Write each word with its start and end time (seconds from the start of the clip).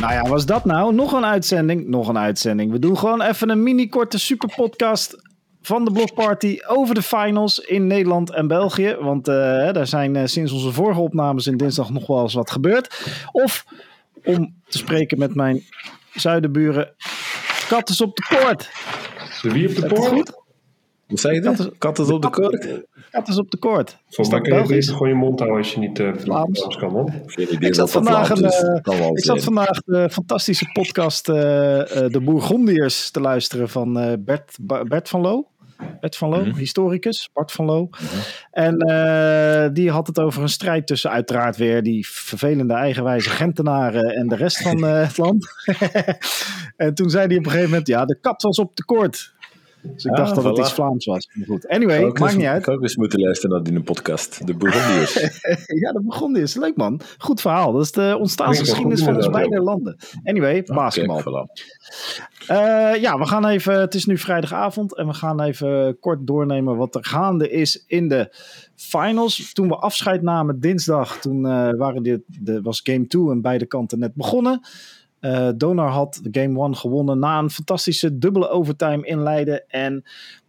Nou 0.00 0.12
ja, 0.12 0.22
was 0.22 0.46
dat 0.46 0.64
nou? 0.64 0.94
Nog 0.94 1.12
een 1.12 1.24
uitzending? 1.24 1.86
Nog 1.86 2.08
een 2.08 2.18
uitzending. 2.18 2.72
We 2.72 2.78
doen 2.78 2.98
gewoon 2.98 3.22
even 3.22 3.48
een 3.48 3.62
mini-korte 3.62 4.18
superpodcast 4.18 5.16
van 5.62 5.84
de 5.84 5.92
Blokparty 5.92 6.58
over 6.66 6.94
de 6.94 7.02
finals 7.02 7.58
in 7.58 7.86
Nederland 7.86 8.30
en 8.30 8.46
België. 8.46 8.96
Want 9.00 9.28
uh, 9.28 9.34
daar 9.72 9.86
zijn 9.86 10.14
uh, 10.14 10.22
sinds 10.24 10.52
onze 10.52 10.72
vorige 10.72 11.00
opnames 11.00 11.46
in 11.46 11.56
dinsdag 11.56 11.90
nog 11.90 12.06
wel 12.06 12.22
eens 12.22 12.34
wat 12.34 12.50
gebeurd. 12.50 13.00
Of 13.32 13.64
om 14.24 14.54
te 14.68 14.78
spreken 14.78 15.18
met 15.18 15.34
mijn 15.34 15.62
zuidenburen, 16.14 16.94
kat 17.68 17.88
is 17.88 18.00
op 18.00 18.16
de 18.16 18.36
koord. 18.38 18.70
Wie 19.42 19.68
op 19.68 19.74
de 19.74 19.94
koord? 19.94 20.44
Wat 21.06 21.20
zei 21.20 21.34
je 21.34 21.40
dat? 21.40 21.70
Kat 21.78 21.98
is 21.98 22.10
op 22.10 22.22
de 22.22 22.30
koord? 22.30 22.84
Kat 23.10 23.28
is 23.28 23.38
op 23.38 23.50
de 23.50 23.56
koord. 23.56 23.98
Volgens 24.08 24.28
mij 24.28 24.40
kun 24.40 24.62
je 24.62 24.68
beter 24.68 24.92
gewoon 24.92 25.08
je 25.08 25.14
mond 25.14 25.38
houden 25.38 25.58
als 25.58 25.72
je 25.72 25.78
niet 25.80 25.98
uh, 25.98 26.14
Vlaams 26.14 26.76
kan, 26.76 26.92
man. 26.92 27.12
Ik 27.58 27.74
zat 27.74 27.90
vandaag, 27.90 28.30
een, 28.30 28.44
uh, 28.94 29.06
ik 29.12 29.24
zat 29.24 29.44
vandaag 29.44 29.78
de 29.84 30.10
fantastische 30.10 30.70
podcast 30.72 31.28
uh, 31.28 31.34
De 31.34 32.20
Bourgondiërs 32.24 33.10
te 33.10 33.20
luisteren 33.20 33.68
van 33.68 34.18
Bert, 34.24 34.56
Bert 34.88 35.08
van 35.08 35.20
Loo. 35.20 35.48
Bert 36.00 36.16
van 36.16 36.28
Loo, 36.28 36.38
mm 36.38 36.50
-hmm. 36.50 36.58
historicus, 36.58 37.30
Bart 37.32 37.52
van 37.52 37.64
Loo. 37.64 37.80
Mm 37.80 37.88
-hmm. 37.90 38.20
En 38.50 38.88
uh, 38.88 39.74
die 39.74 39.90
had 39.90 40.06
het 40.06 40.18
over 40.18 40.42
een 40.42 40.48
strijd 40.48 40.86
tussen 40.86 41.10
uiteraard 41.10 41.56
weer 41.56 41.82
die 41.82 42.08
vervelende 42.08 42.74
eigenwijze 42.74 43.30
Gentenaren 43.30 44.14
en 44.14 44.28
de 44.28 44.36
rest 44.36 44.62
van 44.62 44.84
uh, 44.84 45.02
het 45.02 45.18
land. 45.18 45.46
en 46.76 46.94
toen 46.94 47.10
zei 47.10 47.26
hij 47.26 47.36
op 47.36 47.44
een 47.44 47.50
gegeven 47.50 47.70
moment, 47.70 47.86
ja, 47.86 48.04
de 48.04 48.18
kat 48.20 48.42
was 48.42 48.58
op 48.58 48.76
de 48.76 48.84
koord. 48.84 49.34
Dus 49.94 50.04
ik 50.04 50.10
ah, 50.10 50.16
dacht 50.16 50.34
dat 50.34 50.44
voilà. 50.44 50.48
het 50.48 50.58
iets 50.58 50.72
Vlaams 50.72 51.04
was. 51.04 51.28
Maar 51.32 51.46
goed, 51.46 51.68
anyway, 51.68 52.02
maakt 52.02 52.20
eens, 52.20 52.34
niet 52.34 52.46
uit. 52.46 52.62
Ik 52.62 52.68
ook 52.68 52.82
eens 52.82 52.96
moeten 52.96 53.20
luisteren 53.20 53.56
naar 53.56 53.64
die 53.64 53.82
podcast, 53.82 54.46
de 54.46 54.54
Bourgondiërs. 54.54 55.14
ja, 55.82 55.92
de 55.92 56.00
Bourgondiërs, 56.02 56.54
leuk 56.54 56.76
man. 56.76 57.00
Goed 57.18 57.40
verhaal. 57.40 57.72
Dat 57.72 57.82
is 57.82 57.92
de 57.92 58.16
ontstaansgeschiedenis 58.18 59.02
van 59.02 59.16
ons 59.16 59.30
beide 59.30 59.60
landen. 59.60 59.96
Anyway, 60.24 60.62
basketbal. 60.62 61.16
Okay, 61.16 61.46
uh, 62.50 63.00
ja, 63.00 63.18
we 63.18 63.26
gaan 63.26 63.46
even, 63.46 63.80
het 63.80 63.94
is 63.94 64.04
nu 64.04 64.18
vrijdagavond 64.18 64.96
en 64.96 65.06
we 65.06 65.14
gaan 65.14 65.40
even 65.40 65.98
kort 66.00 66.26
doornemen 66.26 66.76
wat 66.76 66.94
er 66.94 67.04
gaande 67.04 67.50
is 67.50 67.84
in 67.86 68.08
de 68.08 68.34
finals. 68.74 69.52
Toen 69.52 69.68
we 69.68 69.76
afscheid 69.76 70.22
namen 70.22 70.60
dinsdag, 70.60 71.18
toen 71.18 71.44
uh, 71.44 71.70
waren 71.76 72.02
dit, 72.02 72.20
de, 72.26 72.62
was 72.62 72.80
game 72.82 73.06
2 73.06 73.30
en 73.30 73.40
beide 73.40 73.66
kanten 73.66 73.98
net 73.98 74.14
begonnen. 74.14 74.60
Uh, 75.20 75.48
Donar 75.56 75.90
had 75.90 76.20
game 76.30 76.64
1 76.64 76.76
gewonnen 76.76 77.18
na 77.18 77.38
een 77.38 77.50
fantastische 77.50 78.18
dubbele 78.18 78.48
overtime 78.48 79.06
inleiden. 79.06 79.68
En 79.68 80.04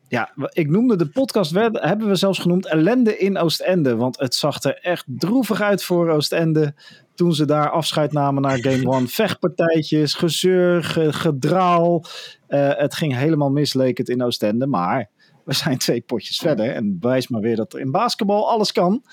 ja, 0.08 0.32
ik 0.50 0.70
noemde 0.70 0.96
de 0.96 1.08
podcast, 1.08 1.52
hebben 1.72 2.08
we 2.08 2.16
zelfs 2.16 2.40
genoemd, 2.40 2.68
ellende 2.68 3.18
in 3.18 3.38
Oostende. 3.38 3.95
Want 3.95 4.20
het 4.20 4.36
zag 4.36 4.64
er 4.64 4.80
echt 4.82 5.06
droevig 5.08 5.62
uit 5.62 5.84
voor 5.84 6.10
Oostende 6.10 6.73
toen 7.16 7.34
ze 7.34 7.45
daar 7.45 7.70
afscheid 7.70 8.12
namen 8.12 8.42
naar 8.42 8.58
Game 8.58 8.92
1. 8.95 9.08
Vechtpartijtjes, 9.08 10.14
gezeur, 10.14 10.84
ge, 10.84 11.14
gedraal. 11.14 12.04
Uh, 12.50 12.70
het 12.73 12.95
ging 12.95 13.16
helemaal 13.16 13.52
mis, 13.52 13.73
leek 13.73 13.98
het 13.98 14.10
in 14.10 14.23
Oostende. 14.23 14.68
Maar 14.68 15.10
we 15.45 15.54
zijn 15.54 15.78
twee 15.78 16.02
potjes 16.02 16.38
verder. 16.38 16.73
En 16.73 17.00
bewijs 17.00 17.28
maar 17.28 17.42
weer 17.42 17.56
dat 17.56 17.73
er 17.73 17.80
in 17.80 17.92
basketbal 17.92 18.50
alles 18.50 18.72
kan. 18.72 19.04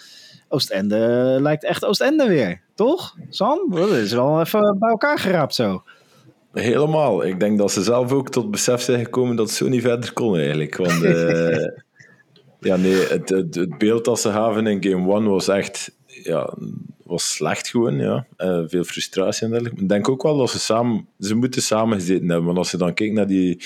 Oostende 0.55 1.37
lijkt 1.41 1.65
echt 1.65 1.85
Oostende 1.85 2.29
weer, 2.29 2.61
toch? 2.75 3.17
Sam, 3.29 3.71
dat 3.71 3.91
is 3.91 4.13
wel 4.13 4.41
even 4.41 4.77
bij 4.79 4.91
elkaar 4.91 5.19
geraapt 5.19 5.55
zo. 5.55 5.83
Helemaal. 6.53 7.25
Ik 7.25 7.41
denk 7.41 7.59
dat 7.59 7.73
ze 7.73 7.83
zelf 7.83 8.13
ook 8.13 8.31
tot 8.31 8.51
besef 8.51 8.81
zijn 8.81 9.05
gekomen 9.05 9.37
dat 9.37 9.51
ze 9.51 9.65
zo 9.65 9.71
niet 9.71 9.83
verder 9.83 10.13
kon 10.13 10.37
eigenlijk. 10.37 10.77
Want 10.77 11.03
uh, 11.03 11.67
ja, 12.69 12.77
nee, 12.77 13.07
het, 13.07 13.29
het, 13.29 13.55
het, 13.55 13.79
beeld 13.79 14.05
dat 14.05 14.21
ze 14.21 14.31
gaven 14.31 14.67
in 14.67 14.85
game 14.85 15.15
1 15.15 15.29
was 15.29 15.49
echt 15.49 15.95
ja, 16.07 16.55
was 17.05 17.33
slecht 17.35 17.69
gewoon. 17.69 17.97
Ja. 17.97 18.27
Uh, 18.39 18.63
veel 18.67 18.85
frustratie 18.85 19.45
en 19.45 19.51
dergelijke. 19.51 19.83
Ik 19.83 19.89
denk 19.89 20.09
ook 20.09 20.23
wel 20.23 20.37
dat 20.37 20.51
ze 20.51 20.59
samen, 20.59 21.07
ze 21.19 21.35
moeten 21.35 21.63
samen 21.63 21.99
gezeten 21.99 22.29
hebben. 22.29 22.47
Want 22.47 22.59
als 22.59 22.71
je 22.71 22.77
dan 22.77 22.95
kijkt 22.95 23.15
naar, 23.15 23.27
die, 23.27 23.61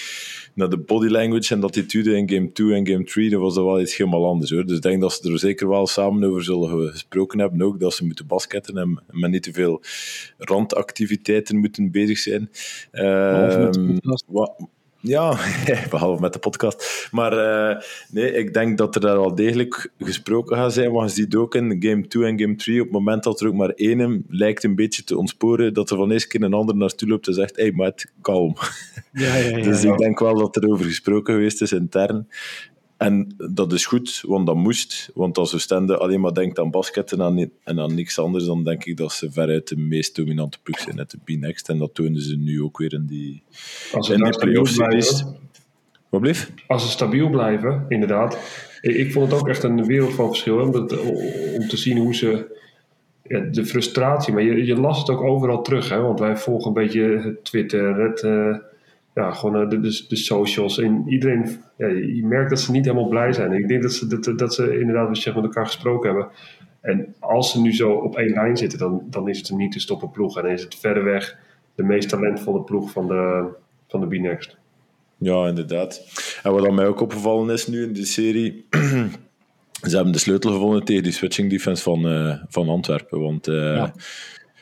naar 0.54 0.68
de 0.68 0.78
body 0.78 1.06
language 1.06 1.54
en 1.54 1.64
attitude 1.64 2.16
in 2.16 2.30
game 2.30 2.52
2 2.52 2.74
en 2.74 2.86
game 2.86 3.04
3, 3.04 3.30
dan 3.30 3.40
was 3.40 3.54
dat 3.54 3.64
wel 3.64 3.80
iets 3.80 3.96
helemaal 3.96 4.26
anders 4.26 4.50
hoor. 4.50 4.66
Dus 4.66 4.76
ik 4.76 4.82
denk 4.82 5.00
dat 5.00 5.12
ze 5.12 5.32
er 5.32 5.38
zeker 5.38 5.68
wel 5.68 5.86
samen 5.86 6.28
over 6.28 6.44
zullen 6.44 6.90
gesproken 6.90 7.38
hebben. 7.38 7.62
Ook 7.62 7.80
dat 7.80 7.94
ze 7.94 8.04
moeten 8.04 8.26
basketten 8.26 8.76
en 8.76 9.02
met 9.10 9.30
niet 9.30 9.42
te 9.42 9.52
veel 9.52 9.82
randactiviteiten 10.38 11.56
moeten 11.56 11.90
bezig 11.90 12.18
zijn. 12.18 12.50
Uh, 12.92 13.70
wat, 14.26 14.68
ja, 15.00 15.38
behalve 15.90 16.20
met 16.20 16.32
de 16.32 16.38
podcast. 16.38 17.08
Maar 17.10 17.32
uh, 17.32 17.82
nee, 18.10 18.32
ik 18.32 18.54
denk 18.54 18.78
dat 18.78 18.94
er 18.94 19.00
daar 19.00 19.16
al 19.16 19.34
degelijk 19.34 19.90
gesproken 19.98 20.56
gaat 20.56 20.72
zijn. 20.72 20.92
Want 20.92 21.10
je 21.10 21.22
ziet 21.22 21.34
ook 21.34 21.54
in 21.54 21.76
game 21.80 22.06
2 22.06 22.24
en 22.24 22.40
game 22.40 22.56
3, 22.56 22.78
op 22.78 22.86
het 22.86 22.94
moment 22.94 23.22
dat 23.22 23.40
er 23.40 23.46
ook 23.46 23.54
maar 23.54 23.70
één 23.70 24.24
lijkt 24.28 24.64
een 24.64 24.74
beetje 24.74 25.04
te 25.04 25.18
ontsporen, 25.18 25.74
dat 25.74 25.90
er 25.90 25.96
van 25.96 26.10
eens 26.10 26.26
keer 26.26 26.42
een 26.42 26.54
ander 26.54 26.76
naartoe 26.76 27.08
loopt 27.08 27.26
en 27.26 27.34
zegt, 27.34 27.56
hé, 27.56 27.62
hey, 27.62 27.72
maat, 27.72 28.06
kalm. 28.20 28.56
Ja, 29.12 29.36
ja, 29.36 29.56
ja, 29.56 29.62
dus 29.68 29.84
ik 29.84 29.98
denk 29.98 30.18
wel 30.18 30.38
dat 30.38 30.56
er 30.56 30.70
over 30.70 30.84
gesproken 30.84 31.34
geweest 31.34 31.62
is 31.62 31.72
intern. 31.72 32.28
En 32.98 33.34
dat 33.36 33.72
is 33.72 33.86
goed, 33.86 34.22
want 34.26 34.46
dat 34.46 34.56
moest. 34.56 35.10
Want 35.14 35.38
als 35.38 35.54
Oostende 35.54 35.96
alleen 35.96 36.20
maar 36.20 36.34
denkt 36.34 36.58
aan 36.58 36.70
basketten 36.70 37.20
en, 37.20 37.52
en 37.64 37.80
aan 37.80 37.94
niks 37.94 38.18
anders, 38.18 38.44
dan 38.44 38.64
denk 38.64 38.84
ik 38.84 38.96
dat 38.96 39.12
ze 39.12 39.30
veruit 39.30 39.68
de 39.68 39.76
meest 39.76 40.16
dominante 40.16 40.58
ploeg 40.62 40.78
zijn 40.78 40.98
uit 40.98 41.10
de 41.10 41.18
B-Next. 41.24 41.68
En 41.68 41.78
dat 41.78 41.94
tonen 41.94 42.20
ze 42.20 42.36
nu 42.36 42.62
ook 42.62 42.78
weer 42.78 42.92
in 42.92 43.06
die, 43.06 43.42
als 43.92 44.08
in 44.08 44.22
die 44.22 44.38
play-off 44.38 44.76
Wat 46.08 46.20
bleef? 46.20 46.52
Als 46.66 46.82
ze 46.82 46.90
stabiel 46.90 47.30
blijven, 47.30 47.84
inderdaad. 47.88 48.38
Ik 48.80 49.12
vond 49.12 49.30
het 49.30 49.40
ook 49.40 49.48
echt 49.48 49.62
een 49.62 49.84
wereld 49.84 50.14
van 50.14 50.26
verschil. 50.26 50.60
Om, 50.60 50.74
om 51.54 51.68
te 51.68 51.76
zien 51.76 51.98
hoe 51.98 52.14
ze... 52.14 52.56
Ja, 53.22 53.40
de 53.40 53.66
frustratie, 53.66 54.32
maar 54.32 54.42
je, 54.42 54.64
je 54.64 54.80
las 54.80 54.98
het 54.98 55.10
ook 55.10 55.20
overal 55.20 55.62
terug. 55.62 55.88
Hè? 55.88 56.00
Want 56.00 56.18
wij 56.18 56.36
volgen 56.36 56.68
een 56.68 56.82
beetje 56.82 57.38
Twitter, 57.42 57.96
het... 58.00 58.22
Uh, 58.22 58.56
ja, 59.18 59.30
gewoon 59.32 59.68
de, 59.68 59.80
de, 59.80 60.04
de 60.08 60.16
socials. 60.16 60.78
En 60.78 61.04
iedereen, 61.08 61.60
ja, 61.76 61.86
je 61.86 62.26
merkt 62.26 62.50
dat 62.50 62.60
ze 62.60 62.70
niet 62.70 62.84
helemaal 62.84 63.08
blij 63.08 63.32
zijn. 63.32 63.52
ik 63.52 63.68
denk 63.68 63.82
dat 63.82 63.92
ze, 63.92 64.06
dat, 64.06 64.38
dat 64.38 64.54
ze 64.54 64.78
inderdaad 64.78 65.08
wat 65.08 65.22
je 65.22 65.32
met 65.34 65.44
elkaar 65.44 65.66
gesproken 65.66 66.08
hebben. 66.10 66.28
En 66.80 67.14
als 67.18 67.50
ze 67.50 67.60
nu 67.60 67.74
zo 67.74 67.92
op 67.92 68.16
één 68.16 68.32
lijn 68.32 68.56
zitten, 68.56 68.78
dan, 68.78 69.02
dan 69.10 69.28
is 69.28 69.38
het 69.38 69.48
een 69.48 69.56
niet 69.56 69.72
te 69.72 69.80
stoppen 69.80 70.10
ploeg. 70.10 70.36
En 70.36 70.42
dan 70.42 70.52
is 70.52 70.62
het 70.62 70.74
verreweg 70.74 71.36
de 71.74 71.82
meest 71.82 72.08
talentvolle 72.08 72.62
ploeg 72.62 72.90
van 72.90 73.06
de, 73.06 73.48
van 73.88 74.00
de 74.00 74.06
B-Next. 74.06 74.56
Ja, 75.16 75.46
inderdaad. 75.46 76.02
En 76.42 76.52
wat 76.52 76.72
mij 76.72 76.86
ook 76.86 77.00
opgevallen 77.00 77.50
is 77.50 77.66
nu 77.66 77.82
in 77.82 77.92
die 77.92 78.06
serie... 78.06 78.66
ze 79.88 79.94
hebben 79.94 80.12
de 80.12 80.18
sleutel 80.18 80.52
gevonden 80.52 80.84
tegen 80.84 81.02
die 81.02 81.12
switching 81.12 81.50
defense 81.50 81.82
van, 81.82 82.12
uh, 82.12 82.34
van 82.48 82.68
Antwerpen. 82.68 83.20
Want... 83.20 83.48
Uh, 83.48 83.74
ja 83.74 83.92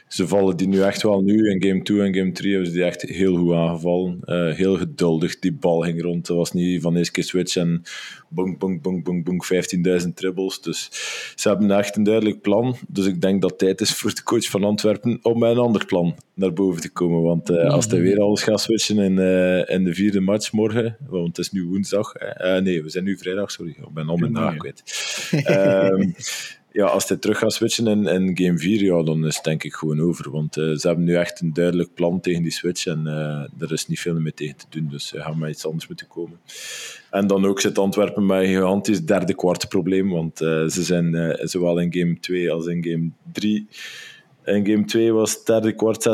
ze 0.09 0.29
vallen 0.29 0.57
die 0.57 0.69
nu 0.69 0.81
echt 0.81 1.03
wel 1.03 1.23
nu. 1.23 1.51
In 1.51 1.63
game 1.63 1.83
2 1.83 2.01
en 2.01 2.15
game 2.15 2.33
3 2.33 2.51
hebben 2.51 2.71
ze 2.71 2.77
die 2.77 2.85
echt 2.85 3.03
heel 3.03 3.37
goed 3.37 3.53
aangevallen. 3.53 4.21
Uh, 4.25 4.55
heel 4.55 4.77
geduldig, 4.77 5.39
die 5.39 5.53
bal 5.53 5.81
ging 5.81 6.03
rond. 6.03 6.27
Het 6.29 6.37
was 6.37 6.53
niet 6.53 6.83
van 6.83 6.97
eens 6.97 7.11
keer 7.11 7.25
switch 7.25 7.57
en 7.57 7.83
bong, 8.29 8.59
bong, 8.59 8.83
bong, 8.83 9.05
bong, 9.05 9.25
bong, 9.25 9.47
15.000 10.03 10.09
triples. 10.15 10.61
Dus 10.61 10.91
ze 11.35 11.49
hebben 11.49 11.71
echt 11.71 11.97
een 11.97 12.03
duidelijk 12.03 12.41
plan. 12.41 12.77
Dus 12.89 13.07
ik 13.07 13.21
denk 13.21 13.41
dat 13.41 13.51
het 13.51 13.59
tijd 13.59 13.81
is 13.81 13.95
voor 13.95 14.15
de 14.15 14.23
coach 14.23 14.51
van 14.51 14.65
Antwerpen 14.65 15.19
om 15.23 15.39
met 15.39 15.51
een 15.51 15.59
ander 15.59 15.85
plan 15.85 16.17
naar 16.35 16.53
boven 16.53 16.81
te 16.81 16.93
komen. 16.93 17.23
Want 17.23 17.51
uh, 17.51 17.71
als 17.71 17.87
hij 17.87 18.01
weer 18.01 18.21
alles 18.21 18.43
gaat 18.43 18.61
switchen 18.61 18.99
in, 18.99 19.17
uh, 19.17 19.69
in 19.69 19.85
de 19.85 19.95
vierde 19.95 20.21
match 20.21 20.53
morgen, 20.53 20.97
want 21.09 21.27
het 21.27 21.39
is 21.39 21.53
nu 21.53 21.65
woensdag. 21.65 22.13
nee, 22.63 22.83
we 22.83 22.89
zijn 22.89 23.05
nu 23.05 23.19
vrijdag, 23.19 23.51
sorry. 23.51 23.71
Ik 23.71 23.95
ben 23.95 24.09
al 24.09 24.17
mijn 24.17 24.33
dag 24.33 24.57
kwijt. 24.57 24.83
ja, 26.77 26.85
als 26.87 27.09
hij 27.09 27.17
terug 27.17 27.39
gaat 27.39 27.53
switchen 27.53 27.87
in, 27.87 28.07
in 28.07 28.37
game 28.37 28.59
4, 28.59 28.83
ja, 28.83 29.03
dan 29.03 29.27
is 29.27 29.35
het 29.35 29.45
denk 29.45 29.65
ik 29.65 29.75
gewoon 29.75 30.01
over. 30.01 30.31
Want 30.31 30.57
uh, 30.57 30.75
ze 30.77 30.87
hebben 30.87 31.05
nu 31.05 31.15
echt 31.15 31.41
een 31.41 31.53
duidelijk 31.53 31.95
plan 31.95 32.21
tegen 32.21 32.43
die 32.43 32.53
switch 32.53 32.87
en 32.87 33.03
uh, 33.07 33.63
er 33.63 33.73
is 33.73 33.87
niet 33.87 34.01
veel 34.01 34.21
meer 34.21 34.35
tegen 34.35 34.57
te 34.57 34.67
doen. 34.69 34.89
Dus 34.89 35.07
ze 35.07 35.21
gaan 35.21 35.39
met 35.39 35.51
iets 35.51 35.67
anders 35.67 35.87
moeten 35.87 36.07
komen. 36.07 36.39
En 37.11 37.27
dan 37.27 37.47
ook 37.47 37.61
zit 37.61 37.79
Antwerpen 37.79 38.27
met 38.27 38.43
een 38.43 38.47
gigantisch 38.47 39.05
derde 39.05 39.35
kwart 39.35 39.69
probleem. 39.69 40.11
Want 40.11 40.39
ze 40.39 40.83
zijn 40.83 41.39
zowel 41.49 41.79
in 41.79 41.93
game 41.93 42.21
2 42.21 42.53
als 42.53 42.67
in 42.67 42.85
game 42.85 43.11
3. 43.33 43.69
In 44.45 44.67
game 44.67 44.85
2 44.85 45.13
was 45.13 45.33
het 45.33 45.47
derde 45.47 45.73
kwart 45.73 46.09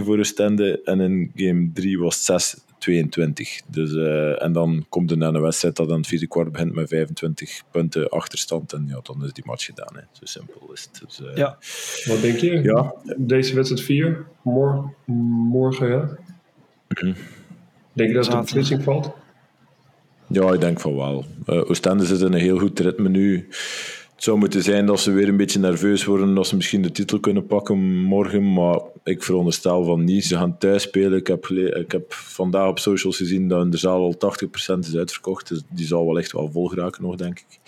26-9 0.00 0.04
voor 0.04 0.18
Oostende. 0.18 0.80
En 0.84 1.00
in 1.00 1.32
game 1.34 1.70
3 1.74 1.98
was 1.98 2.16
het 2.16 2.24
6 2.24 2.56
22. 2.80 3.60
Dus, 3.66 3.92
uh, 3.92 4.42
en 4.42 4.52
dan 4.52 4.86
komt 4.88 5.10
er 5.10 5.16
naar 5.16 5.34
een 5.34 5.40
wedstrijd 5.40 5.76
dat 5.76 5.90
aan 5.90 5.96
het 5.96 6.06
vierde 6.06 6.26
kwart 6.26 6.52
begint 6.52 6.74
met 6.74 6.88
25 6.88 7.62
punten 7.70 8.08
achterstand. 8.08 8.72
En 8.72 8.84
ja, 8.88 9.00
dan 9.02 9.24
is 9.24 9.32
die 9.32 9.44
match 9.46 9.64
gedaan. 9.64 9.94
Hè. 9.94 10.00
Zo 10.12 10.24
simpel 10.24 10.72
is 10.72 10.88
het. 10.92 11.02
Dus, 11.06 11.20
uh, 11.20 11.36
ja. 11.36 11.58
Wat 12.04 12.20
denk 12.20 12.38
je? 12.38 12.62
Ja. 12.62 12.94
Deze 13.16 13.54
wedstrijd 13.54 13.82
4, 13.82 14.26
Mor 14.42 14.94
morgen, 15.06 15.88
ja? 15.88 16.00
Mm 16.00 16.16
-hmm. 16.88 17.14
Denk 17.92 18.08
je 18.08 18.14
dat 18.14 18.26
het 18.26 18.34
op 18.34 18.40
beslissing 18.40 18.82
valt? 18.82 19.10
Ja, 20.26 20.52
ik 20.52 20.60
denk 20.60 20.80
van 20.80 20.96
wel. 20.96 21.24
Uh, 21.46 21.70
Oostende 21.70 22.04
zit 22.04 22.20
in 22.20 22.32
een 22.32 22.40
heel 22.40 22.58
goed 22.58 22.80
ritme 22.80 23.08
nu. 23.08 23.48
Het 24.20 24.28
zou 24.28 24.40
moeten 24.40 24.62
zijn 24.62 24.86
dat 24.86 25.00
ze 25.00 25.10
weer 25.10 25.28
een 25.28 25.36
beetje 25.36 25.58
nerveus 25.58 26.04
worden, 26.04 26.34
dat 26.34 26.46
ze 26.46 26.56
misschien 26.56 26.82
de 26.82 26.92
titel 26.92 27.20
kunnen 27.20 27.46
pakken 27.46 27.78
morgen, 28.02 28.52
maar 28.52 28.80
ik 29.04 29.22
veronderstel 29.22 29.84
van 29.84 30.04
niet. 30.04 30.24
Ze 30.24 30.36
gaan 30.36 30.58
thuis 30.58 30.82
spelen. 30.82 31.18
Ik 31.18 31.26
heb, 31.26 31.46
ik 31.46 31.92
heb 31.92 32.12
vandaag 32.12 32.68
op 32.68 32.78
socials 32.78 33.16
gezien 33.16 33.48
dat 33.48 33.64
in 33.64 33.70
de 33.70 33.76
zaal 33.76 34.02
al 34.02 34.34
80% 34.74 34.78
is 34.78 34.96
uitverkocht, 34.96 35.48
dus 35.48 35.62
die 35.70 35.86
zal 35.86 36.06
wel 36.06 36.18
echt 36.18 36.32
wel 36.32 36.50
vol 36.52 36.66
geraken 36.66 37.02
nog, 37.02 37.16
denk 37.16 37.38
ik. 37.38 37.58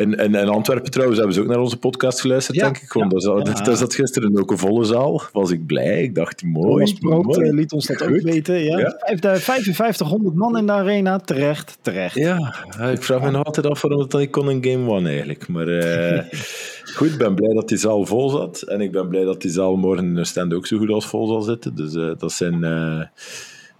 In, 0.00 0.14
in, 0.14 0.34
in, 0.34 0.48
Antwerpen 0.48 0.90
trouwens 0.90 1.18
hebben 1.18 1.36
ze 1.36 1.42
ook 1.42 1.48
naar 1.48 1.60
onze 1.60 1.76
podcast 1.76 2.20
geluisterd, 2.20 2.58
denk 2.58 2.78
ik. 2.78 2.92
Want 2.92 3.22
ja, 3.22 3.34
dat, 3.34 3.58
ja. 3.58 3.74
dat, 3.74 3.94
gisteren 3.94 4.38
ook 4.38 4.50
een 4.50 4.58
volle 4.58 4.84
zaal. 4.84 5.22
Was 5.32 5.50
ik 5.50 5.66
blij. 5.66 6.02
Ik 6.02 6.14
dacht, 6.14 6.42
mooi. 6.42 6.94
Thomas 6.94 7.36
mooi. 7.36 7.52
liet 7.52 7.72
ons 7.72 7.86
dat 7.86 8.02
ook 8.02 8.20
weten. 8.20 8.62
Ja. 8.62 8.78
ja. 8.78 9.36
5500 9.36 10.34
man 10.34 10.58
in 10.58 10.66
de 10.66 10.72
arena. 10.72 11.18
Terecht, 11.18 11.78
terecht. 11.82 12.14
Ja, 12.14 12.54
ik 12.92 13.02
vraag 13.02 13.22
me 13.22 13.30
nog 13.30 13.44
altijd 13.44 13.66
af 13.66 13.82
waarom 13.82 14.08
ik 14.18 14.30
kon 14.30 14.50
in 14.50 14.64
Game 14.64 14.90
One 14.90 15.08
eigenlijk. 15.08 15.48
Maar 15.48 15.68
uh, 15.68 16.20
goed, 16.96 17.08
ik 17.08 17.18
ben 17.18 17.34
blij 17.34 17.54
dat 17.54 17.68
die 17.68 17.78
zaal 17.78 18.06
vol 18.06 18.28
zat. 18.28 18.62
En 18.62 18.80
ik 18.80 18.92
ben 18.92 19.08
blij 19.08 19.24
dat 19.24 19.42
die 19.42 19.50
zaal 19.50 19.76
morgen 19.76 20.04
in 20.04 20.14
de 20.14 20.24
stand 20.24 20.54
ook 20.54 20.66
zo 20.66 20.78
goed 20.78 20.90
als 20.90 21.06
vol 21.06 21.26
zal 21.26 21.42
zitten. 21.42 21.74
Dus 21.74 21.94
uh, 21.94 22.10
dat 22.18 22.32
zijn... 22.32 22.62
Uh, 22.62 23.02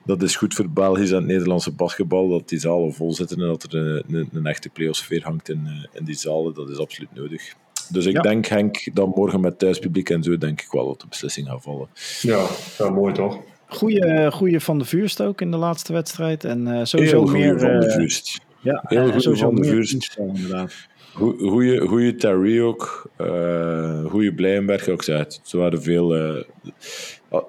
dat 0.04 0.22
is 0.22 0.36
goed 0.36 0.54
voor 0.54 0.70
Belgisch 0.70 1.10
en 1.10 1.16
het 1.16 1.26
Nederlandse 1.26 1.72
basketbal, 1.72 2.28
dat 2.28 2.48
die 2.48 2.58
zalen 2.58 2.92
vol 2.92 3.14
zitten 3.14 3.40
en 3.40 3.46
dat 3.46 3.62
er 3.62 3.74
een, 3.74 4.04
een, 4.10 4.28
een 4.32 4.46
echte 4.46 4.68
playoff-sfeer 4.68 5.22
hangt 5.22 5.48
in, 5.48 5.88
in 5.92 6.04
die 6.04 6.14
zalen. 6.14 6.54
Dat 6.54 6.70
is 6.70 6.78
absoluut 6.78 7.14
nodig. 7.14 7.54
Dus 7.90 8.06
ik 8.06 8.12
ja. 8.12 8.20
denk, 8.20 8.46
Henk, 8.46 8.88
dat 8.94 9.16
morgen 9.16 9.40
met 9.40 9.58
thuispubliek 9.58 10.10
en 10.10 10.22
zo, 10.22 10.38
denk 10.38 10.60
ik 10.60 10.70
wel 10.70 10.86
dat 10.86 11.00
de 11.00 11.06
beslissing 11.08 11.48
gaat 11.48 11.62
vallen. 11.62 11.88
Ja, 12.20 12.46
ja 12.78 12.90
mooi 12.90 13.12
toch? 13.14 13.38
Goeie, 13.66 14.30
goeie 14.30 14.60
van 14.60 14.78
de 14.78 14.84
vuurst 14.84 15.22
ook 15.22 15.40
in 15.40 15.50
de 15.50 15.56
laatste 15.56 15.92
wedstrijd. 15.92 16.44
En 16.44 16.66
uh, 16.66 16.84
sowieso 16.84 17.24
Heel 17.24 17.32
meer... 17.32 17.58
van 17.58 17.80
de 17.80 17.90
vuurst. 17.90 18.40
Ja, 18.60 18.84
Heel 18.86 19.12
goed 19.12 19.38
van 19.38 19.54
de 19.54 19.64
vuurst. 19.64 20.16
Inderdaad. 20.18 20.74
Goeie, 21.12 21.80
goeie 21.80 22.14
Terry 22.14 22.60
ook. 22.60 23.10
Uh, 23.18 24.04
goeie 24.04 24.34
Blijenberg 24.34 24.88
ook. 24.88 25.02
Ze 25.02 25.26
waren 25.52 25.82
veel... 25.82 26.44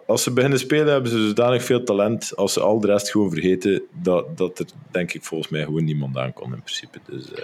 Als 0.06 0.24
ze 0.24 0.32
beginnen 0.32 0.60
spelen, 0.60 0.94
hebben 0.94 1.12
ze 1.12 1.28
zodanig 1.28 1.64
veel 1.64 1.84
talent. 1.84 2.36
Als 2.36 2.54
ze 2.54 2.60
al 2.60 2.80
de 2.80 2.88
rest 2.88 3.12
gewoon 3.12 3.30
vergeten, 3.30 3.82
dat, 3.92 4.38
dat 4.38 4.60
er 4.60 4.66
denk 4.92 5.14
ik 5.14 5.24
volgens 5.24 5.52
mij 5.52 5.64
gewoon 5.64 5.84
niemand 5.84 6.18
aan 6.18 6.34
kon 6.34 6.54
in 6.54 6.62
principe. 6.62 7.00
Dus, 7.06 7.32
uh... 7.32 7.38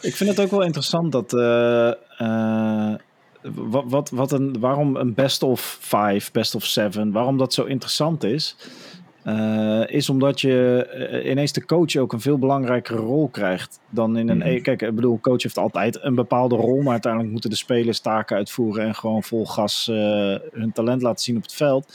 Ik 0.00 0.16
vind 0.16 0.30
het 0.30 0.40
ook 0.40 0.50
wel 0.50 0.62
interessant 0.62 1.12
dat. 1.12 1.32
Uh, 1.32 2.94
wat, 3.42 3.84
wat, 3.86 4.10
wat 4.10 4.32
een, 4.32 4.60
waarom 4.60 4.96
een 4.96 5.14
best 5.14 5.42
of 5.42 5.78
five, 5.80 6.30
best 6.32 6.54
of 6.54 6.64
seven, 6.64 7.12
waarom 7.12 7.38
dat 7.38 7.54
zo 7.54 7.64
interessant 7.64 8.24
is. 8.24 8.56
Uh, 9.24 9.82
is 9.86 10.08
omdat 10.08 10.40
je 10.40 10.88
uh, 11.22 11.30
ineens 11.30 11.52
de 11.52 11.64
coach 11.64 11.96
ook 11.96 12.12
een 12.12 12.20
veel 12.20 12.38
belangrijkere 12.38 12.98
rol 12.98 13.28
krijgt 13.28 13.80
dan 13.90 14.16
in 14.16 14.28
een. 14.28 14.52
Mm. 14.52 14.62
Kijk, 14.62 14.82
ik 14.82 14.94
bedoel, 14.94 15.20
coach 15.20 15.42
heeft 15.42 15.58
altijd 15.58 15.98
een 16.02 16.14
bepaalde 16.14 16.56
rol, 16.56 16.82
maar 16.82 16.92
uiteindelijk 16.92 17.32
moeten 17.32 17.50
de 17.50 17.56
spelers 17.56 18.00
taken 18.00 18.36
uitvoeren 18.36 18.84
en 18.84 18.94
gewoon 18.94 19.22
vol 19.22 19.46
gas 19.46 19.88
uh, 19.90 19.96
hun 20.52 20.72
talent 20.72 21.02
laten 21.02 21.24
zien 21.24 21.36
op 21.36 21.42
het 21.42 21.54
veld. 21.54 21.94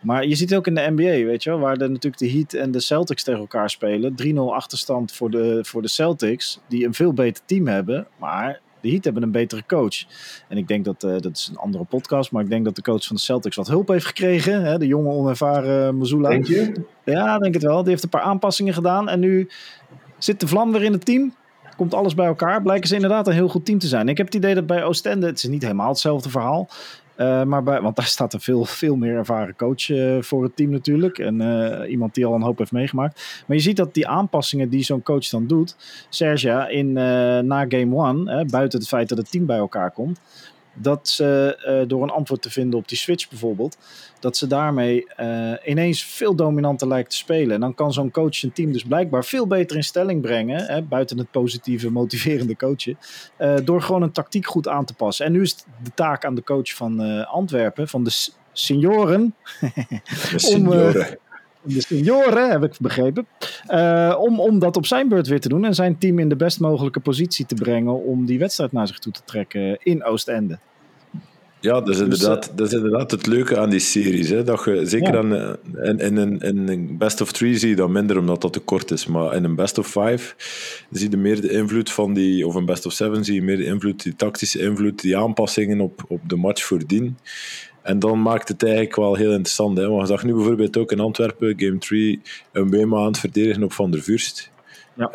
Maar 0.00 0.26
je 0.26 0.34
ziet 0.34 0.54
ook 0.54 0.66
in 0.66 0.74
de 0.74 0.90
NBA, 0.90 1.26
weet 1.26 1.42
je 1.42 1.50
wel, 1.50 1.58
waar 1.58 1.78
de, 1.78 1.88
natuurlijk 1.88 2.18
de 2.18 2.30
Heat 2.30 2.52
en 2.52 2.70
de 2.70 2.80
Celtics 2.80 3.22
tegen 3.22 3.40
elkaar 3.40 3.70
spelen. 3.70 4.14
3-0 4.22 4.34
achterstand 4.34 5.12
voor 5.12 5.30
de, 5.30 5.58
voor 5.62 5.82
de 5.82 5.88
Celtics, 5.88 6.60
die 6.68 6.86
een 6.86 6.94
veel 6.94 7.12
beter 7.12 7.44
team 7.46 7.66
hebben. 7.66 8.06
Maar 8.16 8.60
de 8.80 8.88
Heat 8.90 9.04
hebben 9.04 9.22
een 9.22 9.30
betere 9.30 9.62
coach. 9.66 10.04
En 10.48 10.56
ik 10.56 10.68
denk 10.68 10.84
dat, 10.84 11.02
uh, 11.02 11.18
dat 11.18 11.36
is 11.36 11.48
een 11.50 11.56
andere 11.56 11.84
podcast, 11.84 12.32
maar 12.32 12.42
ik 12.42 12.50
denk 12.50 12.64
dat 12.64 12.76
de 12.76 12.82
coach 12.82 13.06
van 13.06 13.16
de 13.16 13.22
Celtics 13.22 13.56
wat 13.56 13.68
hulp 13.68 13.88
heeft 13.88 14.06
gekregen. 14.06 14.64
Hè? 14.64 14.78
De 14.78 14.86
jonge, 14.86 15.10
onervaren 15.10 15.96
Mazula. 15.96 16.28
Denk 16.28 16.46
je? 16.46 16.72
Ja, 17.04 17.38
denk 17.38 17.54
het 17.54 17.62
wel. 17.62 17.80
Die 17.80 17.90
heeft 17.90 18.02
een 18.02 18.08
paar 18.08 18.22
aanpassingen 18.22 18.74
gedaan. 18.74 19.08
En 19.08 19.20
nu 19.20 19.48
zit 20.18 20.40
de 20.40 20.48
vlam 20.48 20.72
weer 20.72 20.82
in 20.82 20.92
het 20.92 21.04
team. 21.04 21.34
Komt 21.76 21.94
alles 21.94 22.14
bij 22.14 22.26
elkaar. 22.26 22.62
Blijken 22.62 22.88
ze 22.88 22.94
inderdaad 22.94 23.26
een 23.26 23.32
heel 23.32 23.48
goed 23.48 23.64
team 23.64 23.78
te 23.78 23.86
zijn. 23.86 24.08
Ik 24.08 24.16
heb 24.16 24.26
het 24.26 24.34
idee 24.34 24.54
dat 24.54 24.66
bij 24.66 24.84
Oostende, 24.84 25.26
het 25.26 25.36
is 25.36 25.48
niet 25.48 25.62
helemaal 25.62 25.88
hetzelfde 25.88 26.30
verhaal. 26.30 26.68
Uh, 27.18 27.42
maar 27.42 27.62
bij, 27.62 27.80
want 27.80 27.96
daar 27.96 28.04
staat 28.04 28.32
een 28.32 28.40
veel, 28.40 28.64
veel 28.64 28.96
meer 28.96 29.16
ervaren 29.16 29.56
coach 29.56 29.88
uh, 29.88 30.22
voor 30.22 30.42
het 30.42 30.56
team 30.56 30.70
natuurlijk. 30.70 31.18
En 31.18 31.40
uh, 31.40 31.90
iemand 31.90 32.14
die 32.14 32.26
al 32.26 32.34
een 32.34 32.42
hoop 32.42 32.58
heeft 32.58 32.72
meegemaakt. 32.72 33.44
Maar 33.46 33.56
je 33.56 33.62
ziet 33.62 33.76
dat 33.76 33.94
die 33.94 34.08
aanpassingen 34.08 34.68
die 34.68 34.82
zo'n 34.82 35.02
coach 35.02 35.28
dan 35.28 35.46
doet. 35.46 35.76
Sergia 36.08 36.68
in, 36.68 36.92
na 37.46 37.64
game 37.68 37.94
one, 37.94 38.44
buiten 38.44 38.78
het 38.78 38.88
feit 38.88 39.08
dat 39.08 39.18
het 39.18 39.30
team 39.30 39.46
bij 39.46 39.58
elkaar 39.58 39.90
komt 39.90 40.20
dat 40.74 41.08
ze 41.08 41.58
uh, 41.82 41.88
door 41.88 42.02
een 42.02 42.10
antwoord 42.10 42.42
te 42.42 42.50
vinden 42.50 42.78
op 42.78 42.88
die 42.88 42.98
switch 42.98 43.28
bijvoorbeeld, 43.28 43.78
dat 44.20 44.36
ze 44.36 44.46
daarmee 44.46 45.06
uh, 45.20 45.52
ineens 45.64 46.04
veel 46.04 46.34
dominanter 46.34 46.88
lijkt 46.88 47.10
te 47.10 47.16
spelen. 47.16 47.54
En 47.54 47.60
dan 47.60 47.74
kan 47.74 47.92
zo'n 47.92 48.10
coach 48.10 48.34
zijn 48.34 48.52
team 48.52 48.72
dus 48.72 48.82
blijkbaar 48.82 49.24
veel 49.24 49.46
beter 49.46 49.76
in 49.76 49.84
stelling 49.84 50.22
brengen, 50.22 50.64
hè, 50.66 50.82
buiten 50.82 51.18
het 51.18 51.30
positieve, 51.30 51.90
motiverende 52.00 52.56
coachen, 52.56 52.98
uh, 53.38 53.54
door 53.64 53.82
gewoon 53.82 54.02
een 54.02 54.12
tactiek 54.12 54.46
goed 54.46 54.68
aan 54.68 54.84
te 54.84 54.94
passen. 54.94 55.26
En 55.26 55.32
nu 55.32 55.42
is 55.42 55.56
de 55.56 55.90
taak 55.94 56.24
aan 56.24 56.34
de 56.34 56.44
coach 56.44 56.74
van 56.74 57.24
Antwerpen, 57.26 57.88
van 57.88 58.04
de 58.04 58.28
senioren, 58.52 59.34
de 60.30 60.38
senioren. 60.48 61.18
De 61.62 61.80
senioren, 61.80 62.50
heb 62.50 62.62
ik 62.62 62.74
begrepen. 62.80 63.26
Uh, 63.68 64.16
om, 64.18 64.40
om 64.40 64.58
dat 64.58 64.76
op 64.76 64.86
zijn 64.86 65.08
beurt 65.08 65.26
weer 65.26 65.40
te 65.40 65.48
doen 65.48 65.64
en 65.64 65.74
zijn 65.74 65.98
team 65.98 66.18
in 66.18 66.28
de 66.28 66.36
best 66.36 66.60
mogelijke 66.60 67.00
positie 67.00 67.46
te 67.46 67.54
brengen 67.54 68.04
om 68.04 68.26
die 68.26 68.38
wedstrijd 68.38 68.72
naar 68.72 68.86
zich 68.86 68.98
toe 68.98 69.12
te 69.12 69.20
trekken 69.24 69.78
in 69.82 70.04
Oostende. 70.04 70.58
Ja, 71.60 71.72
dat 71.80 71.88
is, 71.88 72.00
inderdaad, 72.00 72.52
dat 72.54 72.66
is 72.66 72.72
inderdaad 72.72 73.10
het 73.10 73.26
leuke 73.26 73.58
aan 73.58 73.70
die 73.70 73.80
series. 73.80 74.28
Hè? 74.28 74.44
Dat 74.44 74.64
je, 74.64 74.86
zeker 74.86 75.12
ja. 75.12 75.18
aan, 75.18 75.56
in, 75.82 75.98
in, 75.98 76.18
in, 76.18 76.40
in, 76.40 76.68
een 76.68 76.98
best 76.98 77.20
of 77.20 77.32
three 77.32 77.58
zie 77.58 77.68
je 77.68 77.76
dat 77.76 77.88
minder 77.88 78.18
omdat 78.18 78.40
dat 78.40 78.52
te 78.52 78.60
kort 78.60 78.90
is. 78.90 79.06
Maar 79.06 79.34
in 79.34 79.44
een 79.44 79.54
best 79.54 79.78
of 79.78 79.86
five 79.86 80.34
zie 80.90 81.10
je 81.10 81.16
meer 81.16 81.40
de 81.40 81.50
invloed 81.50 81.90
van 81.90 82.14
die, 82.14 82.46
of 82.46 82.54
een 82.54 82.64
best 82.64 82.86
of 82.86 82.92
seven 82.92 83.24
zie 83.24 83.34
je 83.34 83.42
meer 83.42 83.56
de 83.56 83.64
invloed, 83.64 84.02
die 84.02 84.16
tactische 84.16 84.58
invloed, 84.58 85.00
die 85.00 85.16
aanpassingen 85.16 85.80
op, 85.80 86.04
op 86.08 86.20
de 86.26 86.36
match 86.36 86.64
voordien. 86.64 87.18
En 87.88 87.98
dan 87.98 88.22
maakt 88.22 88.48
het 88.48 88.62
eigenlijk 88.62 88.96
wel 88.96 89.14
heel 89.14 89.30
interessant. 89.30 89.78
Hè? 89.78 89.88
Want 89.88 90.00
je 90.00 90.06
zag 90.06 90.24
nu 90.24 90.34
bijvoorbeeld 90.34 90.76
ook 90.76 90.92
in 90.92 91.00
Antwerpen, 91.00 91.54
Game 91.56 91.78
3, 91.78 92.20
een 92.52 92.70
Wema 92.70 92.98
aan 92.98 93.06
het 93.06 93.18
verdedigen 93.18 93.62
op 93.62 93.72
Van 93.72 93.90
der 93.90 94.02
Vuurst. 94.02 94.50
Ja. 94.94 95.10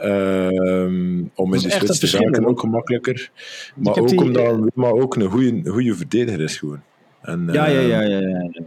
Um, 0.84 1.32
om 1.36 1.54
in 1.54 1.62
de 1.62 1.70
switch 1.70 1.98
te 1.98 2.18
raken 2.18 2.46
ook 2.46 2.60
gemakkelijker. 2.60 3.32
Maar 3.76 3.98
ook 3.98 4.08
die, 4.08 4.20
omdat 4.20 4.70
Wema 4.74 4.90
ook 4.90 5.16
een 5.16 5.30
goede, 5.30 5.70
goede 5.70 5.96
verdediger 5.96 6.42
is 6.42 6.58
gewoon. 6.58 6.82
En, 7.22 7.50
ja, 7.52 7.68
ja, 7.68 7.80
ja, 7.80 8.02
ja, 8.02 8.20
ja, 8.20 8.50
ja. 8.52 8.64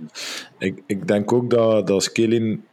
Ik, 0.58 0.82
ik 0.86 1.08
denk 1.08 1.32
ook 1.32 1.50
dat, 1.50 1.86
dat 1.86 2.02
Skelin 2.02 2.64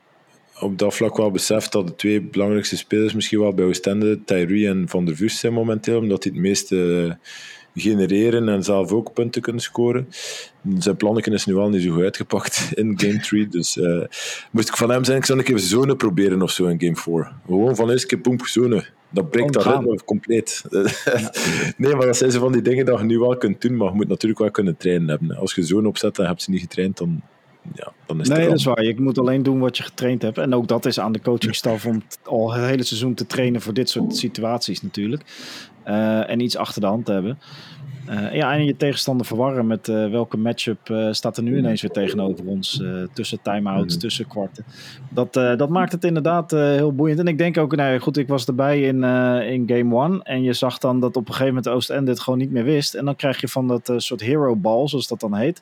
op 0.59 0.77
dat 0.77 0.95
vlak 0.95 1.17
wel 1.17 1.31
beseft 1.31 1.71
dat 1.71 1.87
de 1.87 1.95
twee 1.95 2.21
belangrijkste 2.21 2.77
spelers 2.77 3.13
misschien 3.13 3.39
wel 3.39 3.53
bij 3.53 3.65
Oostende, 3.65 4.23
Tyree 4.23 4.67
en 4.67 4.89
Van 4.89 5.05
der 5.05 5.15
Vuurst 5.15 5.37
zijn 5.37 5.53
momenteel, 5.53 5.99
omdat 5.99 6.23
hij 6.23 6.33
het 6.33 6.41
meeste 6.41 7.17
genereren 7.75 8.49
en 8.49 8.63
zelf 8.63 8.91
ook 8.91 9.13
punten 9.13 9.41
kunnen 9.41 9.61
scoren. 9.61 10.07
Zijn 10.77 10.97
plannetje 10.97 11.31
is 11.31 11.45
nu 11.45 11.53
wel 11.53 11.69
niet 11.69 11.81
zo 11.81 11.91
goed 11.91 12.03
uitgepakt 12.03 12.69
in 12.75 12.99
Game 12.99 13.19
3. 13.19 13.47
Dus 13.47 13.77
uh, 13.77 14.03
moest 14.51 14.67
ik 14.67 14.77
van 14.77 14.89
hem 14.89 15.03
zijn, 15.03 15.17
ik 15.17 15.25
zou 15.25 15.39
een 15.39 15.45
keer 15.45 15.59
zone 15.59 15.95
proberen 15.95 16.41
of 16.41 16.51
zo 16.51 16.65
in 16.65 16.79
Game 16.81 16.95
4. 16.95 17.31
Gewoon 17.45 17.75
van 17.75 17.89
eens 17.89 18.05
keer 18.05 18.19
poemp 18.19 18.45
zone. 18.45 18.85
Dat 19.09 19.29
breekt 19.29 19.53
dat 19.53 19.65
ritme 19.65 19.99
compleet. 20.05 20.63
Nee, 21.77 21.95
maar 21.95 22.05
dat 22.05 22.17
zijn 22.17 22.31
ze 22.31 22.39
van 22.39 22.51
die 22.51 22.61
dingen 22.61 22.85
dat 22.85 22.99
je 22.99 23.05
nu 23.05 23.19
wel 23.19 23.37
kunt 23.37 23.61
doen, 23.61 23.77
maar 23.77 23.87
je 23.87 23.95
moet 23.95 24.07
natuurlijk 24.07 24.41
wel 24.41 24.51
kunnen 24.51 24.77
trainen 24.77 25.09
hebben. 25.09 25.37
Als 25.37 25.55
je 25.55 25.63
zo'n 25.63 25.85
opzet 25.85 26.19
en 26.19 26.25
hebt 26.25 26.41
ze 26.41 26.51
niet 26.51 26.61
getraind, 26.61 26.97
dan, 26.97 27.21
ja, 27.73 27.93
dan 28.05 28.19
is 28.19 28.27
nee, 28.27 28.47
dat 28.47 28.57
is 28.57 28.63
waar. 28.63 28.83
Je 28.83 29.01
moet 29.01 29.17
alleen 29.17 29.43
doen 29.43 29.59
wat 29.59 29.77
je 29.77 29.83
getraind 29.83 30.21
hebt. 30.21 30.37
En 30.37 30.53
ook 30.53 30.67
dat 30.67 30.85
is 30.85 30.99
aan 30.99 31.11
de 31.11 31.21
coachingstaf 31.21 31.85
om 31.85 32.03
al 32.23 32.53
het 32.53 32.65
hele 32.65 32.83
seizoen 32.83 33.13
te 33.13 33.25
trainen 33.25 33.61
voor 33.61 33.73
dit 33.73 33.89
soort 33.89 34.15
situaties 34.17 34.81
natuurlijk. 34.81 35.23
Uh, 35.87 36.29
en 36.29 36.39
iets 36.39 36.57
achter 36.57 36.81
de 36.81 36.87
hand 36.87 37.05
te 37.05 37.11
hebben. 37.11 37.39
Uh, 38.09 38.35
ja, 38.35 38.53
en 38.53 38.65
je 38.65 38.77
tegenstander 38.77 39.25
verwarren 39.25 39.67
met 39.67 39.87
uh, 39.87 40.09
welke 40.09 40.37
matchup 40.37 40.95
staat 41.11 41.37
er 41.37 41.43
nu 41.43 41.57
ineens 41.57 41.81
weer 41.81 41.91
tegenover 41.91 42.45
ons. 42.45 42.83
tussen 43.13 43.41
time-outs, 43.41 43.93
mm. 43.93 43.99
tussen 43.99 44.27
kwarten. 44.27 44.65
Dat, 45.09 45.33
dat 45.33 45.69
maakt 45.69 45.91
het 45.91 46.03
inderdaad 46.03 46.51
heel 46.51 46.93
boeiend. 46.93 47.19
En 47.19 47.27
ik 47.27 47.37
denk 47.37 47.57
ook, 47.57 47.75
nou 47.75 47.99
goed, 47.99 48.17
ik 48.17 48.27
was 48.27 48.45
erbij 48.45 48.81
in, 48.81 49.03
in 49.43 49.63
game 49.67 49.95
one. 49.95 50.23
En 50.23 50.43
je 50.43 50.53
zag 50.53 50.77
dan 50.77 50.99
dat 50.99 51.15
op 51.15 51.27
een 51.27 51.33
gegeven 51.33 51.55
moment 51.55 51.67
Oost-End 51.67 52.07
het 52.07 52.19
gewoon 52.19 52.39
niet 52.39 52.51
meer 52.51 52.63
wist. 52.63 52.93
En 52.93 53.05
dan 53.05 53.15
krijg 53.15 53.41
je 53.41 53.47
van 53.47 53.67
dat 53.67 53.93
soort 53.97 54.21
hero 54.21 54.55
ball, 54.55 54.87
zoals 54.87 55.07
dat 55.07 55.19
dan 55.19 55.35
heet. 55.35 55.61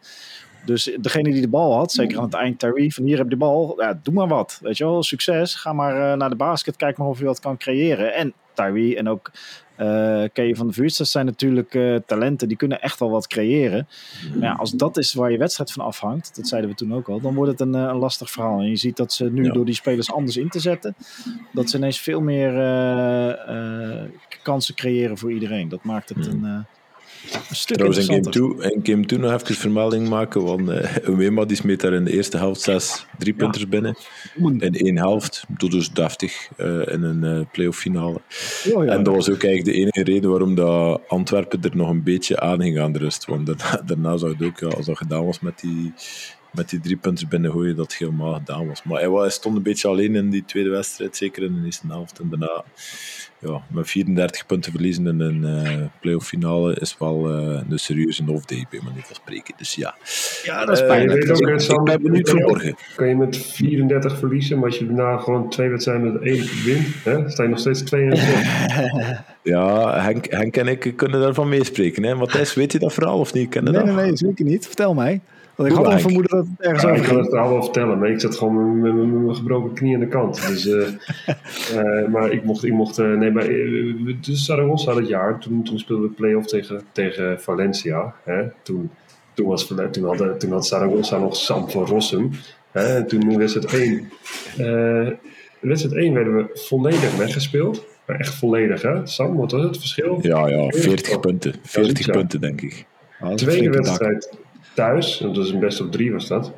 Dus 0.66 0.98
degene 1.00 1.32
die 1.32 1.42
de 1.42 1.48
bal 1.48 1.76
had, 1.76 1.92
zeker 1.92 2.18
aan 2.18 2.24
het 2.24 2.34
eind 2.34 2.60
Terry, 2.60 2.90
van 2.90 3.04
hier 3.04 3.18
heb 3.18 3.26
je 3.26 3.32
de 3.32 3.38
bal, 3.38 3.82
ja, 3.82 4.00
doe 4.04 4.14
maar 4.14 4.28
wat. 4.28 4.60
Weet 4.62 4.78
je 4.78 4.84
wel, 4.84 5.04
succes. 5.04 5.56
Ga 5.56 5.74
maar 5.74 6.18
naar 6.18 6.30
de 6.30 6.36
basket, 6.36 6.76
kijk 6.76 6.98
maar 6.98 7.08
of 7.08 7.20
je 7.20 7.26
wat 7.26 7.40
kan 7.40 7.58
creëren. 7.58 8.14
En 8.14 8.34
Tyree 8.54 8.96
en 8.96 9.10
ook 9.10 9.32
uh, 9.78 10.24
Kay 10.34 10.56
van 10.56 10.68
de 10.68 10.74
Vuurst, 10.74 10.98
dat 10.98 11.08
zijn 11.08 11.26
natuurlijk 11.26 11.74
uh, 11.74 11.96
talenten 12.06 12.48
die 12.48 12.58
kunnen 12.58 12.82
echt 12.82 13.00
wel 13.00 13.10
wat 13.10 13.28
creëren. 13.28 13.88
Maar 14.36 14.50
ja, 14.50 14.54
als 14.54 14.72
dat 14.72 14.98
is 14.98 15.14
waar 15.14 15.32
je 15.32 15.38
wedstrijd 15.38 15.72
van 15.72 15.86
afhangt, 15.86 16.36
dat 16.36 16.48
zeiden 16.48 16.70
we 16.70 16.76
toen 16.76 16.94
ook 16.94 17.10
al, 17.10 17.22
dan 17.22 17.34
wordt 17.34 17.52
het 17.52 17.60
een, 17.60 17.76
uh, 17.76 17.82
een 17.82 17.98
lastig 17.98 18.32
verhaal. 18.32 18.60
En 18.60 18.70
je 18.70 18.76
ziet 18.76 18.98
dat 18.98 19.14
ze 19.14 19.32
nu 19.32 19.44
ja. 19.44 19.52
door 19.52 19.66
die 19.66 19.76
spelers 19.76 20.12
anders 20.12 20.38
in 20.38 20.50
te 20.50 20.60
zetten, 20.60 20.96
dat 21.52 21.70
ze 21.70 21.78
ineens 21.78 22.00
veel 22.00 22.22
meer 22.22 22.54
kansen 24.44 24.76
creëren 24.76 25.18
voor 25.18 25.32
iedereen. 25.32 25.70
Dat 25.70 25.84
maakt 25.84 26.10
het 26.10 26.28
een, 26.28 26.66
een 27.50 27.56
stuk 27.56 27.78
Trouwens, 27.78 28.08
in 28.08 28.14
game, 28.14 28.30
two, 28.30 28.58
in 28.60 28.80
game 28.84 29.06
2 29.06 29.20
nog 29.20 29.32
even 29.34 29.56
vermelding 29.56 30.10
maken, 30.10 30.44
want 30.44 30.70
uh, 30.70 30.96
Wema 31.18 31.46
die 31.46 31.58
smeet 31.58 31.82
daar 31.82 31.94
in 31.94 32.04
de 32.04 32.12
eerste 32.12 32.38
helft 32.38 32.62
zes 32.62 33.06
drie 33.18 33.34
punters 33.34 33.64
ja. 33.64 33.70
binnen. 33.70 33.96
In 34.36 34.74
één 34.74 34.98
helft, 34.98 35.44
dus 35.48 35.92
deftig 35.92 36.50
uh, 36.58 36.88
in 36.88 37.04
een 37.04 37.24
uh, 37.24 37.46
playoff 37.52 37.80
finale. 37.80 38.22
Oh, 38.74 38.86
ja. 38.86 38.92
En 38.92 39.04
dat 39.04 39.16
was 39.16 39.30
ook 39.30 39.44
eigenlijk 39.44 39.78
de 39.78 39.82
enige 39.82 40.04
reden 40.04 40.30
waarom 40.30 40.56
dat 40.56 41.02
Antwerpen 41.08 41.62
er 41.62 41.76
nog 41.76 41.90
een 41.90 42.04
beetje 42.04 42.40
aan 42.40 42.62
ging 42.62 42.80
aan 42.80 42.92
de 42.92 43.00
rust. 43.00 43.26
Want 43.26 43.46
daarna, 43.46 43.82
daarna 43.86 44.18
zag 44.18 44.32
het 44.32 44.44
ook, 44.44 44.60
ja, 44.60 44.68
als 44.68 44.86
dat 44.86 44.98
gedaan 44.98 45.26
was 45.26 45.40
met 45.40 45.60
die 45.60 45.94
met 46.54 46.70
die 46.70 46.80
drie 46.80 46.98
punten 46.98 47.28
binnengooien 47.28 47.76
dat 47.76 47.92
het 47.92 48.00
helemaal 48.00 48.34
gedaan 48.34 48.68
was. 48.68 48.84
Maar 48.84 49.02
hij 49.02 49.30
stond 49.30 49.56
een 49.56 49.64
beetje 49.64 49.88
alleen 49.88 50.16
in 50.16 50.30
die 50.30 50.46
tweede 50.46 50.70
wedstrijd, 50.70 51.18
zeker 51.18 51.44
in 51.44 51.56
de 51.56 51.66
eerste 51.66 51.88
helft. 51.88 52.20
En 52.20 52.30
daarna 52.30 52.64
ja, 53.42 53.62
met 53.68 53.90
34 53.90 54.46
punten 54.46 54.72
verliezen 54.72 55.08
in 55.08 55.20
een 55.20 55.44
uh, 55.44 55.86
playoff 56.02 56.28
finale 56.28 56.76
is 56.80 56.96
wel 57.00 57.32
uh, 57.32 57.62
een 57.70 57.80
serieuze 57.80 58.24
off-day, 58.28 58.66
bij 58.70 58.80
manier 58.84 59.04
van 59.04 59.16
spreken. 59.16 59.54
Dus 59.58 59.76
ja, 59.76 59.96
ja 60.44 60.66
dat 60.66 60.78
is 60.78 60.86
pijnlijk. 60.86 61.24
Uh, 61.24 61.32
ook, 61.32 61.50
ik 61.50 61.84
ben 61.84 62.02
benieuwd 62.02 62.30
voor 62.30 62.40
morgen. 62.40 62.76
Kan 62.96 63.08
je 63.08 63.16
met 63.16 63.38
34 63.38 64.18
verliezen, 64.18 64.58
maar 64.58 64.70
als 64.70 64.78
je 64.78 64.86
daarna 64.86 65.18
gewoon 65.18 65.50
twee 65.50 65.70
wedstrijden 65.70 66.14
met 66.14 66.22
één 66.22 66.46
wint, 66.66 66.88
hè, 67.04 67.30
sta 67.30 67.44
je 67.44 67.50
nog 67.50 67.60
steeds 67.60 67.82
22. 67.82 69.24
ja, 69.44 70.00
Henk, 70.02 70.26
Henk 70.32 70.58
en 70.58 70.68
ik 70.68 70.94
kunnen 70.96 71.22
daarvan 71.22 71.50
meespreken. 71.50 72.04
Hè. 72.04 72.16
Matthijs, 72.16 72.54
weet 72.54 72.72
je 72.72 72.80
dat 72.80 72.94
verhaal 72.94 73.20
of 73.20 73.34
niet? 73.34 73.62
nee, 73.62 73.84
nee, 73.84 73.94
nee, 73.94 74.18
zeker 74.18 74.46
niet. 74.46 74.66
Vertel 74.66 74.94
mij. 74.94 75.22
Want 75.62 75.74
ik 75.74 75.86
had 75.86 75.94
al 75.94 76.00
vermoeden 76.00 76.38
dat 76.38 76.46
het 76.46 76.68
ergens 76.68 76.84
ja, 76.84 76.90
over 76.90 77.02
Ik 77.02 77.10
kan 77.10 77.18
het 77.18 77.32
wel 77.32 77.64
vertellen, 77.64 78.00
maar 78.00 78.10
ik 78.10 78.20
zat 78.20 78.36
gewoon 78.36 78.80
met, 78.80 78.94
mijn 78.94 79.36
gebroken 79.36 79.74
knie 79.74 79.94
aan 79.94 80.00
de 80.00 80.08
kant. 80.08 80.48
Dus, 80.48 80.66
uh, 80.66 80.88
uh, 81.76 82.08
maar 82.14 82.32
ik 82.32 82.44
mocht, 82.44 82.64
ik 82.64 82.74
mocht 82.74 83.00
uh, 83.00 83.18
nee, 83.18 83.32
maar 83.32 83.48
dus 84.22 84.46
Zaragoza 84.46 84.94
dat 84.94 85.08
jaar, 85.08 85.40
toen, 85.40 85.64
toen 85.64 85.80
speelden 85.80 86.10
we 86.10 86.16
play-off 86.16 86.48
tegen, 86.48 86.82
tegen 86.92 87.42
Valencia. 87.42 88.16
Hè? 88.24 88.44
Toen, 88.62 88.92
toen, 89.34 89.48
was, 89.48 89.68
toen, 89.68 90.06
had, 90.06 90.40
toen 90.40 90.52
had 90.52 90.68
Zaragoza 90.68 91.18
nog 91.18 91.36
Sam 91.36 91.70
van 91.70 91.86
Rossum. 91.86 92.32
Hè? 92.72 93.06
Toen 93.06 93.38
wedstrijd 93.38 93.74
1. 93.74 94.12
wedstrijd 95.60 95.96
1 95.96 96.14
werden 96.14 96.36
we 96.36 96.50
volledig 96.54 97.18
weggespeeld. 97.18 97.86
Maar 98.06 98.20
echt 98.20 98.34
volledig, 98.34 98.82
hè? 98.82 99.08
Sam, 99.08 99.36
wat 99.36 99.52
was 99.52 99.64
het 99.64 99.78
verschil? 99.78 100.20
Ja, 100.22 100.48
ja 100.48 100.70
40 100.70 101.20
punten. 101.20 101.54
40 101.64 102.12
punten, 102.12 102.42
denk 102.42 102.62
ik. 102.62 102.86
Tweede 103.36 103.70
wedstrijd 103.70 104.40
thuis, 104.74 105.18
dat 105.18 105.36
was 105.36 105.52
een 105.52 105.60
best 105.60 105.82
op 105.82 105.92
drie 105.92 106.12
was 106.12 106.28
dat. 106.28 106.52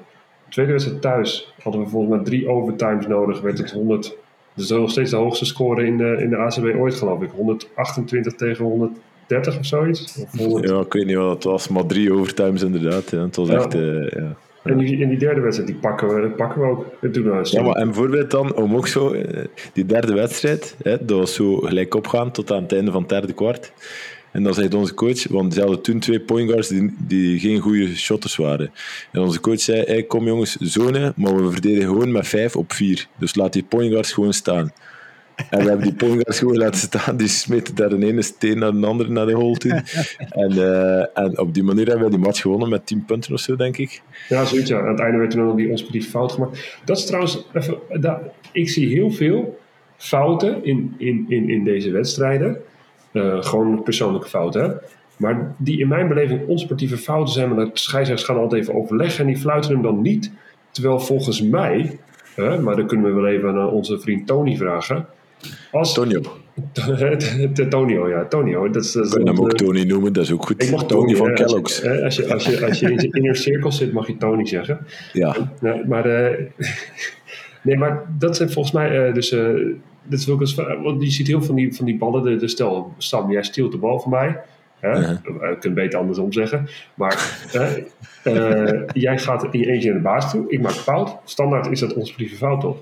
Tweede 0.50 0.72
wedstrijd 0.72 1.02
thuis 1.02 1.54
hadden 1.62 1.82
we 1.82 1.88
volgens 1.88 2.16
mij 2.16 2.24
drie 2.24 2.48
overtimes 2.48 3.08
nodig, 3.08 3.42
werd 3.42 3.58
het 3.58 3.72
100. 3.72 4.16
Dus 4.56 4.70
nog 4.70 4.90
steeds 4.90 5.10
de 5.10 5.16
hoogste 5.16 5.46
score 5.46 5.86
in 5.86 5.98
de, 5.98 6.18
in 6.20 6.30
de 6.30 6.38
ACB 6.38 6.76
ooit, 6.80 6.94
geloof 6.94 7.22
ik. 7.22 7.32
128 7.32 8.34
tegen 8.34 8.66
130 8.66 9.60
of 9.60 9.66
zoiets. 9.66 10.18
Of 10.18 10.38
100. 10.38 10.70
Ja, 10.70 10.80
ik 10.80 10.94
weet 10.94 11.06
niet 11.06 11.16
wat 11.16 11.34
het 11.34 11.44
was, 11.44 11.68
maar 11.68 11.86
drie 11.86 12.14
overtimes 12.14 12.62
inderdaad. 12.62 13.10
Ja. 13.10 13.22
Het 13.22 13.36
was 13.36 13.48
ja. 13.48 13.56
echt. 13.56 13.76
Uh, 13.76 14.10
ja. 14.10 14.36
En 14.64 14.78
die, 14.78 14.98
in 14.98 15.10
die 15.10 15.18
derde 15.18 15.42
wedstrijd, 15.42 15.70
die 15.70 15.80
pakken 15.80 16.22
we, 16.22 16.30
pakken 16.30 16.62
we 16.62 16.68
ook. 16.68 16.86
En 17.02 17.12
toen 17.12 17.24
ja, 17.44 17.62
maar 17.62 17.76
en 17.76 17.86
bijvoorbeeld 17.86 18.32
dan, 18.32 18.56
om 18.56 18.76
ook 18.76 18.88
zo, 18.88 19.16
die 19.74 19.86
derde 19.86 20.14
wedstrijd, 20.14 20.76
hè, 20.84 21.06
dat 21.06 21.18
was 21.18 21.34
zo 21.34 21.56
gelijk 21.56 21.96
opgaan 21.96 22.32
tot 22.32 22.52
aan 22.52 22.62
het 22.62 22.74
einde 22.74 22.92
van 22.92 23.02
het 23.02 23.10
derde 23.10 23.34
kwart. 23.34 23.72
En 24.34 24.44
dan 24.44 24.54
zei 24.54 24.76
onze 24.76 24.94
coach, 24.94 25.28
want 25.28 25.54
ze 25.54 25.60
hadden 25.60 25.82
toen 25.82 26.00
twee 26.00 26.20
point 26.20 26.50
guards 26.50 26.68
die, 26.68 26.96
die 27.08 27.40
geen 27.40 27.60
goede 27.60 27.96
shotters 27.96 28.36
waren. 28.36 28.72
En 29.12 29.22
onze 29.22 29.40
coach 29.40 29.60
zei, 29.60 30.06
kom 30.08 30.26
jongens, 30.26 30.56
zone, 30.60 31.14
maar 31.16 31.36
we 31.36 31.52
verdedigen 31.52 31.88
gewoon 31.88 32.12
met 32.12 32.28
vijf 32.28 32.56
op 32.56 32.74
vier. 32.74 33.08
Dus 33.18 33.36
laat 33.36 33.54
die 33.54 33.64
point 33.64 33.92
guards 33.92 34.12
gewoon 34.12 34.34
staan. 34.34 34.72
En 35.50 35.64
we 35.64 35.70
hebben 35.70 35.98
die 35.98 36.10
guards 36.10 36.40
gewoon 36.40 36.58
laten 36.58 36.80
staan. 36.80 37.18
Die 37.18 37.28
smeten 37.28 37.76
daar 37.76 37.90
de 37.90 38.06
ene 38.06 38.22
steen 38.22 38.60
naar 38.60 38.72
de 38.72 38.86
andere 38.86 39.10
naar 39.10 39.26
de 39.26 39.34
hole 39.34 39.58
toe. 39.58 39.84
En, 40.30 40.52
uh, 40.52 41.18
en 41.18 41.40
op 41.40 41.54
die 41.54 41.64
manier 41.64 41.88
hebben 41.88 42.06
we 42.06 42.12
die 42.12 42.26
match 42.26 42.42
gewonnen 42.42 42.70
met 42.70 42.86
10 42.86 43.06
punten 43.06 43.34
of 43.34 43.40
zo, 43.40 43.56
denk 43.56 43.78
ik. 43.78 44.02
Ja, 44.30 44.46
zoiets. 44.46 44.70
Ja. 44.70 44.80
Aan 44.80 44.88
het 44.88 45.00
einde 45.00 45.18
werd 45.18 45.34
er 45.34 45.40
nog 45.40 45.56
die 45.92 46.02
fout 46.02 46.32
gemaakt. 46.32 46.78
Dat 46.86 46.98
is 46.98 47.06
trouwens, 47.06 47.46
even, 47.54 47.78
ik 48.52 48.70
zie 48.70 48.88
heel 48.88 49.12
veel 49.12 49.60
fouten 49.98 50.66
in, 50.66 50.94
in, 50.98 51.26
in, 51.28 51.50
in 51.50 51.64
deze 51.64 51.92
wedstrijden. 51.92 52.58
Uh, 53.14 53.44
gewoon 53.44 53.84
persoonlijke 53.84 54.28
fouten. 54.28 54.82
Maar 55.18 55.56
die 55.58 55.80
in 55.80 55.88
mijn 55.88 56.08
beleving 56.08 56.48
onsportieve 56.48 56.98
fouten 56.98 57.34
zijn, 57.34 57.54
maar 57.54 57.66
de 57.66 57.72
scheidsrechters 57.74 58.30
gaan 58.30 58.40
altijd 58.40 58.62
even 58.62 58.76
overleggen 58.76 59.20
en 59.20 59.34
die 59.34 59.42
fluiten 59.42 59.72
hem 59.72 59.82
dan 59.82 60.02
niet. 60.02 60.32
Terwijl 60.72 61.00
volgens 61.00 61.42
mij, 61.42 62.00
uh, 62.38 62.60
maar 62.60 62.76
dan 62.76 62.88
kunnen 62.88 63.06
we 63.06 63.22
wel 63.22 63.32
even 63.32 63.50
aan 63.50 63.70
onze 63.70 64.00
vriend 64.00 64.28
Tony 64.28 64.58
vragen. 64.58 65.06
Als, 65.72 65.94
Tonio. 65.94 66.22
Tonio, 67.70 68.10
ja, 68.10 68.26
Tonio. 68.26 68.70
Dat 68.70 68.84
is, 68.84 68.92
dat 68.92 69.06
is, 69.06 69.14
hem 69.14 69.40
ook 69.40 69.54
Tony 69.54 69.84
noemen, 69.84 70.14
dat 70.14 70.24
is 70.24 70.32
ook 70.32 70.46
goed. 70.46 70.64
Ik 70.64 70.72
mag 70.72 70.86
Tony, 70.86 71.16
van 71.16 71.34
Kellogg's. 71.34 71.86
Als 71.86 72.16
je, 72.16 72.34
als, 72.34 72.46
je, 72.46 72.66
als 72.66 72.80
je 72.80 72.92
in 72.92 73.00
je 73.00 73.08
inner 73.12 73.36
cirkel 73.36 73.72
zit, 73.72 73.94
mag 73.94 74.08
je 74.08 74.18
Tony 74.18 74.46
zeggen. 74.46 74.88
Ja. 75.14 75.36
Maar, 75.88 76.06
nee, 77.64 77.78
maar 77.78 78.06
dat 78.18 78.36
zijn 78.36 78.52
volgens 78.52 78.74
mij 78.74 79.12
dus 79.12 79.36
dit 80.04 80.20
is 80.20 80.30
ook 80.30 80.40
eens, 80.40 80.56
want 80.56 81.04
je 81.04 81.12
ziet 81.12 81.28
heel 81.28 81.38
veel 81.38 81.48
van 81.48 81.56
die, 81.56 81.76
van 81.76 81.86
die 81.86 81.98
ballen. 81.98 82.24
De, 82.24 82.36
de 82.36 82.48
stel, 82.48 82.94
Sam, 82.98 83.32
jij 83.32 83.44
steelt 83.44 83.72
de 83.72 83.78
bal 83.78 84.00
van 84.00 84.12
mij. 84.12 84.40
Hè? 84.80 85.12
Ik 85.12 85.20
kan 85.22 85.56
het 85.60 85.74
beter 85.74 86.00
andersom 86.00 86.32
zeggen. 86.32 86.70
Maar 86.94 87.40
uh, 88.24 88.82
jij 88.94 89.18
gaat 89.20 89.44
in 89.52 89.60
je 89.60 89.72
eentje 89.72 89.90
naar 89.90 89.98
de 89.98 90.04
baas 90.04 90.32
toe. 90.32 90.52
Ik 90.52 90.62
maak 90.62 90.72
fout. 90.72 91.18
Standaard 91.26 91.68
is 91.68 91.80
dat 91.80 91.94
onze 91.94 92.14
privé 92.14 92.36
fout, 92.36 92.62
toch? 92.62 92.78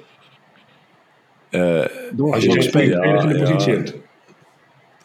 Uh, 1.51 1.83
als 2.31 2.43
je 2.43 2.71
ja, 2.71 3.01
enige 3.01 3.27
in 3.27 3.33
de 3.33 3.39
positie 3.39 3.71
ja. 3.71 3.77
hebt. 3.77 3.95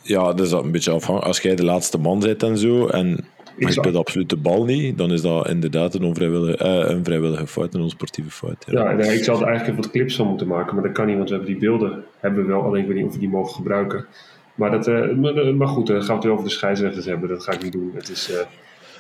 Ja, 0.02 0.24
dat 0.24 0.40
is 0.40 0.50
dat 0.50 0.64
een 0.64 0.70
beetje 0.70 0.90
afhankelijk. 0.90 1.26
Als 1.26 1.40
jij 1.40 1.54
de 1.54 1.64
laatste 1.64 1.98
man 1.98 2.18
bent 2.18 2.42
en 2.42 2.58
zo, 2.58 2.86
en 2.86 3.24
maar 3.58 3.72
je 3.72 3.80
speelt 3.80 3.96
absoluut 3.96 4.28
de 4.28 4.36
bal 4.36 4.64
niet, 4.64 4.98
dan 4.98 5.12
is 5.12 5.22
dat 5.22 5.48
inderdaad 5.48 5.94
een, 5.94 6.04
onvrijwillige, 6.04 6.64
uh, 6.64 6.90
een 6.96 7.04
vrijwillige 7.04 7.46
fout, 7.46 7.74
een 7.74 7.80
onsportieve 7.80 8.30
fout. 8.30 8.64
Ja, 8.66 8.90
ja 8.90 8.96
nee, 8.96 9.16
ik 9.16 9.24
zou 9.24 9.40
er 9.40 9.46
eigenlijk 9.46 9.78
even 9.78 9.82
wat 9.82 9.90
clips 9.90 10.16
van 10.16 10.26
moeten 10.26 10.46
maken, 10.46 10.74
maar 10.74 10.84
dat 10.84 10.92
kan 10.92 11.06
niet, 11.06 11.16
want 11.16 11.28
we 11.28 11.34
hebben 11.34 11.52
die 11.52 11.68
beelden 11.68 12.04
hebben 12.20 12.42
we 12.42 12.48
wel, 12.48 12.62
alleen 12.62 12.80
ik 12.80 12.86
weet 12.86 12.96
niet 12.96 13.06
of 13.06 13.12
we 13.12 13.18
die 13.18 13.28
mogen 13.28 13.54
gebruiken. 13.54 14.06
Maar, 14.54 14.70
dat, 14.70 14.88
uh, 14.88 15.14
maar, 15.14 15.54
maar, 15.54 15.68
goed, 15.68 15.86
dan 15.86 15.96
gaan 15.96 16.06
we 16.06 16.12
het 16.12 16.22
weer 16.22 16.32
over 16.32 16.44
de 16.44 16.50
scheidsrechters 16.50 17.06
hebben, 17.06 17.28
dat 17.28 17.44
ga 17.44 17.52
ik 17.52 17.62
niet 17.62 17.72
doen. 17.72 17.90
Het 17.94 18.08
is, 18.08 18.30
uh, 18.30 18.36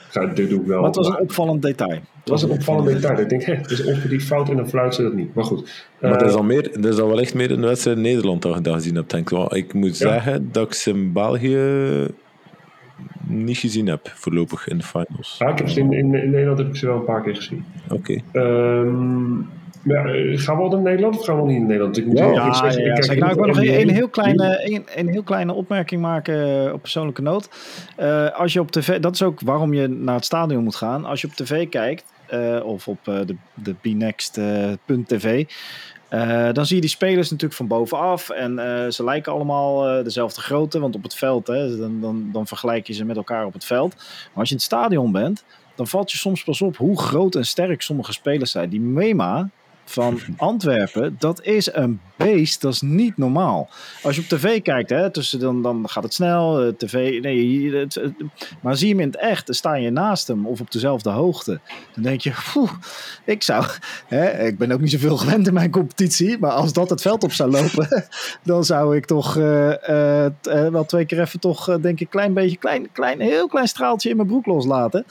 ga, 0.08 0.26
dit 0.26 0.50
doe 0.50 0.60
ik 0.60 0.66
wel. 0.66 0.76
Maar 0.76 0.86
het 0.86 0.96
was 0.96 1.08
een 1.08 1.18
opvallend 1.18 1.62
detail. 1.62 2.00
Het 2.20 2.28
was 2.28 2.42
een 2.42 2.50
opvallend 2.50 2.86
detail. 2.86 3.18
Ik 3.18 3.28
denk, 3.28 3.42
hè, 3.42 3.54
het 3.54 3.70
is 3.70 3.84
onsportief 3.84 4.26
fout 4.26 4.48
en 4.48 4.56
dan 4.56 4.68
fluiten 4.68 4.94
ze 4.96 5.02
dat 5.02 5.12
niet. 5.12 5.34
Maar 5.34 5.44
goed. 5.44 5.84
Maar 6.00 6.18
dat 6.18 6.28
is 6.28 6.34
al, 6.34 6.42
meer, 6.42 6.62
dat 6.80 6.92
is 6.92 6.98
al 6.98 7.08
wel 7.08 7.20
echt 7.20 7.34
meer 7.34 7.50
een 7.50 7.60
wedstrijd 7.60 7.96
in 7.96 8.02
Nederland 8.02 8.42
dat 8.42 8.64
je 8.64 8.72
gezien 8.72 8.94
hebt, 8.94 9.10
denk 9.10 9.30
ik. 9.30 9.52
Ik 9.52 9.74
moet 9.74 9.98
ja. 9.98 10.12
zeggen 10.12 10.48
dat 10.52 10.66
ik 10.66 10.72
ze 10.74 10.90
in 10.90 11.12
België 11.12 11.58
niet 13.26 13.58
gezien 13.58 13.86
heb 13.86 14.10
voorlopig 14.14 14.68
in 14.68 14.78
de 14.78 14.84
finals. 14.84 15.36
Ja, 15.38 15.48
ik 15.48 15.58
heb 15.58 15.68
ze 15.68 15.80
in, 15.80 15.92
in, 15.92 16.14
in, 16.14 16.30
Nederland 16.30 16.58
heb 16.58 16.68
ik 16.68 16.76
ze 16.76 16.86
wel 16.86 16.96
een 16.96 17.04
paar 17.04 17.22
keer 17.22 17.36
gezien. 17.36 17.64
Oké. 17.88 18.20
Okay. 18.34 18.42
Um, 18.42 19.48
ja, 19.86 20.02
gaan 20.36 20.56
we 20.56 20.62
al 20.62 20.68
naar 20.68 20.80
Nederland 20.80 21.18
of 21.18 21.24
gaan 21.24 21.36
we 21.36 21.46
niet 21.46 21.56
in 21.56 21.66
Nederland? 21.66 21.96
Ik 21.96 22.06
moet 22.06 22.18
ja, 22.18 22.26
ja, 22.26 22.46
ik, 22.46 23.04
ja, 23.04 23.12
ik, 23.12 23.18
nou, 23.18 23.30
ik 23.30 23.38
wil 23.38 23.46
nog 23.46 23.56
een, 23.56 23.90
heel 23.90 24.08
kleine, 24.08 24.60
een, 24.64 24.86
een 24.94 25.08
heel 25.08 25.22
kleine 25.22 25.52
opmerking 25.52 26.00
maken 26.00 26.72
op 26.72 26.80
persoonlijke 26.80 27.22
noot. 27.22 27.48
Uh, 28.00 28.30
als 28.38 28.52
je 28.52 28.60
op 28.60 28.70
tv, 28.70 28.98
dat 28.98 29.14
is 29.14 29.22
ook 29.22 29.40
waarom 29.40 29.74
je 29.74 29.88
naar 29.88 30.14
het 30.14 30.24
stadion 30.24 30.64
moet 30.64 30.76
gaan. 30.76 31.04
Als 31.04 31.20
je 31.20 31.26
op 31.26 31.32
tv 31.32 31.68
kijkt, 31.68 32.04
uh, 32.32 32.64
of 32.64 32.88
op 32.88 32.98
uh, 33.08 33.18
de, 33.26 33.36
de 33.54 33.74
bnext.tv, 33.80 35.44
uh, 36.10 36.52
dan 36.52 36.66
zie 36.66 36.74
je 36.74 36.80
die 36.80 36.90
spelers 36.90 37.30
natuurlijk 37.30 37.58
van 37.58 37.66
bovenaf. 37.66 38.30
En 38.30 38.52
uh, 38.58 38.88
ze 38.88 39.04
lijken 39.04 39.32
allemaal 39.32 39.98
uh, 39.98 40.04
dezelfde 40.04 40.40
grootte. 40.40 40.78
Want 40.78 40.94
op 40.94 41.02
het 41.02 41.14
veld, 41.14 41.46
hè, 41.46 41.76
dan, 41.76 42.00
dan, 42.00 42.28
dan 42.32 42.46
vergelijk 42.46 42.86
je 42.86 42.92
ze 42.92 43.04
met 43.04 43.16
elkaar 43.16 43.46
op 43.46 43.52
het 43.52 43.64
veld. 43.64 43.94
Maar 43.94 44.34
als 44.34 44.48
je 44.48 44.54
in 44.54 44.60
het 44.60 44.72
stadion 44.72 45.12
bent, 45.12 45.44
dan 45.74 45.86
valt 45.86 46.10
je 46.10 46.18
soms 46.18 46.44
pas 46.44 46.62
op 46.62 46.76
hoe 46.76 47.00
groot 47.00 47.34
en 47.34 47.46
sterk 47.46 47.82
sommige 47.82 48.12
spelers 48.12 48.50
zijn. 48.50 48.68
Die 48.68 48.80
Mema, 48.80 49.50
van 49.90 50.20
Antwerpen, 50.36 51.16
dat 51.18 51.42
is 51.42 51.74
een 51.74 52.00
beest, 52.16 52.60
dat 52.60 52.72
is 52.72 52.80
niet 52.80 53.16
normaal. 53.16 53.68
Als 54.02 54.16
je 54.16 54.22
op 54.22 54.28
tv 54.28 54.62
kijkt, 54.62 54.90
hè, 54.90 55.10
tussen, 55.10 55.38
dan, 55.38 55.62
dan 55.62 55.88
gaat 55.88 56.02
het 56.02 56.14
snel, 56.14 56.66
uh, 56.66 56.72
tv, 56.72 57.20
nee, 57.20 57.86
maar 58.62 58.76
zie 58.76 58.88
je 58.88 58.94
hem 58.94 59.02
in 59.02 59.08
het 59.08 59.16
echt, 59.16 59.46
dan 59.46 59.54
sta 59.54 59.74
je 59.74 59.90
naast 59.90 60.26
hem 60.26 60.46
of 60.46 60.60
op 60.60 60.70
dezelfde 60.70 61.10
hoogte. 61.10 61.60
Dan 61.94 62.02
denk 62.02 62.20
je, 62.20 62.32
poeh, 62.52 62.70
ik 63.24 63.42
zou, 63.42 63.64
hè, 64.06 64.46
ik 64.46 64.58
ben 64.58 64.72
ook 64.72 64.80
niet 64.80 64.90
zoveel 64.90 65.16
gewend 65.16 65.46
in 65.46 65.54
mijn 65.54 65.70
competitie, 65.70 66.38
maar 66.38 66.50
als 66.50 66.72
dat 66.72 66.90
het 66.90 67.02
veld 67.02 67.24
op 67.24 67.32
zou 67.32 67.50
lopen, 67.50 68.04
dan 68.42 68.64
zou 68.64 68.96
ik 68.96 69.04
toch 69.06 69.36
uh, 69.36 69.70
uh, 69.88 70.26
wel 70.44 70.84
twee 70.84 71.04
keer 71.04 71.20
even 71.20 71.40
toch, 71.40 71.78
denk 71.80 72.00
ik, 72.00 72.10
klein 72.10 72.34
beetje, 72.34 72.56
klein, 72.56 72.92
klein, 72.92 73.20
heel 73.20 73.48
klein 73.48 73.68
straaltje 73.68 74.10
in 74.10 74.16
mijn 74.16 74.28
broek 74.28 74.46
loslaten. 74.46 75.06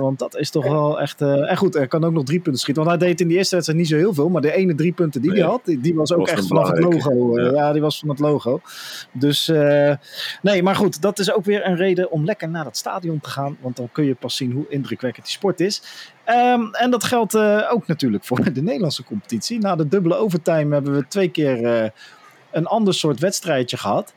want 0.00 0.18
dat 0.18 0.36
is 0.36 0.50
toch 0.50 0.64
wel 0.64 1.00
echt, 1.00 1.20
en 1.20 1.56
goed, 1.56 1.74
er 1.74 1.88
kan 1.88 2.04
ook 2.04 2.12
nog 2.12 2.24
drie 2.24 2.40
punten 2.40 2.60
schieten, 2.60 2.84
want 2.84 2.98
hij 2.98 3.08
deed 3.08 3.20
in 3.20 3.28
die 3.28 3.36
eerste 3.36 3.54
wedstrijd 3.54 3.73
niet 3.74 3.88
zo 3.88 3.96
heel 3.96 4.14
veel, 4.14 4.28
maar 4.28 4.42
de 4.42 4.52
ene 4.52 4.74
drie 4.74 4.92
punten 4.92 5.20
die 5.20 5.30
nee. 5.30 5.40
hij 5.40 5.48
had, 5.48 5.60
die, 5.64 5.80
die 5.80 5.94
was 5.94 6.12
ook 6.12 6.20
was 6.20 6.30
echt 6.30 6.46
vanaf 6.46 6.68
het 6.68 6.78
logo. 6.78 7.40
Ja. 7.40 7.50
ja. 7.50 7.72
die 7.72 7.82
was 7.82 7.98
van 7.98 8.08
het 8.08 8.18
logo. 8.18 8.60
Dus 9.12 9.48
uh, 9.48 9.94
nee, 10.42 10.62
maar 10.62 10.76
goed, 10.76 11.02
dat 11.02 11.18
is 11.18 11.32
ook 11.32 11.44
weer 11.44 11.66
een 11.66 11.76
reden 11.76 12.10
om 12.10 12.24
lekker 12.24 12.48
naar 12.48 12.64
het 12.64 12.76
stadion 12.76 13.20
te 13.20 13.28
gaan, 13.28 13.56
want 13.60 13.76
dan 13.76 13.88
kun 13.92 14.04
je 14.04 14.14
pas 14.14 14.36
zien 14.36 14.52
hoe 14.52 14.64
indrukwekkend 14.68 15.26
die 15.26 15.34
sport 15.34 15.60
is. 15.60 15.82
Um, 16.28 16.74
en 16.74 16.90
dat 16.90 17.04
geldt 17.04 17.34
uh, 17.34 17.68
ook 17.70 17.86
natuurlijk 17.86 18.24
voor 18.24 18.52
de 18.52 18.62
Nederlandse 18.62 19.04
competitie. 19.04 19.58
Na 19.58 19.76
de 19.76 19.88
dubbele 19.88 20.14
overtime 20.14 20.74
hebben 20.74 20.94
we 20.94 21.08
twee 21.08 21.28
keer 21.28 21.62
uh, 21.62 21.88
een 22.50 22.66
ander 22.66 22.94
soort 22.94 23.20
wedstrijdje 23.20 23.76
gehad. 23.76 24.14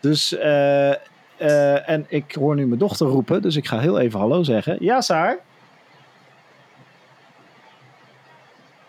Dus, 0.00 0.36
en 1.38 2.04
ik 2.08 2.34
hoor 2.34 2.54
nu 2.54 2.66
mijn 2.66 2.78
dochter 2.78 3.06
roepen, 3.06 3.42
dus 3.42 3.56
ik 3.56 3.66
ga 3.66 3.78
heel 3.78 3.98
even 3.98 4.20
hallo 4.20 4.42
zeggen. 4.42 4.76
Ja, 4.80 5.00
Saar? 5.00 5.38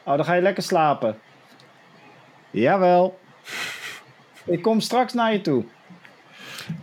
Oh, 0.08 0.16
dan 0.16 0.26
ga 0.26 0.34
je 0.34 0.42
lekker 0.42 0.64
slapen. 0.64 1.16
Jawel. 2.50 3.20
Ik 4.46 4.62
kom 4.62 4.80
straks 4.80 5.14
naar 5.14 5.34
je 5.34 5.42
toe. 5.42 5.64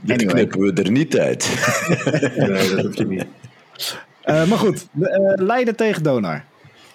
Dit 0.01 0.17
anyway. 0.17 0.35
knippen 0.35 0.61
we 0.61 0.83
er 0.83 0.91
niet 0.91 1.19
uit. 1.19 1.65
nee, 2.37 2.71
dat 2.71 2.85
hoeft 2.85 2.99
je 2.99 3.07
niet. 3.07 3.27
Uh, 4.25 4.47
maar 4.47 4.59
goed, 4.59 4.89
uh, 4.99 5.33
Leiden 5.35 5.77
tegen 5.77 6.03
Donar. 6.03 6.45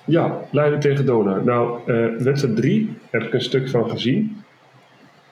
Ja, 0.05 0.39
Leiden 0.51 0.79
tegen 0.79 1.05
Donar. 1.05 1.43
Nou, 1.43 1.79
uh, 1.85 2.21
wedstrijd 2.21 2.55
3 2.55 2.97
heb 3.09 3.21
ik 3.21 3.33
een 3.33 3.41
stuk 3.41 3.69
van 3.69 3.89
gezien. 3.89 4.43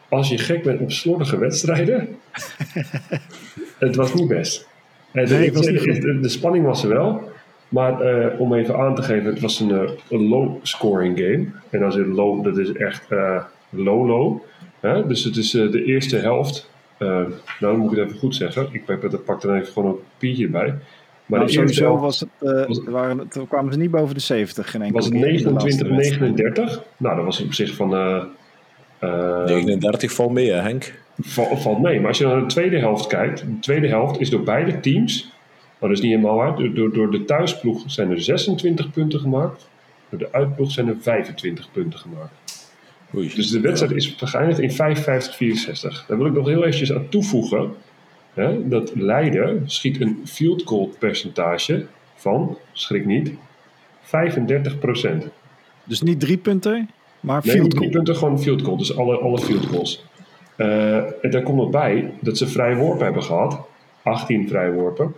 Als 0.10 0.30
je 0.30 0.38
gek 0.38 0.64
bent 0.64 0.80
op 0.80 0.92
slordige 0.92 1.38
wedstrijden, 1.38 2.18
het 3.86 3.96
was 3.96 4.14
niet 4.14 4.28
best. 4.28 4.68
De, 5.12 5.50
was 5.54 5.68
niet 5.68 6.02
de, 6.02 6.20
de, 6.20 6.30
spanning 6.30 6.66
was 6.66 6.84
er 6.84 6.90
wel. 6.90 7.32
Maar 7.70 8.16
uh, 8.16 8.40
om 8.40 8.54
even 8.54 8.78
aan 8.78 8.96
te 8.96 9.02
geven, 9.02 9.26
het 9.26 9.40
was 9.40 9.60
een, 9.60 9.90
een 10.10 10.28
low-scoring 10.28 11.18
game. 11.18 11.46
En 11.70 11.84
als 11.84 11.96
het 11.96 12.08
low, 12.08 12.44
dat 12.44 12.58
is 12.58 12.72
echt 12.72 13.08
low-low. 13.70 14.42
dus 15.08 15.24
het 15.24 15.38
is 15.38 15.52
de 15.52 15.84
eerste 15.84 16.18
helft. 16.18 16.70
nou, 17.00 17.32
dan 17.60 17.78
moet 17.78 17.92
ik 17.92 17.98
het 17.98 18.08
even 18.08 18.20
goed 18.20 18.36
zeggen. 18.36 18.68
Ik 18.72 18.86
pak 19.26 19.44
er 19.44 19.56
even 19.56 19.74
gewoon 19.74 19.90
een 19.90 20.00
papiertje 20.18 20.48
bij. 20.50 20.74
Maar 21.28 21.40
nou, 21.40 21.52
sowieso 21.52 21.98
was 21.98 22.20
het, 22.20 22.30
uh, 22.42 22.92
waren 22.92 23.18
het, 23.18 23.40
kwamen 23.48 23.74
ze 23.74 23.80
niet 23.80 23.92
boven 23.92 24.16
de 24.16 24.22
70. 24.22 24.72
Geen 24.72 24.92
was 24.92 25.06
het 25.06 25.14
29, 25.14 25.90
39? 25.90 26.84
Nou, 26.98 27.16
dat 27.16 27.26
was 27.26 27.42
op 27.42 27.54
zich 27.54 27.76
van... 27.76 27.94
Uh, 27.94 28.24
uh, 29.04 29.44
39 29.44 30.14
valt 30.14 30.32
mee, 30.32 30.52
hè, 30.52 30.62
Henk? 30.62 30.94
Val, 31.20 31.58
valt 31.58 31.82
mee. 31.82 32.00
Maar 32.00 32.08
als 32.08 32.18
je 32.18 32.26
naar 32.26 32.40
de 32.40 32.46
tweede 32.46 32.80
helft 32.80 33.08
kijkt... 33.08 33.40
De 33.40 33.60
tweede 33.60 33.88
helft 33.88 34.20
is 34.20 34.30
door 34.30 34.44
beide 34.44 34.80
teams... 34.80 35.32
Maar 35.80 35.90
dat 35.90 35.98
is 35.98 36.04
niet 36.04 36.12
helemaal 36.16 36.36
waar. 36.36 36.74
Door, 36.74 36.94
door 36.94 37.12
de 37.12 37.26
thuisploeg 37.26 37.84
zijn 37.86 38.12
er 38.12 38.22
26 38.22 38.92
punten 38.92 39.20
gemaakt. 39.20 39.70
Door 40.10 40.20
de 40.20 40.32
uitploeg 40.32 40.72
zijn 40.72 40.88
er 40.88 40.96
25 41.00 41.72
punten 41.72 42.00
gemaakt. 42.00 42.32
Oei, 43.16 43.32
dus 43.36 43.50
de 43.50 43.60
wedstrijd 43.60 43.96
is 43.96 44.16
geëindigd 44.18 44.60
in 44.60 44.72
55-64. 44.72 46.08
Daar 46.08 46.18
wil 46.18 46.26
ik 46.26 46.34
nog 46.34 46.48
heel 46.48 46.64
eventjes 46.64 46.94
aan 46.94 47.10
toevoegen 47.10 47.72
hè, 48.34 48.68
dat 48.68 48.92
Leiden 48.96 49.64
schiet 49.66 50.02
een 50.02 50.22
field 50.26 50.64
goal 50.66 50.94
percentage 51.00 51.86
van, 52.16 52.58
schrik 52.72 53.06
niet, 53.06 53.32
35% 54.06 55.28
Dus 55.84 56.02
niet 56.02 56.20
drie 56.20 56.38
punten, 56.38 56.90
maar 57.20 57.42
field 57.42 57.54
nee, 57.56 57.62
goal? 57.62 57.76
drie 57.80 57.90
punten, 57.90 58.16
gewoon 58.16 58.40
field 58.40 58.62
goal. 58.62 58.78
Dus 58.78 58.98
alle, 58.98 59.18
alle 59.18 59.40
field 59.40 59.66
goals. 59.66 60.06
Uh, 60.58 60.96
en 60.96 61.32
daar 61.32 61.44
komt 61.44 61.58
nog 61.58 61.70
bij 61.70 62.14
dat 62.22 62.38
ze 62.38 62.48
vrij 62.48 62.76
worpen 62.76 63.06
hebben 63.06 63.24
gehad. 63.24 63.60
18 64.04 64.48
vrijworpen. 64.48 65.14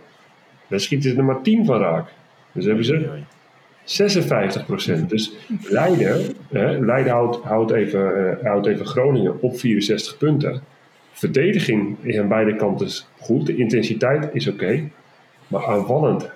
Daar 0.70 0.80
schieten 0.80 1.10
ze 1.10 1.16
er 1.16 1.24
maar 1.24 1.42
10 1.42 1.64
van 1.64 1.78
raak. 1.78 2.08
Dus 2.52 2.64
hebben 2.64 2.84
ze 2.84 3.08
56 3.84 5.06
Dus 5.06 5.32
Leiden, 5.68 6.34
hè, 6.48 6.78
Leiden 6.78 7.12
houdt, 7.12 7.42
houdt, 7.42 7.70
even, 7.70 8.36
uh, 8.40 8.46
houdt 8.46 8.66
even 8.66 8.86
Groningen 8.86 9.42
op 9.42 9.58
64 9.58 10.18
punten 10.18 10.62
verdediging 11.20 11.96
is 12.00 12.18
aan 12.18 12.28
beide 12.28 12.56
kanten 12.56 12.88
goed. 13.18 13.46
De 13.46 13.56
intensiteit 13.56 14.28
is 14.32 14.48
oké. 14.48 14.90
maar 15.46 15.66
aanvallend 15.66 16.30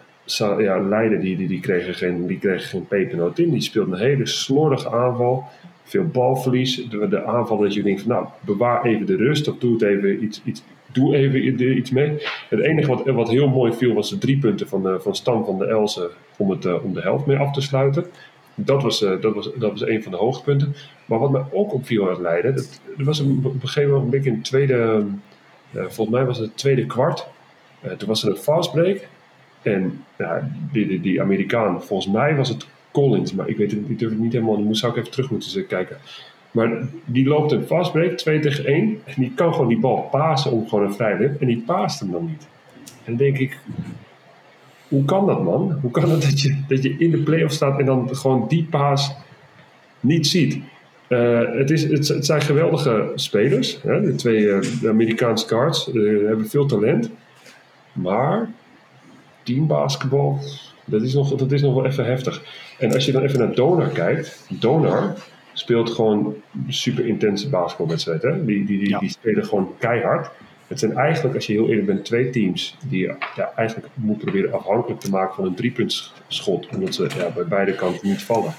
ja, 0.59 0.81
Leiden 0.81 1.21
die, 1.21 1.37
die, 1.37 1.49
die 1.49 1.61
kregen 1.61 1.95
geen, 1.95 2.26
die 2.26 2.38
kregen 2.38 2.69
geen 2.69 2.87
pepernoot 2.87 3.38
in. 3.38 3.50
Die 3.50 3.61
speelde 3.61 3.93
een 3.93 3.99
hele 3.99 4.26
slordige 4.26 4.91
aanval. 4.91 5.45
Veel 5.83 6.05
balverlies. 6.05 6.88
De, 6.91 7.09
de 7.09 7.25
aanval 7.25 7.59
dat 7.59 7.75
je 7.75 7.83
denkt 7.83 8.03
van 8.03 8.11
nou, 8.11 8.26
bewaar 8.41 8.85
even 8.85 9.07
de 9.07 9.17
rust. 9.17 9.49
Of 9.49 9.59
doe 9.59 9.73
het 9.73 9.83
even 9.83 10.25
iets, 10.25 10.43
iets, 10.45 10.62
doe 10.95 11.17
even 11.17 11.77
iets 11.77 11.91
mee. 11.91 12.23
Het 12.49 12.61
enige 12.61 12.89
wat, 12.89 13.05
wat 13.05 13.31
heel 13.31 13.49
mooi 13.49 13.73
viel 13.73 13.95
was 13.95 14.11
de 14.11 14.19
drie 14.19 14.39
punten 14.39 14.69
van, 14.69 14.83
de, 14.83 15.01
van 15.01 15.15
Stam 15.15 15.45
van 15.45 15.59
de 15.59 15.67
Elsen 15.67 16.11
om, 16.37 16.59
uh, 16.67 16.85
om 16.85 16.95
de 16.95 17.01
helft 17.01 17.27
mee 17.27 17.37
af 17.37 17.53
te 17.53 17.61
sluiten. 17.61 18.05
Dat 18.55 18.83
was, 18.83 19.03
uh, 19.03 19.21
dat, 19.21 19.35
was, 19.35 19.51
dat 19.57 19.71
was 19.71 19.87
een 19.87 20.03
van 20.03 20.13
de 20.13 20.19
hoogtepunten. 20.19 20.75
Maar 21.07 21.19
wat 21.19 21.31
mij 21.31 21.45
ook 21.53 21.73
opviel 21.73 22.09
uit 22.09 22.19
Leiden, 22.19 22.55
dat, 22.55 22.81
er 22.99 23.05
was 23.05 23.19
een, 23.19 23.41
op 23.45 23.63
een 23.63 23.69
gegeven 23.69 23.93
moment 23.93 24.27
in 24.27 24.35
het 24.35 24.45
tweede, 24.45 25.05
uh, 25.71 25.83
volgens 25.83 26.17
mij 26.17 26.25
was 26.25 26.39
het, 26.39 26.57
tweede 26.57 26.87
kwart, 26.87 27.27
uh, 27.85 27.93
toen 27.93 28.09
was 28.09 28.23
er 28.23 28.31
een 28.31 28.37
fastbreak. 28.37 29.09
En 29.63 30.05
die, 30.73 30.87
die, 30.87 31.01
die, 31.01 31.21
Amerikaan, 31.21 31.83
volgens 31.83 32.13
mij 32.13 32.37
was 32.37 32.49
het 32.49 32.67
Collins, 32.93 33.33
maar 33.33 33.49
ik 33.49 33.57
weet 33.57 33.71
het, 33.71 33.99
durf 33.99 34.11
het 34.11 34.21
niet 34.21 34.33
helemaal, 34.33 34.65
dan 34.65 34.75
zou 34.75 34.93
ik 34.93 34.99
even 34.99 35.11
terug 35.11 35.31
moeten 35.31 35.67
kijken. 35.67 35.97
Maar 36.54 36.87
die 37.04 37.26
loopt 37.26 37.52
een 37.52 37.66
fastbreak, 37.66 38.16
2 38.16 38.40
tegen 38.40 38.64
1, 38.64 39.00
en 39.04 39.14
die 39.16 39.32
kan 39.34 39.52
gewoon 39.52 39.68
die 39.68 39.78
bal 39.78 40.08
pasen 40.11 40.50
om 40.50 40.68
gewoon 40.68 40.84
een 40.84 40.94
vrij 40.94 41.37
en 41.40 41.46
die 41.46 41.62
paast 41.66 42.00
hem 42.00 42.11
dan 42.11 42.26
niet. 42.26 42.46
En 43.04 43.16
denk 43.16 43.38
ik, 43.38 43.58
hoe 44.88 45.04
kan 45.04 45.26
dat, 45.26 45.42
man? 45.42 45.78
Hoe 45.80 45.90
kan 45.90 46.11
het 46.11 46.23
dat 46.23 46.40
je, 46.40 46.62
dat 46.68 46.82
je 46.82 46.96
in 46.99 47.11
de 47.11 47.18
play-off 47.18 47.54
staat 47.54 47.78
en 47.78 47.87
dan 47.87 48.16
gewoon 48.16 48.44
die 48.49 48.66
paas 48.70 49.14
niet 50.00 50.26
ziet? 50.26 50.58
Uh, 51.08 51.40
het, 51.58 51.71
is, 51.71 52.08
het, 52.08 52.26
zijn 52.26 52.40
geweldige 52.40 53.12
spelers. 53.14 53.82
Hè? 53.82 54.00
De 54.00 54.14
twee 54.14 54.43
de 54.80 54.88
Amerikaanse 54.88 55.47
guards 55.47 55.88
uh, 55.95 56.26
hebben 56.26 56.49
veel 56.49 56.67
talent. 56.67 57.10
Maar 57.93 58.50
teambasketbal, 59.43 60.38
dat 60.84 61.02
is, 61.02 61.14
nog, 61.14 61.34
dat 61.34 61.52
is 61.52 61.62
nog 61.62 61.75
wel 61.75 61.86
even 61.86 62.04
heftig. 62.04 62.43
En 62.78 62.93
als 62.93 63.04
je 63.04 63.12
dan 63.12 63.23
even 63.23 63.38
naar 63.38 63.54
Donar 63.54 63.88
kijkt. 63.88 64.47
Donar 64.49 65.14
speelt 65.54 65.90
gewoon 65.90 66.34
super 66.69 67.06
intense 67.06 67.49
basketbalwedstrijden. 67.49 68.47
Die, 68.47 68.64
die, 68.64 68.78
die, 68.78 68.99
die 68.99 69.10
spelen 69.10 69.45
gewoon 69.45 69.75
keihard. 69.78 70.30
Het 70.67 70.78
zijn 70.78 70.93
eigenlijk, 70.97 71.34
als 71.34 71.47
je 71.47 71.52
heel 71.52 71.69
eerlijk 71.69 71.86
bent, 71.86 72.04
twee 72.04 72.30
teams 72.30 72.76
die 72.88 73.00
je 73.00 73.14
ja, 73.36 73.52
eigenlijk 73.56 73.88
moet 73.95 74.19
proberen 74.19 74.52
afhankelijk 74.52 75.00
te 75.00 75.10
maken 75.10 75.34
van 75.34 75.45
een 75.45 75.54
driepuntschot. 75.54 76.69
Omdat 76.69 76.95
ze 76.95 77.10
ja, 77.17 77.30
bij 77.34 77.47
beide 77.47 77.75
kanten 77.75 78.08
niet 78.08 78.23
vallen. 78.23 78.54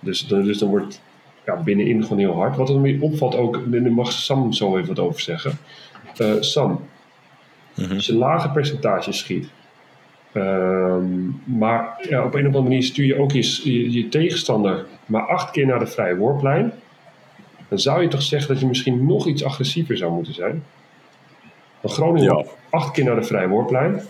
Dus, 0.00 0.26
dan, 0.26 0.42
dus 0.42 0.58
dan 0.58 0.68
wordt 0.68 1.00
ja, 1.46 1.62
binnenin 1.62 2.02
gewoon 2.02 2.18
heel 2.18 2.34
hard. 2.34 2.56
Wat 2.56 2.68
er 2.68 2.80
meer 2.80 3.02
opvalt 3.02 3.36
ook, 3.36 3.56
en 3.56 3.82
daar 3.82 3.92
mag 3.92 4.12
Sam 4.12 4.52
zo 4.52 4.76
even 4.76 4.88
wat 4.88 4.98
over 4.98 5.20
zeggen. 5.20 5.58
Uh, 6.18 6.32
Sam, 6.40 6.80
mhm. 7.74 7.94
als 7.94 8.06
je 8.06 8.14
lage 8.14 8.50
percentages 8.50 9.18
schiet, 9.18 9.48
ehm, 10.32 11.06
maar 11.44 12.06
ja, 12.08 12.24
op 12.24 12.34
een 12.34 12.40
of 12.40 12.46
andere 12.46 12.62
manier 12.62 12.82
stuur 12.82 13.06
je 13.06 13.18
ook 13.18 13.32
je, 13.32 13.92
je, 13.92 14.08
tegenstander 14.08 14.86
maar 15.06 15.26
acht 15.26 15.50
keer 15.50 15.66
naar 15.66 15.78
de 15.78 15.86
vrije 15.86 16.16
worplijn, 16.16 16.72
dan 17.68 17.78
zou 17.78 18.02
je 18.02 18.08
toch 18.08 18.22
zeggen 18.22 18.48
dat 18.48 18.60
je 18.60 18.66
misschien 18.66 19.06
nog 19.06 19.26
iets 19.26 19.44
agressiever 19.44 19.96
zou 19.96 20.12
moeten 20.12 20.34
zijn. 20.34 20.64
Van 21.80 21.90
Groningen 21.90 22.36
ja. 22.36 22.44
acht 22.70 22.90
keer 22.90 23.04
naar 23.04 23.16
de 23.20 23.22
vrijworplijn. 23.22 24.02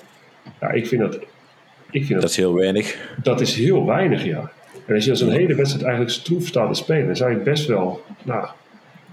Ja, 0.61 0.71
ik 0.71 0.87
vind 0.87 1.01
dat... 1.01 1.19
Ik 1.91 2.05
vind 2.05 2.09
dat, 2.09 2.21
dat 2.21 2.31
is 2.31 2.37
heel 2.37 2.55
weinig. 2.55 3.15
Dat 3.23 3.41
is 3.41 3.55
heel 3.55 3.87
weinig, 3.87 4.25
ja. 4.25 4.51
En 4.87 4.95
als 4.95 5.05
je 5.05 5.11
als 5.11 5.21
een 5.21 5.31
hele 5.31 5.55
wedstrijd 5.55 5.85
eigenlijk 5.85 6.15
stroef 6.15 6.47
staat 6.47 6.75
te 6.75 6.83
spelen, 6.83 7.07
dan 7.07 7.17
zou 7.17 7.31
je 7.31 7.37
best 7.37 7.67
wel 7.67 8.03
nou, 8.23 8.47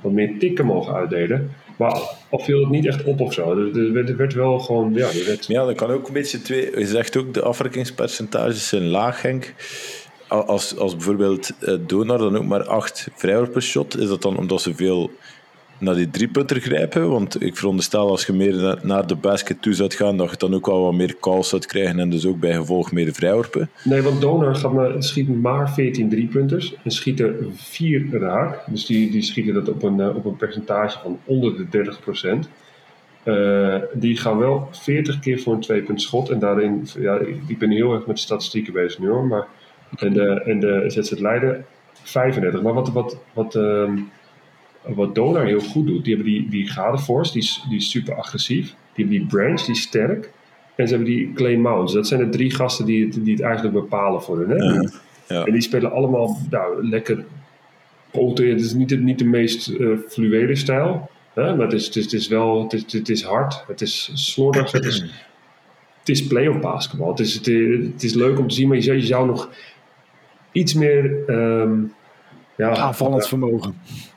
wat 0.02 0.12
meer 0.12 0.40
tikken 0.40 0.66
mogen 0.66 0.94
uitdelen. 0.94 1.52
Maar 1.78 2.02
of 2.30 2.46
viel 2.46 2.60
het 2.60 2.70
niet 2.70 2.86
echt 2.86 3.04
op 3.04 3.22
of 3.22 3.34
zo. 3.34 3.52
Er, 3.52 3.94
werd, 3.94 4.16
werd 4.16 4.34
wel 4.34 4.60
gewoon. 4.60 4.94
Ja, 4.94 5.08
werd... 5.26 5.48
ja, 5.48 5.66
dat 5.66 5.76
kan 5.76 5.90
ook 5.90 6.08
een 6.08 6.14
beetje 6.14 6.42
twee. 6.42 6.80
Je 6.80 6.88
zegt 6.88 7.18
ook 7.18 7.34
de 7.34 7.42
afwerkingspercentages 7.42 8.68
zijn 8.68 8.88
laag, 8.88 9.22
Henk. 9.22 9.54
Als, 10.32 10.78
als 10.78 10.96
bijvoorbeeld 10.96 11.52
uh, 11.60 11.76
Donar 11.88 12.18
dan 12.18 12.38
ook 12.38 12.46
maar 12.46 12.64
acht 12.64 13.08
vrijworpen 13.16 13.62
shot, 13.62 13.98
is 13.98 14.08
dat 14.08 14.22
dan 14.22 14.38
omdat 14.38 14.62
ze 14.62 14.76
veel 14.76 15.12
naar 15.78 15.96
die 15.96 16.10
driepunter 16.10 16.60
grijpen? 16.60 17.10
Want 17.10 17.44
ik 17.44 17.58
veronderstel 17.58 18.10
als 18.10 18.26
je 18.26 18.34
meer 18.34 18.80
naar 18.82 19.08
de 19.08 19.16
basket 19.16 19.62
toe 19.62 19.74
zou 19.74 19.92
gaan, 19.92 20.18
dat 20.18 20.30
je 20.30 20.38
dan 20.38 20.54
ook 20.54 20.66
wel 20.66 20.82
wat 20.82 20.94
meer 20.94 21.16
calls 21.20 21.50
zou 21.50 21.66
krijgen 21.66 22.00
en 22.00 22.10
dus 22.10 22.26
ook 22.26 22.40
bij 22.40 22.54
gevolg 22.54 22.92
meer 22.92 23.14
vrijworpen. 23.14 23.70
Nee, 23.84 24.02
want 24.02 24.22
Donor 24.22 24.56
gaat 24.56 24.74
maar, 24.74 25.04
schiet 25.04 25.42
maar 25.42 25.74
14 25.74 26.10
driepunters 26.10 26.76
en 26.84 26.92
schiet 26.92 27.20
er 27.20 27.36
4 27.54 28.20
raak. 28.20 28.64
Dus 28.68 28.86
die, 28.86 29.12
die 29.12 29.22
schieten 29.22 29.54
dat 29.54 29.70
op 29.70 29.84
een, 29.84 30.00
eh, 30.00 30.16
op 30.16 30.26
een 30.26 30.38
percentage 30.38 31.00
van 31.00 31.20
onder 31.26 31.58
de 31.58 31.70
30 31.70 32.00
procent. 32.00 32.50
Uh, 33.26 33.76
die 33.94 34.18
gaan 34.18 34.38
wel 34.38 34.68
40 34.72 35.20
keer 35.20 35.40
voor 35.40 35.54
een 35.54 35.60
tweepunt 35.60 36.02
schot. 36.02 36.30
En 36.30 36.40
daarin, 36.40 36.88
ja, 37.00 37.20
ik 37.48 37.58
ben 37.58 37.72
heel 37.72 37.94
erg 37.94 38.06
met 38.06 38.20
statistieken 38.20 38.74
bezig 38.74 39.00
nu 39.00 39.10
hoor. 39.10 39.26
Maar, 39.26 39.48
en 39.96 40.14
de, 40.14 40.42
en 40.46 40.60
de 40.60 40.84
ZZ 40.88 41.12
Leiden 41.12 41.66
35. 42.04 42.62
Maar 42.62 42.74
wat, 42.74 42.92
wat, 42.92 43.18
wat, 43.34 43.56
uh, 43.56 43.92
wat 44.82 45.16
Donar 45.16 45.46
heel 45.46 45.60
goed 45.60 45.88
doet, 45.88 46.04
die 46.04 46.16
hebben 46.16 46.34
die, 46.34 46.50
die 46.50 46.68
Gadeforce, 46.68 47.34
die, 47.34 47.50
die 47.70 47.78
is 47.78 47.90
super 47.90 48.16
agressief. 48.16 48.66
Die 48.66 49.06
hebben 49.06 49.18
die 49.18 49.26
Branch, 49.26 49.62
die 49.62 49.76
is 49.76 49.82
sterk. 49.82 50.32
En 50.76 50.88
ze 50.88 50.96
hebben 50.96 51.14
die 51.14 51.34
Clay 51.34 51.56
Mounts. 51.56 51.94
Dat 51.94 52.08
zijn 52.08 52.20
de 52.20 52.30
drie 52.30 52.52
gasten 52.52 52.86
die 52.86 53.06
het, 53.06 53.14
die 53.24 53.34
het 53.34 53.44
eigenlijk 53.44 53.74
bepalen 53.74 54.22
voor 54.22 54.40
hun. 54.40 54.50
Hè? 54.50 54.90
Ja, 55.36 55.46
En 55.46 55.52
die 55.52 55.62
spelen 55.62 55.92
allemaal 55.92 56.38
nou, 56.50 56.88
lekker. 56.88 57.26
Het 58.12 58.40
is 58.40 58.74
niet, 58.74 59.00
niet 59.00 59.20
de 59.20 59.26
meest 59.26 59.70
uh, 59.70 59.98
fluwele 60.08 60.56
stijl. 60.56 61.10
Hè? 61.34 61.56
Maar 61.56 61.66
het 61.66 61.74
is, 61.74 61.86
het, 61.86 61.96
is, 61.96 62.04
het 62.04 62.14
is 62.14 62.28
wel 62.28 62.64
het 62.64 62.74
is, 62.74 62.94
het 62.94 63.10
is 63.10 63.24
hard. 63.24 63.64
Het 63.68 63.82
is 63.82 64.12
slordig. 64.14 64.72
Het 64.72 64.86
is, 64.86 65.00
het 66.00 66.10
is 66.10 66.28
play-off 66.28 66.60
basketbal. 66.60 67.10
Het 67.10 67.20
is, 67.20 67.34
het, 67.34 67.46
het, 67.94 68.04
is 68.04 68.14
leuk 68.14 68.40
om 68.40 68.48
te 68.48 68.56
zien. 68.56 68.68
Maar 68.68 68.78
je 68.78 68.84
zou, 68.84 68.98
je 68.98 69.06
zou 69.06 69.26
nog 69.26 69.50
iets 70.52 70.74
meer... 70.74 71.30
Um, 71.30 71.94
ja, 72.56 72.76
aanvallend 72.76 73.28
vermogen. 73.28 73.74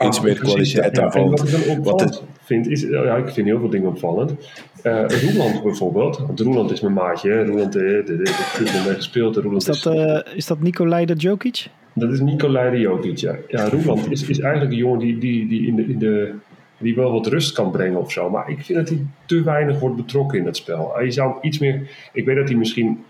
Iets 0.07 0.21
meer 0.21 0.39
kwaliteit 0.39 0.97
ja, 0.97 1.09
Wat 1.09 1.43
ik 1.45 1.51
dan 1.51 1.79
opvallend 1.79 2.23
vind, 2.43 2.69
is, 2.69 2.83
ja, 2.83 3.17
ik 3.17 3.29
vind 3.29 3.47
heel 3.47 3.59
veel 3.59 3.69
dingen 3.69 3.89
opvallend. 3.89 4.35
Uh, 4.83 5.05
Roeland 5.09 5.63
bijvoorbeeld, 5.63 6.19
want 6.19 6.41
Roeland 6.41 6.71
is 6.71 6.81
mijn 6.81 6.95
maatje. 6.95 7.45
Roeland 7.45 7.75
heeft 7.75 8.87
mee 8.87 8.95
gespeeld. 8.95 9.37
Roeland 9.37 9.69
is, 9.69 9.83
dat, 9.83 9.95
uh, 9.95 10.37
is 10.37 10.47
dat 10.47 10.61
Nicolai 10.61 11.07
de 11.07 11.15
Jokic? 11.15 11.67
Dat 11.93 12.13
is 12.13 12.21
Nicolai 12.21 12.71
de 12.71 12.79
Jokic, 12.79 13.17
ja. 13.17 13.37
Ja, 13.49 13.69
Roeland 13.69 14.11
is, 14.11 14.29
is 14.29 14.41
eigenlijk 14.41 14.73
een 14.73 14.79
jongen 14.79 14.99
die, 14.99 15.19
die, 15.19 15.49
die, 15.49 15.67
in 15.67 15.77
de, 15.77 15.83
in 15.87 15.99
de, 15.99 16.35
die 16.79 16.95
wel 16.95 17.13
wat 17.13 17.27
rust 17.27 17.53
kan 17.53 17.71
brengen 17.71 18.01
of 18.01 18.13
zo. 18.13 18.31
Maar 18.31 18.51
ik 18.51 18.65
vind 18.65 18.79
dat 18.79 18.89
hij 18.89 18.99
te 19.27 19.43
weinig 19.43 19.79
wordt 19.79 19.97
betrokken 19.97 20.39
in 20.39 20.45
dat 20.45 20.57
spel. 20.57 20.93
Hij 20.95 21.11
zou 21.11 21.35
iets 21.41 21.59
meer... 21.59 21.91
Ik 22.13 22.25
weet 22.25 22.37
dat 22.37 22.49
hij 22.49 22.57
misschien 22.57 23.05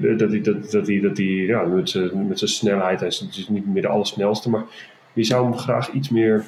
dat 0.00 0.30
hij, 0.30 0.40
dat, 0.40 0.70
dat 0.70 0.86
hij, 0.86 1.00
dat 1.00 1.16
hij 1.16 1.26
ja, 1.26 1.62
met, 1.62 1.90
zijn, 1.90 2.26
met 2.28 2.38
zijn 2.38 2.50
snelheid, 2.50 3.00
hij 3.00 3.08
is 3.08 3.46
niet 3.48 3.66
meer 3.66 3.82
de 3.82 3.88
allersnelste, 3.88 4.50
maar 4.50 4.64
je 5.12 5.24
zou 5.24 5.44
hem 5.44 5.58
graag 5.58 5.92
iets 5.92 6.08
meer 6.08 6.44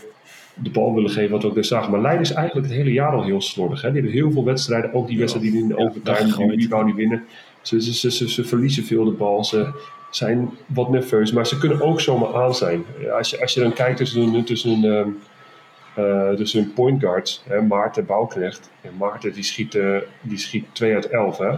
de 0.62 0.70
bal 0.70 0.94
willen 0.94 1.10
geven, 1.10 1.30
wat 1.30 1.42
we 1.42 1.48
ook 1.48 1.54
daar 1.54 1.64
zagen. 1.64 1.90
Maar 1.90 2.00
Leiden 2.00 2.22
is 2.22 2.32
eigenlijk 2.32 2.66
het 2.66 2.76
hele 2.76 2.92
jaar 2.92 3.12
al 3.12 3.24
heel 3.24 3.40
slordig. 3.40 3.82
Hè? 3.82 3.92
Die 3.92 4.02
hebben 4.02 4.20
heel 4.20 4.32
veel 4.32 4.44
wedstrijden, 4.44 4.94
ook 4.94 5.08
die 5.08 5.18
wedstrijden 5.18 5.52
die 5.52 5.62
in 5.62 5.68
de 5.68 5.76
overtime, 5.76 6.48
die, 6.48 6.56
die 6.56 6.68
wou 6.68 6.84
niet 6.84 6.94
winnen. 6.94 7.24
Ze, 7.60 7.82
ze, 7.82 8.10
ze, 8.10 8.30
ze, 8.30 8.44
verliezen 8.44 8.84
veel 8.84 9.04
de 9.04 9.10
bal, 9.10 9.44
ze 9.44 9.72
zijn 10.10 10.50
wat 10.66 10.90
nerveus, 10.90 11.32
maar 11.32 11.46
ze 11.46 11.58
kunnen 11.58 11.80
ook 11.80 12.00
zomaar 12.00 12.34
aan 12.34 12.54
zijn. 12.54 12.84
Als 13.16 13.30
je, 13.30 13.40
als 13.40 13.54
je 13.54 13.60
dan 13.60 13.72
kijkt 13.72 13.96
tussen, 13.96 14.44
tussen, 14.44 14.84
uh, 14.84 15.06
uh, 15.98 16.30
tussen 16.30 16.60
hun 16.60 16.72
point 16.72 17.02
guards, 17.02 17.42
hè, 17.48 17.62
Maarten 17.62 18.06
Bouwknecht, 18.06 18.70
en 18.80 18.90
Maarten 18.98 19.32
die 19.32 19.42
schiet, 19.42 19.74
uh, 19.74 19.98
die 20.20 20.38
schiet 20.38 20.64
2 20.72 20.94
uit 20.94 21.08
11. 21.08 21.38
Hè? 21.38 21.50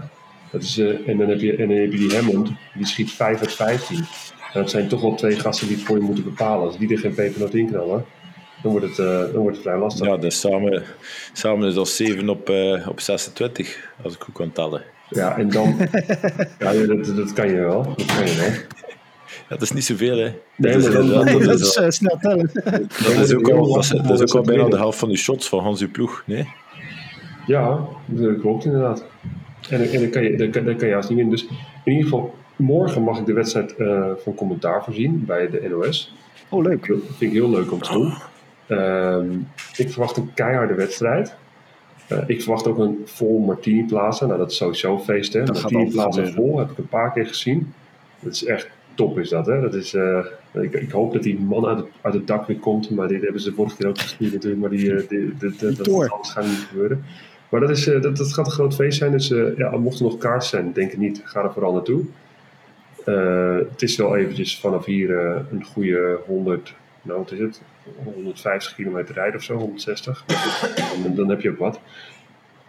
Dat 0.51 0.63
is, 0.63 0.79
uh, 0.79 1.09
en, 1.09 1.17
dan 1.19 1.29
heb 1.29 1.41
je, 1.41 1.57
en 1.57 1.69
dan 1.69 1.77
heb 1.77 1.93
je 1.93 1.99
die 1.99 2.15
Hammond, 2.17 2.51
die 2.75 2.87
schiet 2.87 3.11
5 3.11 3.41
uit 3.41 3.53
15. 3.53 3.97
En 3.97 4.05
dat 4.61 4.71
zijn 4.71 4.89
toch 4.89 5.01
wel 5.01 5.15
twee 5.15 5.37
gasten 5.37 5.67
die 5.67 5.77
het 5.77 5.87
voor 5.87 5.97
je 5.97 6.03
moeten 6.03 6.25
bepalen. 6.25 6.67
Als 6.67 6.79
die 6.79 6.93
er 6.93 6.99
geen 6.99 7.15
pepernoot 7.15 7.55
in 7.55 7.67
knallen, 7.67 8.05
dan 8.63 8.71
wordt 8.73 8.87
het, 8.87 8.99
uh, 8.99 9.33
dan 9.33 9.43
wordt 9.43 9.57
het 9.57 9.67
vrij 9.67 9.79
lastig. 9.79 10.07
Ja, 10.07 10.17
dus 10.17 10.41
samen, 10.41 10.83
samen 11.33 11.69
is 11.69 11.75
dat 11.75 11.89
7 11.89 12.29
op, 12.29 12.51
uh, 12.51 12.89
op 12.89 13.01
26, 13.01 13.91
als 14.03 14.15
ik 14.15 14.23
goed 14.23 14.35
kan 14.35 14.53
tellen. 14.53 14.83
Ja, 15.11 15.37
en 15.37 15.49
dan... 15.49 15.77
ja, 16.59 16.73
dat, 16.73 17.17
dat 17.17 17.33
kan 17.33 17.49
je 17.49 17.57
wel. 17.57 17.83
Dat 17.97 18.07
kan 18.07 18.27
je 18.27 18.37
wel. 18.37 18.77
Dat 19.49 19.63
is 19.63 19.73
niet 19.73 19.85
zoveel, 19.85 20.17
hè. 20.17 20.33
Nee, 20.57 20.73
dat, 20.73 20.85
is, 20.85 20.85
dat, 20.85 21.09
dat, 21.09 21.27
dat, 21.27 21.43
dat 21.43 21.61
is 21.61 21.77
uh, 21.77 21.89
snel 21.89 22.19
tellen. 22.21 22.51
Dat 23.05 23.25
is 23.25 23.35
ook 23.35 23.51
al, 23.51 23.73
dat 23.73 23.83
is, 23.83 23.89
dat 23.89 24.21
is 24.21 24.21
ook 24.21 24.35
al 24.35 24.43
bijna 24.43 24.69
de 24.69 24.77
helft 24.77 24.99
van 24.99 25.09
de 25.09 25.17
shots 25.17 25.49
van 25.49 25.63
Hans 25.63 25.85
ploeg, 25.93 26.23
nee? 26.27 26.49
Ja, 27.47 27.79
dat 28.07 28.41
klopt 28.41 28.65
inderdaad. 28.65 29.05
En, 29.71 29.91
en 29.91 30.01
dan, 30.01 30.11
kan 30.11 30.23
je, 30.23 30.37
dan, 30.37 30.51
kan, 30.51 30.65
dan 30.65 30.77
kan 30.77 30.87
je 30.87 30.93
juist 30.93 31.09
niet 31.09 31.19
winnen. 31.19 31.37
Dus 31.37 31.49
in 31.85 31.93
ieder 31.93 32.05
geval, 32.05 32.35
morgen 32.57 33.03
mag 33.03 33.19
ik 33.19 33.27
de 33.27 33.33
wedstrijd 33.33 33.75
uh, 33.79 34.11
van 34.23 34.35
commentaar 34.35 34.85
voorzien 34.85 35.25
bij 35.27 35.51
de 35.51 35.69
NOS. 35.69 36.15
Oh, 36.49 36.63
leuk. 36.63 36.87
Dat 36.87 36.99
vind 37.07 37.21
ik 37.21 37.33
heel 37.33 37.51
leuk 37.51 37.73
om 37.73 37.83
te 37.83 37.93
doen. 37.93 38.13
Uh, 38.69 39.23
ik 39.77 39.91
verwacht 39.91 40.17
een 40.17 40.35
keiharde 40.35 40.75
wedstrijd. 40.75 41.35
Uh, 42.13 42.19
ik 42.27 42.43
verwacht 42.43 42.67
ook 42.67 42.79
een 42.79 43.03
vol 43.05 43.39
Martini 43.39 43.85
Plaza. 43.85 44.27
Nou, 44.27 44.39
dat 44.39 44.51
is 44.51 44.57
sowieso 44.57 44.99
feest, 44.99 45.33
hè. 45.33 45.45
Dat 45.45 45.63
Martini 45.63 45.91
Plaza 45.91 46.27
vol, 46.27 46.59
heb 46.59 46.71
ik 46.71 46.79
een 46.79 46.89
paar 46.89 47.13
keer 47.13 47.27
gezien. 47.27 47.73
Dat 48.21 48.33
is 48.33 48.45
echt 48.45 48.69
top, 48.95 49.19
is 49.19 49.29
dat, 49.29 49.47
hè. 49.47 49.61
Dat 49.61 49.75
is, 49.75 49.95
uh, 49.95 50.25
ik, 50.53 50.73
ik, 50.73 50.91
hoop 50.91 51.13
dat 51.13 51.23
die 51.23 51.41
man 51.41 51.67
uit 51.67 51.79
het, 51.79 51.87
uit 52.01 52.15
het 52.15 52.27
dak 52.27 52.47
weer 52.47 52.59
komt. 52.59 52.91
Maar 52.91 53.09
dit 53.09 53.23
hebben 53.23 53.41
ze 53.41 53.53
vorige 53.53 53.77
keer 53.77 53.89
ook 53.89 53.99
gespeeld 53.99 54.33
natuurlijk. 54.33 54.61
Maar 54.61 54.71
die, 54.71 55.07
die, 55.07 55.07
die, 55.39 55.57
die, 55.59 55.73
dat 55.77 55.89
alles 55.89 56.31
gaat 56.31 56.45
niet 56.45 56.67
gebeuren. 56.69 57.05
Maar 57.49 57.61
dat, 57.61 57.71
is, 57.71 57.85
dat, 57.85 58.17
dat 58.17 58.33
gaat 58.33 58.47
een 58.47 58.53
groot 58.53 58.75
feest 58.75 58.99
zijn. 58.99 59.13
Dus 59.13 59.29
ja, 59.57 59.77
mocht 59.77 59.99
er 59.99 60.05
nog 60.05 60.19
kaart 60.19 60.45
zijn, 60.45 60.73
denk 60.73 60.93
ik 60.93 60.99
niet. 60.99 61.23
Ga 61.25 61.43
er 61.43 61.53
vooral 61.53 61.73
naartoe. 61.73 62.05
het 63.71 63.83
is 63.83 63.97
wel 63.97 64.17
eventjes 64.17 64.61
vanaf 64.61 64.85
hier 64.85 65.11
een 65.51 65.65
goede 65.65 66.19
100, 66.27 66.75
nou 67.03 67.19
wat 67.19 67.33
is 67.33 67.39
het? 67.39 67.63
150 68.05 68.75
kilometer 68.75 69.15
rijden 69.15 69.37
of 69.37 69.43
zo, 69.43 69.57
160. 69.57 70.25
Dan, 71.15 71.29
heb 71.29 71.41
je 71.41 71.51
ook 71.51 71.59
wat. 71.59 71.81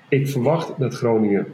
Ik 0.08 0.30
verwacht 0.30 0.80
dat 0.80 0.96
Groningen 0.96 1.48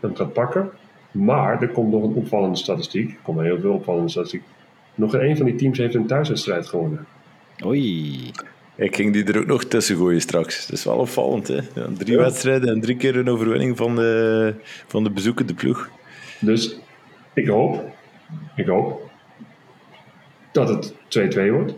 hem 0.00 0.16
gaat 0.16 0.32
pakken. 0.32 0.70
Maar 1.10 1.62
er 1.62 1.68
komt 1.68 1.92
nog 1.92 2.02
een 2.02 2.14
opvallende 2.14 2.56
statistiek. 2.56 3.10
Er 3.10 3.18
komt 3.22 3.40
heel 3.40 3.60
veel 3.60 3.72
opvallende 3.72 4.10
statistiek. 4.10 4.42
Nog 4.94 5.14
een 5.14 5.36
van 5.36 5.46
die 5.46 5.54
teams 5.54 5.78
heeft 5.78 5.94
een 5.94 6.06
thuiswedstrijd 6.06 6.66
gewonnen. 6.66 7.06
Oei. 7.64 8.30
Ik 8.76 8.96
ging 8.96 9.12
die 9.12 9.24
er 9.24 9.38
ook 9.38 9.46
nog 9.46 9.64
tussen 9.64 9.96
gooien 9.96 10.20
straks. 10.20 10.66
Dat 10.66 10.76
is 10.76 10.84
wel 10.84 10.96
opvallend, 10.96 11.48
hè? 11.48 11.54
Ja, 11.74 11.86
drie 11.98 12.16
ja. 12.16 12.22
wedstrijden 12.22 12.68
en 12.68 12.80
drie 12.80 12.96
keer 12.96 13.16
een 13.16 13.28
overwinning 13.28 13.76
van 13.76 13.96
de, 13.96 14.54
van 14.86 15.04
de 15.04 15.10
bezoekende 15.10 15.54
ploeg. 15.54 15.88
Dus 16.40 16.78
ik 17.34 17.48
hoop, 17.48 17.82
ik 18.56 18.66
hoop 18.66 19.10
dat 20.52 20.68
het 20.68 20.94
2-2 21.38 21.50
wordt. 21.50 21.74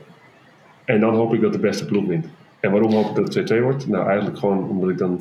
En 0.84 1.00
dan 1.00 1.14
hoop 1.14 1.34
ik 1.34 1.40
dat 1.40 1.52
de 1.52 1.58
beste 1.58 1.84
ploeg 1.84 2.06
wint. 2.06 2.26
En 2.60 2.70
waarom 2.70 2.92
hoop 2.92 3.08
ik 3.08 3.24
dat 3.24 3.34
het 3.34 3.52
2-2 3.52 3.62
wordt? 3.62 3.88
Nou, 3.88 4.06
eigenlijk 4.06 4.38
gewoon 4.38 4.68
omdat 4.68 4.90
ik 4.90 4.98
dan 4.98 5.20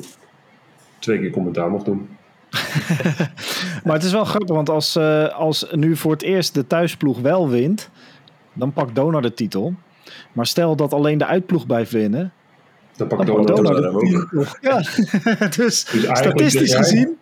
twee 0.98 1.18
keer 1.18 1.30
commentaar 1.30 1.70
mag 1.70 1.82
doen. 1.82 2.08
maar 3.84 3.94
het 3.94 4.02
is 4.04 4.12
wel 4.12 4.24
grappig, 4.24 4.54
want 4.54 4.68
als, 4.68 4.96
uh, 4.96 5.28
als 5.28 5.66
nu 5.70 5.96
voor 5.96 6.12
het 6.12 6.22
eerst 6.22 6.54
de 6.54 6.66
thuisploeg 6.66 7.20
wel 7.20 7.48
wint, 7.48 7.90
dan 8.52 8.72
pakt 8.72 8.94
Donar 8.94 9.22
de 9.22 9.34
titel. 9.34 9.74
Maar 10.32 10.46
stel 10.46 10.76
dat 10.76 10.92
alleen 10.92 11.18
de 11.18 11.26
uitploeg 11.26 11.66
blijft 11.66 11.92
winnen, 11.92 12.32
dan 12.96 13.08
pakt 13.08 13.26
Donar 13.26 13.46
de 13.46 13.98
titel. 13.98 14.44
Ja, 14.60 14.76
dus, 15.56 15.84
dus 15.84 16.02
statistisch 16.02 16.70
jij, 16.70 16.78
gezien... 16.78 17.16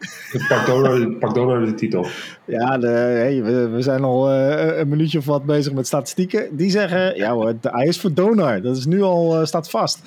Pakt 0.48 0.66
Donar, 0.66 1.10
pakt 1.18 1.34
Donar 1.34 1.64
de 1.64 1.74
titel. 1.74 2.06
Ja, 2.44 2.78
de, 2.78 2.86
hey, 2.86 3.42
we, 3.42 3.68
we, 3.68 3.82
zijn 3.82 4.04
al 4.04 4.30
uh, 4.30 4.78
een 4.78 4.88
minuutje 4.88 5.18
of 5.18 5.24
wat 5.24 5.44
bezig 5.44 5.72
met 5.72 5.86
statistieken. 5.86 6.56
Die 6.56 6.70
zeggen, 6.70 7.16
ja 7.16 7.32
hoor, 7.32 7.54
de, 7.60 7.70
hij 7.70 7.86
is 7.86 8.00
voor 8.00 8.14
Donar. 8.14 8.60
Dat 8.60 8.76
is 8.76 8.86
nu 8.86 9.02
al, 9.02 9.40
uh, 9.40 9.44
staat 9.44 9.70
vast. 9.70 10.00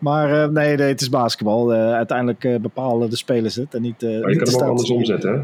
Maar 0.00 0.30
uh, 0.30 0.48
nee, 0.48 0.76
nee, 0.76 0.88
het 0.88 1.00
is 1.00 1.08
basketbal. 1.08 1.72
uiteindelijk 1.72 2.62
bepalen 2.62 3.10
de 3.10 3.16
spelers 3.16 3.54
het. 3.54 3.74
En 3.74 3.82
niet, 3.82 4.02
maar 4.02 4.10
je 4.10 4.26
niet 4.26 4.42
kan 4.42 4.52
hem 4.52 4.62
ook 4.62 4.68
anders 4.68 4.90
omzetten. 4.90 5.32
Hè? 5.32 5.40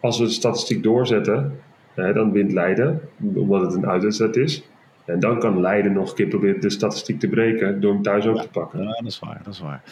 Als 0.00 0.18
we 0.18 0.24
de 0.24 0.30
statistiek 0.30 0.82
doorzetten, 0.82 1.58
dan 1.94 2.32
wint 2.32 2.52
Leiden. 2.52 3.00
Omdat 3.34 3.60
het 3.60 3.74
een 3.74 3.86
uitwedstrijd 3.86 4.36
is. 4.36 4.62
En 5.08 5.20
dan 5.20 5.38
kan 5.38 5.60
Leiden 5.60 5.92
nog 5.92 6.08
een 6.08 6.14
keer 6.14 6.26
proberen 6.26 6.60
de 6.60 6.70
statistiek 6.70 7.20
te 7.20 7.28
breken 7.28 7.80
door 7.80 7.92
hem 7.92 8.02
thuis 8.02 8.26
ook 8.26 8.36
ja, 8.36 8.42
te 8.42 8.48
pakken. 8.48 8.82
Ja, 8.82 8.86
dat 8.86 9.06
is 9.06 9.18
waar, 9.18 9.40
dat 9.44 9.54
is 9.54 9.60
waar. 9.60 9.82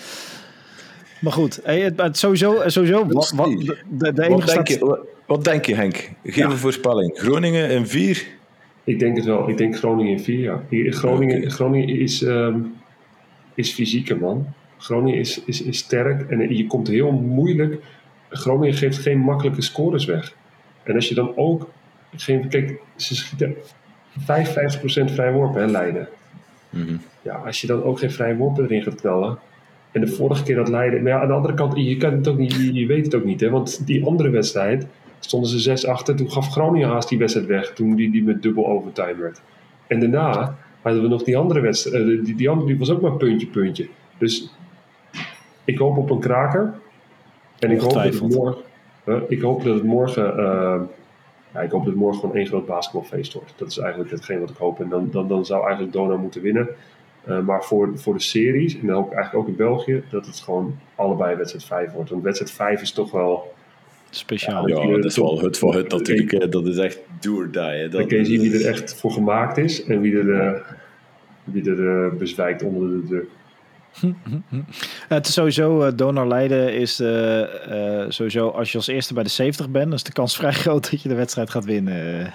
Maar 1.20 1.32
goed, 1.32 1.60
het, 1.62 2.00
het 2.00 2.18
sowieso, 2.18 2.62
sowieso 2.66 3.06
wat, 3.06 3.30
wat, 3.30 3.48
de, 3.88 4.12
de 4.12 4.28
wat, 4.28 4.46
denk 4.46 4.68
je, 4.68 5.04
wat 5.26 5.44
denk 5.44 5.64
je, 5.64 5.74
Henk? 5.74 6.10
Geef 6.24 6.34
ja. 6.34 6.50
een 6.50 6.56
voorspelling. 6.56 7.18
Groningen 7.18 7.70
in 7.70 7.86
4? 7.86 8.26
Ik 8.84 8.98
denk 8.98 9.16
het 9.16 9.24
wel. 9.24 9.48
Ik 9.48 9.56
denk 9.56 9.76
Groningen 9.76 10.12
in 10.12 10.20
4, 10.20 10.38
ja. 10.38 10.62
Groningen, 10.90 11.36
okay. 11.36 11.50
Groningen 11.50 11.88
is, 11.88 12.22
um, 12.22 12.74
is 13.54 13.72
fysieker, 13.72 14.18
man. 14.18 14.46
Groningen 14.78 15.18
is, 15.18 15.42
is, 15.44 15.62
is 15.62 15.78
sterk 15.78 16.30
en 16.30 16.56
je 16.56 16.66
komt 16.66 16.88
heel 16.88 17.12
moeilijk. 17.12 17.82
Groningen 18.28 18.74
geeft 18.74 18.98
geen 18.98 19.18
makkelijke 19.18 19.62
scores 19.62 20.04
weg. 20.04 20.34
En 20.82 20.94
als 20.94 21.08
je 21.08 21.14
dan 21.14 21.36
ook. 21.36 21.68
Geen, 22.16 22.48
kijk, 22.48 22.80
ze 22.96 23.16
schieten 23.16 23.56
55% 24.20 25.12
vrij 25.12 25.32
worpen, 25.32 25.62
hè, 25.62 25.66
Leiden. 25.70 26.08
Mm 26.70 26.86
-hmm. 26.86 27.00
Ja, 27.22 27.34
als 27.34 27.60
je 27.60 27.66
dan 27.66 27.82
ook 27.82 27.98
geen 27.98 28.10
vrije 28.10 28.36
worpen 28.36 28.64
erin 28.64 28.82
gaat 28.82 29.00
knallen. 29.00 29.38
En 29.92 30.00
de 30.00 30.06
vorige 30.06 30.42
keer 30.42 30.56
dat 30.56 30.68
Leiden. 30.68 31.02
Maar 31.02 31.12
ja, 31.12 31.20
aan 31.20 31.28
de 31.28 31.34
andere 31.34 31.54
kant, 31.54 31.76
je, 31.76 31.96
kan 31.96 32.12
het 32.12 32.28
ook 32.28 32.38
niet, 32.38 32.54
je, 32.54 32.72
je 32.72 32.86
weet 32.86 33.04
het 33.04 33.14
ook 33.14 33.24
niet, 33.24 33.40
hè, 33.40 33.50
want 33.50 33.86
die 33.86 34.04
andere 34.04 34.30
wedstrijd 34.30 34.86
stonden 35.18 35.50
ze 35.50 35.58
6 35.58 35.86
achter. 35.86 36.16
Toen 36.16 36.30
gaf 36.30 36.50
Groningen 36.50 36.88
haast 36.88 37.08
die 37.08 37.18
wedstrijd 37.18 37.46
weg, 37.46 37.72
toen 37.72 37.94
die, 37.94 38.10
die 38.10 38.24
met 38.24 38.42
dubbel 38.42 38.66
overtime 38.66 39.14
werd. 39.14 39.40
En 39.86 40.00
daarna 40.00 40.56
hadden 40.82 41.02
we 41.02 41.08
nog 41.08 41.22
die 41.22 41.36
andere 41.36 41.60
wedstrijd. 41.60 42.04
Uh, 42.04 42.24
die, 42.24 42.34
die 42.34 42.48
andere 42.48 42.68
die 42.68 42.78
was 42.78 42.90
ook 42.90 43.00
maar 43.00 43.16
puntje, 43.16 43.46
puntje. 43.46 43.88
Dus 44.18 44.50
ik 45.64 45.78
hoop 45.78 45.96
op 45.96 46.10
een 46.10 46.20
kraker. 46.20 46.74
En 47.58 47.70
ik 47.70 47.80
hoop, 47.80 47.92
dat 47.92 48.04
het 48.04 48.20
morgen, 48.20 48.62
uh, 49.04 49.16
ik 49.28 49.40
hoop 49.40 49.64
dat 49.64 49.74
het 49.74 49.84
morgen. 49.84 50.88
Ja, 51.54 51.60
ik 51.60 51.70
hoop 51.70 51.84
dat 51.84 51.92
het 51.92 52.02
morgen 52.02 52.20
gewoon 52.20 52.36
één 52.36 52.46
groot 52.46 52.66
basketbalfeest 52.66 53.32
wordt. 53.32 53.52
Dat 53.56 53.68
is 53.68 53.78
eigenlijk 53.78 54.10
hetgeen 54.10 54.40
wat 54.40 54.50
ik 54.50 54.56
hoop. 54.56 54.80
En 54.80 54.88
dan, 54.88 55.08
dan, 55.10 55.28
dan 55.28 55.46
zou 55.46 55.64
eigenlijk 55.64 55.92
Dona 55.92 56.16
moeten 56.16 56.42
winnen. 56.42 56.68
Uh, 57.28 57.40
maar 57.40 57.64
voor, 57.64 57.98
voor 57.98 58.14
de 58.14 58.20
series, 58.20 58.78
en 58.78 58.86
dan 58.86 58.96
hoop 58.96 59.06
ik 59.06 59.12
eigenlijk 59.12 59.44
ook 59.44 59.50
in 59.50 59.56
België, 59.56 60.02
dat 60.10 60.26
het 60.26 60.40
gewoon 60.40 60.78
allebei 60.94 61.36
wedstrijd 61.36 61.64
5 61.64 61.92
wordt. 61.92 62.10
Want 62.10 62.22
wedstrijd 62.22 62.52
5 62.52 62.82
is 62.82 62.92
toch 62.92 63.10
wel. 63.10 63.54
Speciaal. 64.10 64.68
Ja, 64.68 64.86
dat 64.96 65.04
is 65.04 65.16
wel 65.16 65.40
het 65.40 65.58
voor 65.58 65.74
het 65.74 65.88
natuurlijk. 65.88 66.30
Hè. 66.30 66.48
Dat 66.48 66.66
is 66.66 66.76
echt 66.76 67.00
do 67.20 67.36
or 67.36 67.50
die. 67.50 67.62
Hè. 67.62 67.82
Dat, 67.82 67.92
dan 67.92 68.06
kun 68.06 68.18
je 68.18 68.24
zien 68.24 68.40
wie 68.40 68.54
er 68.54 68.66
echt 68.66 68.94
voor 68.94 69.10
gemaakt 69.10 69.56
is 69.56 69.84
en 69.84 70.00
wie 70.00 70.16
er, 70.18 70.24
uh, 70.24 70.60
wie 71.44 71.70
er 71.70 71.78
uh, 71.78 72.18
bezwijkt 72.18 72.62
onder 72.62 72.88
de 72.88 73.06
druk. 73.06 73.28
het 75.08 75.26
is 75.26 75.32
sowieso, 75.32 75.86
uh, 75.86 75.92
Donor 75.94 76.26
Leiden 76.26 76.74
is 76.74 77.00
uh, 77.00 77.38
uh, 77.38 78.04
sowieso, 78.08 78.48
als 78.48 78.72
je 78.72 78.78
als 78.78 78.86
eerste 78.86 79.14
bij 79.14 79.22
de 79.22 79.28
70 79.28 79.68
bent, 79.68 79.84
dan 79.84 79.94
is 79.94 80.02
de 80.02 80.12
kans 80.12 80.36
vrij 80.36 80.52
groot 80.62 80.90
dat 80.90 81.02
je 81.02 81.08
de 81.08 81.14
wedstrijd 81.14 81.50
gaat 81.50 81.64
winnen. 81.64 82.32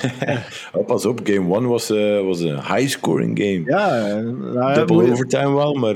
oh, 0.72 0.86
pas 0.86 1.06
op, 1.06 1.20
game 1.24 1.54
1 1.54 1.68
was, 1.68 1.88
was 2.24 2.40
een 2.40 2.54
high 2.54 2.88
scoring 2.88 3.38
game. 3.38 3.62
Ja, 3.64 4.16
nou, 4.54 4.74
dubbel 4.74 5.00
overtime 5.00 5.54
wel, 5.54 5.74
maar... 5.74 5.94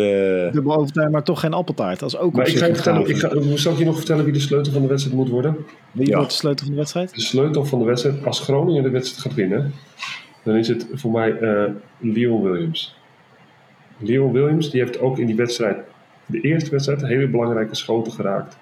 Dubbel 0.52 0.76
overtime, 0.76 1.10
maar 1.10 1.22
toch 1.22 1.40
geen 1.40 1.52
appeltaart. 1.52 1.98
Dat 1.98 2.08
is 2.08 2.18
ook 2.18 2.32
maar 2.32 2.48
ik 2.48 2.56
ga 2.56 2.66
je 2.66 2.74
vertellen, 2.74 3.08
ik 3.08 3.16
ga, 3.16 3.30
zal 3.54 3.72
ik 3.72 3.78
je 3.78 3.84
nog 3.84 3.96
vertellen 3.96 4.24
wie 4.24 4.32
de 4.32 4.40
sleutel 4.40 4.72
van 4.72 4.82
de 4.82 4.88
wedstrijd 4.88 5.16
moet 5.16 5.28
worden? 5.28 5.56
Wie 5.92 6.08
ja. 6.08 6.16
wordt 6.16 6.30
de 6.30 6.36
sleutel 6.36 6.64
van 6.64 6.74
de 6.74 6.80
wedstrijd? 6.80 7.14
De 7.14 7.20
sleutel 7.20 7.64
van 7.64 7.78
de 7.78 7.84
wedstrijd, 7.84 8.26
als 8.26 8.40
Groningen 8.40 8.82
de 8.82 8.90
wedstrijd 8.90 9.22
gaat 9.22 9.34
winnen, 9.34 9.72
dan 10.44 10.56
is 10.56 10.68
het 10.68 10.86
voor 10.94 11.10
mij 11.10 11.34
Leon 11.98 12.42
Williams. 12.42 12.98
Leon 14.00 14.32
Williams 14.32 14.70
die 14.70 14.80
heeft 14.80 15.00
ook 15.00 15.18
in 15.18 15.26
die 15.26 15.36
wedstrijd, 15.36 15.76
de 16.26 16.40
eerste 16.40 16.70
wedstrijd, 16.70 17.02
een 17.02 17.08
hele 17.08 17.28
belangrijke 17.28 17.74
schoten 17.74 18.12
geraakt. 18.12 18.56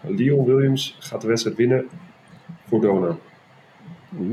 Leon 0.00 0.44
Williams 0.44 0.96
gaat 0.98 1.20
de 1.20 1.26
wedstrijd 1.26 1.56
winnen 1.56 1.86
voor 2.68 2.80
Dona. 2.80 3.16
Oeh. 4.18 4.30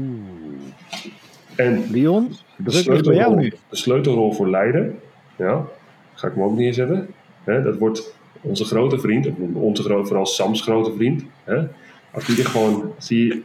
En 1.56 1.84
Leon, 1.92 2.32
bij 2.58 3.16
jou 3.16 3.36
nu. 3.36 3.54
De 3.70 3.76
sleutelrol 3.76 4.34
voor 4.34 4.50
Leiden, 4.50 5.00
ja, 5.36 5.66
ga 6.14 6.28
ik 6.28 6.34
hem 6.34 6.44
ook 6.44 6.58
neerzetten. 6.58 7.08
Hè, 7.44 7.62
dat 7.62 7.78
wordt 7.78 8.14
onze 8.42 8.66
grote 8.66 9.00
vriend, 9.00 9.28
onze 9.54 9.84
grote, 9.84 10.08
vooral 10.08 10.26
Sams 10.26 10.62
grote 10.62 10.94
vriend. 10.96 11.24
Hè, 11.44 11.68
Als 12.12 12.26
die 12.26 12.38
er 12.38 12.46
gewoon, 12.46 12.94
zie 12.98 13.44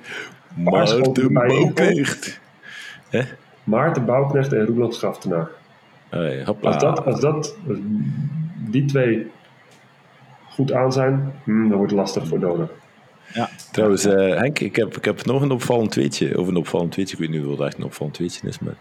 Maarten 0.57 1.33
Bouwknecht. 1.33 2.41
Maarten 3.65 4.05
Bouwknecht 4.05 4.53
en 4.53 4.67
Roeland 4.67 4.95
Schaftenaar. 4.95 5.49
Hey, 6.15 6.45
als, 6.47 6.79
dat, 6.79 7.05
als 7.05 7.21
dat, 7.21 7.57
als 7.69 7.79
die 8.71 8.85
twee 8.85 9.27
goed 10.49 10.73
aan 10.73 10.93
zijn, 10.93 11.33
hmm, 11.45 11.69
dan 11.69 11.77
wordt 11.77 11.93
het 11.93 12.01
lastig 12.01 12.27
voor 12.27 12.41
Dona. 12.41 12.69
Ja. 13.33 13.51
Trouwens, 13.73 14.07
uh, 14.07 14.13
Henk, 14.13 14.59
ik 14.59 14.77
heb, 14.77 14.97
ik 14.97 15.05
heb 15.05 15.25
nog 15.25 15.43
een 15.43 15.51
opvallend 15.51 15.95
weetje. 15.95 16.39
Of 16.39 16.49
een 16.49 16.57
opvallend 16.57 16.95
weetje, 16.95 17.13
ik 17.13 17.21
weet 17.21 17.31
niet 17.31 17.45
of 17.45 17.51
het 17.51 17.61
echt 17.61 17.79
een 17.79 17.85
opvallend 17.85 18.19
weetje 18.19 18.49
is. 18.49 18.59
Maar 18.59 18.77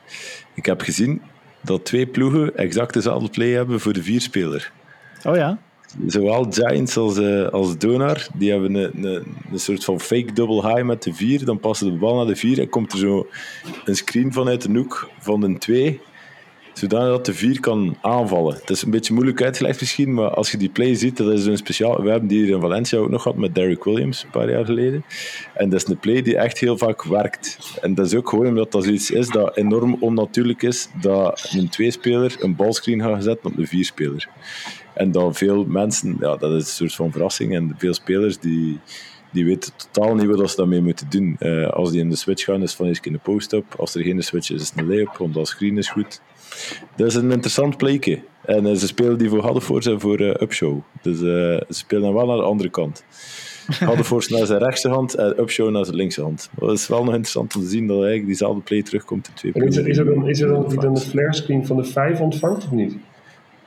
ik 0.54 0.66
heb 0.66 0.82
gezien 0.82 1.22
dat 1.62 1.86
twee 1.86 2.06
ploegen 2.06 2.58
exact 2.58 2.94
dezelfde 2.94 3.30
play 3.30 3.50
hebben 3.50 3.80
voor 3.80 3.94
de 3.94 4.04
vierspeler. 4.04 4.72
Oh 5.24 5.36
ja? 5.36 5.58
Zowel 6.08 6.46
Giants 6.50 6.98
als, 6.98 7.18
uh, 7.18 7.48
als 7.48 7.78
Donar, 7.78 8.28
die 8.34 8.52
hebben 8.52 8.76
een, 8.76 9.06
een, 9.06 9.26
een 9.52 9.60
soort 9.60 9.84
van 9.84 10.00
fake 10.00 10.34
double 10.34 10.68
high 10.68 10.84
met 10.84 11.04
de 11.04 11.14
vier. 11.14 11.46
Dan 11.46 11.60
passen 11.60 11.92
de 11.92 11.98
bal 11.98 12.16
naar 12.16 12.26
de 12.26 12.36
vier 12.36 12.60
en 12.60 12.70
komt 12.70 12.92
er 12.92 12.98
zo 12.98 13.28
een 13.86 13.96
screen 13.96 14.34
vanuit 14.34 14.62
de 14.62 14.78
hoek 14.78 15.10
van 15.20 15.42
de 15.42 15.58
twee 15.58 16.02
zodanig 16.74 17.10
dat 17.10 17.26
de 17.26 17.34
vier 17.34 17.60
kan 17.60 17.98
aanvallen. 18.02 18.56
Het 18.56 18.70
is 18.70 18.82
een 18.82 18.92
beetje 18.92 19.14
moeilijk 19.14 19.42
uitgelegd 19.42 19.80
misschien, 19.80 20.14
maar 20.14 20.30
als 20.30 20.52
je 20.52 20.58
die 20.58 20.70
play 20.70 20.96
ziet, 20.96 21.18
dat 21.18 21.34
is 21.34 21.46
een 21.46 21.58
speciaal... 21.58 22.02
We 22.02 22.10
hebben 22.10 22.30
die 22.30 22.44
hier 22.44 22.56
in 22.56 22.62
Valencia 22.62 23.00
ook 23.00 23.10
nog 23.10 23.22
gehad 23.22 23.38
met 23.38 23.56
Derrick 23.56 23.84
Williams, 23.84 24.24
een 24.24 24.30
paar 24.30 24.50
jaar 24.50 24.66
geleden. 24.66 25.06
En 25.54 25.70
dat 25.70 25.82
is 25.82 25.88
een 25.88 26.00
play 26.00 26.22
die 26.22 26.38
echt 26.38 26.58
heel 26.58 26.78
vaak 26.78 27.04
werkt. 27.04 27.58
En 27.82 27.96
dat 27.96 28.06
is 28.06 28.16
ook 28.16 28.30
gewoon 28.30 28.48
omdat 28.48 28.72
dat 28.72 28.84
zoiets 28.84 29.12
is 29.12 29.28
dat 29.28 29.58
enorm 29.58 29.98
onnatuurlijk 30.00 30.62
is, 30.62 30.90
dat 31.02 31.50
een 31.56 31.70
tweespeler 31.70 32.36
een 32.40 32.56
balscreen 32.56 33.02
gaat 33.02 33.24
zetten 33.24 33.52
op 33.52 33.58
een 33.58 33.68
vierspeler. 33.68 34.28
En 34.94 35.12
dat 35.12 35.38
veel 35.38 35.66
mensen... 35.66 36.18
Ja, 36.20 36.36
dat 36.36 36.52
is 36.52 36.58
een 36.58 36.76
soort 36.76 36.96
van 36.96 37.12
verrassing. 37.12 37.56
En 37.56 37.76
veel 37.78 37.94
spelers 37.94 38.40
die 38.40 38.80
die 39.34 39.46
weten 39.46 39.72
totaal 39.76 40.16
niet 40.16 40.36
wat 40.36 40.50
ze 40.50 40.56
daarmee 40.56 40.82
moeten 40.82 41.10
doen. 41.10 41.36
Uh, 41.40 41.70
als 41.70 41.92
die 41.92 42.00
in 42.00 42.10
de 42.10 42.16
switch 42.16 42.44
gaan, 42.44 42.62
is 42.62 42.74
van 42.74 42.86
eens 42.86 43.00
in 43.00 43.12
de 43.12 43.20
post-up. 43.20 43.76
Als 43.78 43.96
er 43.96 44.04
geen 44.04 44.24
switch 44.24 44.50
is, 44.50 44.62
is 44.62 44.70
het 44.70 44.80
een 44.80 44.88
lay-up, 44.88 45.16
want 45.18 45.34
dat 45.34 45.48
screen 45.48 45.78
is 45.78 45.90
goed. 45.90 46.22
Dat 46.96 47.08
is 47.08 47.16
een 47.16 47.32
interessant 47.32 47.78
plekje. 47.78 48.20
En 48.46 48.66
uh, 48.66 48.74
ze 48.76 48.88
spelen 48.88 49.18
die 49.18 49.30
voor 49.30 49.42
Haddenvoort 49.42 49.86
en 49.86 50.00
voor 50.00 50.22
uh, 50.22 50.30
Upshow. 50.30 50.80
Dus 51.02 51.18
ze 51.18 51.66
spelen 51.70 52.04
dan 52.04 52.14
wel 52.14 52.26
naar 52.26 52.38
de 52.38 52.44
andere 52.44 52.70
kant. 52.70 53.04
Haddenvoort 53.80 54.30
naar 54.30 54.46
zijn 54.46 54.60
rechtse 54.60 54.90
hand 54.90 55.16
en 55.16 55.40
Upshow 55.40 55.70
naar 55.70 55.86
zijn 55.86 55.98
linkse 55.98 56.22
hand. 56.22 56.50
Dat 56.60 56.72
is 56.72 56.88
wel 56.88 57.04
nog 57.04 57.14
interessant 57.14 57.56
om 57.56 57.62
te 57.62 57.68
zien 57.68 57.88
dat 57.88 57.96
eigenlijk 57.96 58.26
diezelfde 58.26 58.62
play 58.62 58.82
terugkomt 58.82 59.28
in 59.28 59.34
twee 59.34 59.54
en 59.54 59.68
is 59.68 59.78
er, 59.78 59.88
is 59.88 59.98
er 59.98 60.06
dan, 60.06 60.30
is 60.30 60.42
er 60.42 60.48
dan, 60.48 60.68
die 60.68 60.80
dan 60.80 60.94
de 60.94 61.02
flare 61.02 61.34
screen 61.34 61.66
van 61.66 61.78
de 61.78 61.84
5 61.84 62.20
ontvangt 62.20 62.64
of 62.64 62.72
niet? 62.72 62.96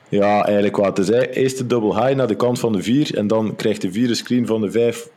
Ja, 0.09 0.45
eigenlijk 0.45 0.77
wat. 0.77 0.95
Dus 0.95 1.09
eerst 1.09 1.57
de 1.57 1.65
double 1.65 2.01
high 2.01 2.15
naar 2.15 2.27
de 2.27 2.35
kant 2.35 2.59
van 2.59 2.71
de 2.71 2.83
4 2.83 3.17
en 3.17 3.27
dan 3.27 3.55
krijgt 3.55 3.81
de 3.81 3.91
vierde 3.91 4.15
screen 4.15 4.45
van 4.45 4.61
de 4.61 4.71
5 4.71 5.09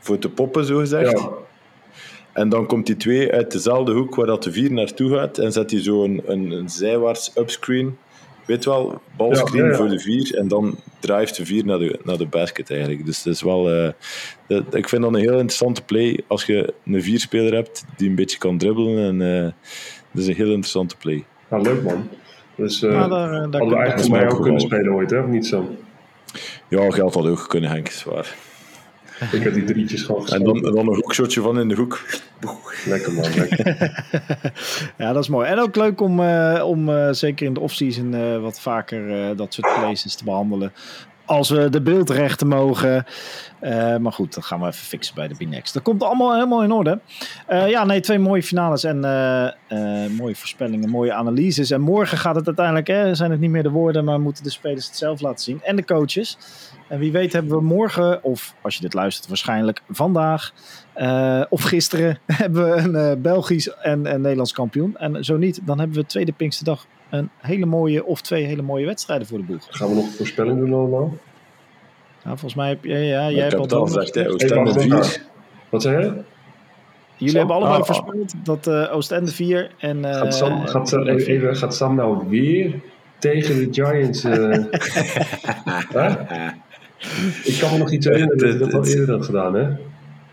voor 0.00 0.18
te 0.18 0.28
poppen, 0.28 0.64
zo 0.64 0.78
gezegd. 0.78 1.10
Ja. 1.10 1.28
En 2.34 2.48
dan 2.48 2.66
komt 2.66 2.86
die 2.86 2.96
twee 2.96 3.32
uit 3.32 3.52
dezelfde 3.52 3.92
hoek 3.92 4.14
waar 4.14 4.26
dat 4.26 4.42
de 4.42 4.52
vier 4.52 4.72
naartoe 4.72 5.10
gaat 5.10 5.38
en 5.38 5.52
zet 5.52 5.70
hij 5.70 5.82
zo 5.82 6.04
een, 6.04 6.22
een, 6.26 6.50
een 6.50 6.68
zijwaarts 6.68 7.32
upscreen. 7.36 7.96
Weet 8.46 8.64
wel, 8.64 9.00
balscreen 9.16 9.74
voor 9.74 9.88
de 9.88 10.00
vier 10.00 10.34
en 10.34 10.48
dan 10.48 10.78
drijft 10.98 11.36
de 11.36 11.46
vier 11.46 11.64
naar 11.64 11.78
de, 11.78 12.00
naar 12.04 12.18
de 12.18 12.26
basket 12.26 12.70
eigenlijk. 12.70 13.06
Dus 13.06 13.22
dat 13.22 13.34
is 13.34 13.42
wel, 13.42 13.74
uh, 13.74 13.88
dat, 14.46 14.74
ik 14.74 14.88
vind 14.88 15.02
dat 15.02 15.14
een 15.14 15.20
heel 15.20 15.32
interessante 15.32 15.82
play 15.82 16.20
als 16.26 16.44
je 16.44 16.74
een 16.84 17.02
vierspeler 17.02 17.54
hebt 17.54 17.84
die 17.96 18.08
een 18.08 18.14
beetje 18.14 18.38
kan 18.38 18.58
dribbelen. 18.58 19.04
En, 19.04 19.20
uh, 19.20 19.42
dat 20.12 20.22
is 20.22 20.26
een 20.26 20.34
heel 20.34 20.46
interessante 20.46 20.96
play. 20.96 21.24
Ja, 21.50 21.58
leuk 21.58 21.82
man. 21.82 22.08
Dus 22.56 22.82
uh, 22.82 22.92
ja, 22.92 23.08
daar, 23.08 23.28
daar 23.28 23.60
hadden 23.60 23.68
we 23.68 23.76
eigenlijk 23.76 24.10
mij 24.10 24.30
ook 24.30 24.42
kunnen 24.42 24.60
spelen 24.60 24.92
ooit, 24.92 25.10
hè? 25.10 25.18
of 25.18 25.26
niet 25.26 25.46
zo? 25.46 25.76
Ja, 26.68 26.90
geld 26.90 27.14
had 27.14 27.26
ook 27.26 27.48
kunnen, 27.48 27.70
Henk, 27.70 27.88
zwaar. 27.88 28.34
Ik 29.32 29.42
heb 29.42 29.54
die 29.54 29.64
drietjes 29.64 30.02
gewoon 30.02 30.26
En 30.26 30.44
dan, 30.44 30.60
dan 30.62 30.76
een 30.76 30.94
hoekshotje 30.94 31.40
van 31.40 31.60
in 31.60 31.68
de 31.68 31.74
hoek. 31.74 32.00
Lekker 32.86 33.12
man, 33.12 33.34
lekker. 33.34 33.66
ja, 34.98 35.12
dat 35.12 35.22
is 35.22 35.28
mooi. 35.28 35.48
En 35.48 35.58
ook 35.58 35.76
leuk 35.76 36.00
om, 36.00 36.20
uh, 36.20 36.62
om 36.66 36.88
uh, 36.88 37.08
zeker 37.10 37.46
in 37.46 37.54
de 37.54 37.60
offseason 37.60 38.14
uh, 38.14 38.40
wat 38.40 38.60
vaker 38.60 39.36
dat 39.36 39.54
soort 39.54 39.74
places 39.74 40.14
te 40.14 40.24
behandelen. 40.24 40.72
Als 41.26 41.50
we 41.50 41.68
de 41.70 41.82
beeldrechten 41.82 42.48
mogen. 42.48 43.06
maar 44.00 44.12
goed, 44.12 44.34
dat 44.34 44.44
gaan 44.44 44.60
we 44.60 44.66
even 44.66 44.86
fixen 44.86 45.14
bij 45.14 45.28
de 45.28 45.34
B-Next. 45.34 45.74
Dat 45.74 45.82
komt 45.82 46.02
allemaal 46.02 46.34
helemaal 46.34 46.62
in 46.62 46.72
orde. 46.72 47.00
ja, 47.48 47.84
nee, 47.84 48.00
twee 48.00 48.18
mooie 48.18 48.42
finales 48.42 48.84
en 48.84 49.00
mooie 50.16 50.36
voorspellingen, 50.36 50.88
mooie 50.88 51.12
analyses. 51.12 51.70
En 51.70 51.80
morgen 51.80 52.18
gaat 52.18 52.34
het 52.34 52.46
uiteindelijk, 52.46 52.86
hè, 52.86 53.14
zijn 53.14 53.30
het 53.30 53.40
niet 53.40 53.50
meer 53.50 53.62
de 53.62 53.70
woorden, 53.70 54.04
maar 54.04 54.20
moeten 54.20 54.44
de 54.44 54.50
spelers 54.50 54.86
het 54.86 54.96
zelf 54.96 55.20
laten 55.20 55.44
zien. 55.44 55.60
En 55.62 55.76
de 55.76 55.84
coaches. 55.84 56.38
En 56.88 56.98
wie 56.98 57.12
weet 57.12 57.32
hebben 57.32 57.56
we 57.56 57.62
morgen, 57.62 58.22
of 58.22 58.54
als 58.62 58.74
je 58.74 58.80
dit 58.80 58.94
luistert, 58.94 59.28
waarschijnlijk 59.28 59.82
vandaag 59.88 60.52
of 61.48 61.62
gisteren, 61.62 62.18
hebben 62.42 62.70
we 62.70 62.98
een 62.98 63.22
Belgisch 63.22 63.74
en 63.74 64.12
een 64.14 64.20
Nederlands 64.20 64.52
kampioen. 64.52 64.96
En 64.96 65.24
zo 65.24 65.36
niet, 65.36 65.60
dan 65.64 65.78
hebben 65.78 65.96
we 65.96 66.06
tweede 66.06 66.32
Pinksterdag 66.32 66.86
een 67.18 67.30
hele 67.38 67.66
mooie 67.66 68.04
of 68.04 68.20
twee 68.20 68.44
hele 68.44 68.62
mooie 68.62 68.86
wedstrijden 68.86 69.26
voor 69.26 69.38
de 69.38 69.44
boeg. 69.44 69.66
Gaan 69.70 69.88
we 69.88 69.94
nog 69.94 70.14
voorspelling 70.14 70.58
doen 70.58 70.72
allemaal? 70.72 71.16
Nou, 72.22 72.38
volgens 72.38 72.54
mij 72.54 72.68
heb 72.68 72.84
je, 72.84 72.98
ja, 72.98 73.30
jij 73.30 73.48
hebt 73.48 73.72
al 73.72 73.86
gezegd, 73.86 74.14
hè, 74.14 74.28
Oostende 74.28 74.80
4. 74.80 75.22
Wat 75.68 75.82
zei 75.82 76.04
je? 76.04 76.12
Jullie 77.16 77.28
Sam, 77.28 77.38
hebben 77.38 77.56
allemaal 77.56 77.80
oh, 77.80 77.84
voorspeld 77.84 78.34
dat 78.44 78.66
uh, 78.66 78.94
Oostende 78.94 79.30
4 79.30 79.70
en... 79.78 79.98
Uh, 79.98 80.14
gaat, 80.14 80.34
Sam, 80.34 80.66
gaat, 80.66 80.92
even, 80.92 81.56
gaat 81.56 81.74
Sam 81.74 81.94
nou 81.94 82.28
weer 82.28 82.80
tegen 83.18 83.56
de 83.56 83.68
Giants... 83.70 84.24
Ik 87.44 87.58
kan 87.58 87.72
me 87.72 87.78
nog 87.78 87.90
iets 87.90 88.06
herinneren 88.06 88.38
dat 88.38 88.50
ik 88.50 88.58
dat 88.58 88.74
al 88.74 88.86
eerder 88.86 89.14
had 89.14 89.24
gedaan, 89.24 89.54
hè? 89.54 89.68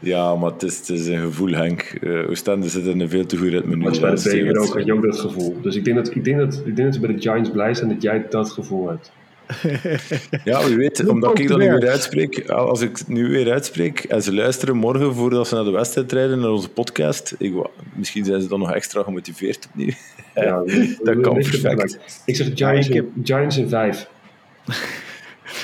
Ja, 0.01 0.35
maar 0.35 0.51
het 0.51 0.63
is, 0.63 0.77
het 0.77 0.89
is 0.89 1.07
een 1.07 1.19
gevoel, 1.19 1.51
Henk. 1.51 1.97
Uh, 2.01 2.29
Oostende 2.29 2.69
zit 2.69 2.85
in 2.85 2.99
een 2.99 3.09
veel 3.09 3.25
te 3.25 3.37
goed 3.37 3.47
ritme 3.47 3.75
nu. 3.75 3.83
Maar 3.83 3.99
bij 3.99 4.15
de 4.15 4.21
beker 4.23 4.59
ook, 4.59 4.73
had 4.73 4.85
je 4.85 4.93
ook 4.93 5.03
dat 5.03 5.19
gevoel. 5.19 5.61
Dus 5.61 5.75
ik 5.75 5.85
denk, 5.85 5.97
dat, 5.97 6.15
ik, 6.15 6.23
denk 6.23 6.37
dat, 6.37 6.53
ik 6.65 6.75
denk 6.75 6.77
dat 6.77 6.93
ze 6.93 6.99
bij 6.99 7.13
de 7.15 7.21
Giants 7.21 7.51
blij 7.51 7.73
zijn 7.73 7.89
dat 7.89 8.01
jij 8.01 8.25
dat 8.29 8.49
gevoel 8.49 8.87
hebt. 8.87 9.11
ja, 10.43 10.65
wie 10.67 10.77
weet, 10.77 11.07
omdat 11.07 11.39
ik 11.39 11.47
dat 11.47 11.57
nu 11.57 11.71
weer 11.71 11.89
uitspreek, 11.89 12.49
als 12.49 12.81
ik 12.81 12.97
het 12.97 13.07
nu 13.07 13.29
weer 13.29 13.51
uitspreek 13.51 13.99
en 13.99 14.21
ze 14.23 14.33
luisteren 14.33 14.75
morgen 14.75 15.13
voordat 15.15 15.47
ze 15.47 15.55
naar 15.55 15.63
de 15.63 15.71
wedstrijd 15.71 16.11
rijden, 16.11 16.39
naar 16.39 16.49
onze 16.49 16.69
podcast, 16.69 17.35
ik, 17.37 17.53
misschien 17.93 18.25
zijn 18.25 18.41
ze 18.41 18.47
dan 18.47 18.59
nog 18.59 18.71
extra 18.71 19.03
gemotiveerd 19.03 19.67
opnieuw. 19.69 19.93
Ja, 20.35 20.63
dat 21.03 21.19
kan 21.19 21.33
perfect. 21.33 22.21
Ik 22.25 22.35
zeg 22.35 22.47
Giants, 22.53 22.89
in, 22.89 23.11
Giants 23.23 23.57
in 23.57 23.69
vijf. 23.69 24.07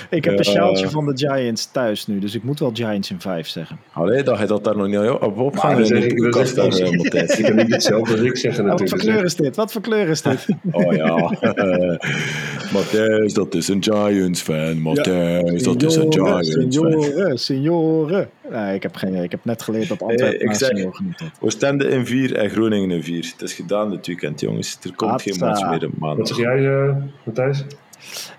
Ik 0.09 0.25
heb 0.25 0.37
een 0.37 0.45
sjaaltje 0.45 0.89
van 0.89 1.05
de 1.05 1.17
Giants 1.17 1.71
thuis 1.71 2.07
nu, 2.07 2.19
dus 2.19 2.35
ik 2.35 2.43
moet 2.43 2.59
wel 2.59 2.71
Giants 2.73 3.11
in 3.11 3.21
5 3.21 3.47
zeggen. 3.47 3.79
Allee, 3.93 4.23
dat 4.23 4.37
hij 4.37 4.47
dat 4.47 4.63
daar 4.63 4.77
nog 4.77 4.87
niet 4.87 5.09
op 5.09 5.37
opgaan. 5.37 5.75
Dan 5.75 5.85
zeg 5.85 6.03
ik, 6.03 6.31
dan 6.55 6.73
zeg 6.73 6.89
ik, 6.89 7.13
ik 7.37 7.45
kan 7.45 7.55
niet 7.55 7.71
hetzelfde 7.73 8.11
als 8.11 8.21
ik 8.21 8.37
zeggen 8.37 8.65
natuurlijk. 8.65 8.91
Wat 8.91 9.01
voor 9.01 9.13
kleur 9.13 9.23
is 9.23 9.35
dit? 9.35 9.55
Wat 9.55 9.71
voor 9.71 9.81
kleur 9.81 10.07
is 10.07 10.21
dit? 10.21 10.45
oh 10.71 10.93
ja, 10.93 11.15
Matthijs, 12.73 13.33
dat 13.33 13.55
is 13.55 13.67
een 13.67 13.83
Giants 13.83 14.41
fan. 14.41 14.81
Matthijs, 14.81 15.63
dat 15.63 15.83
is 15.83 15.95
een 15.95 16.13
Giants 16.13 16.53
fan. 16.53 16.71
Senioren, 16.71 17.39
senioren. 17.39 18.29
Nee, 18.51 18.75
ik 18.75 18.83
heb, 18.83 18.95
geen, 18.95 19.15
ik 19.15 19.31
heb 19.31 19.45
net 19.45 19.61
geleerd 19.61 19.87
dat 19.87 20.01
Antwerpen 20.01 20.39
hey, 20.39 20.47
ik 20.47 20.53
zeg, 20.53 20.69
genoemd 20.69 21.19
had. 21.19 21.29
Oostende 21.39 21.87
in 21.87 22.05
4 22.05 22.35
en 22.35 22.49
Groningen 22.49 22.91
in 22.91 23.03
4. 23.03 23.31
Het 23.31 23.41
is 23.41 23.53
gedaan 23.53 23.89
dit 23.89 24.07
weekend, 24.07 24.39
jongens. 24.39 24.77
Er 24.83 24.95
komt 24.95 25.21
geen 25.21 25.39
match 25.39 25.69
meer 25.69 25.85
op 25.85 25.97
maandag. 25.97 26.17
Wat 26.17 26.27
zeg 26.27 26.37
jij, 26.37 26.59
uh, 26.59 26.95
Matthijs? 27.23 27.65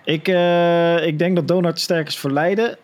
Ik, 0.05 0.29
uh, 0.29 1.07
ik 1.07 1.19
denk 1.19 1.37
dat 1.37 1.49
Donald 1.49 1.81
sterk 1.81 2.09
is 2.09 2.19
voor 2.19 2.31
Leiden. 2.31 2.77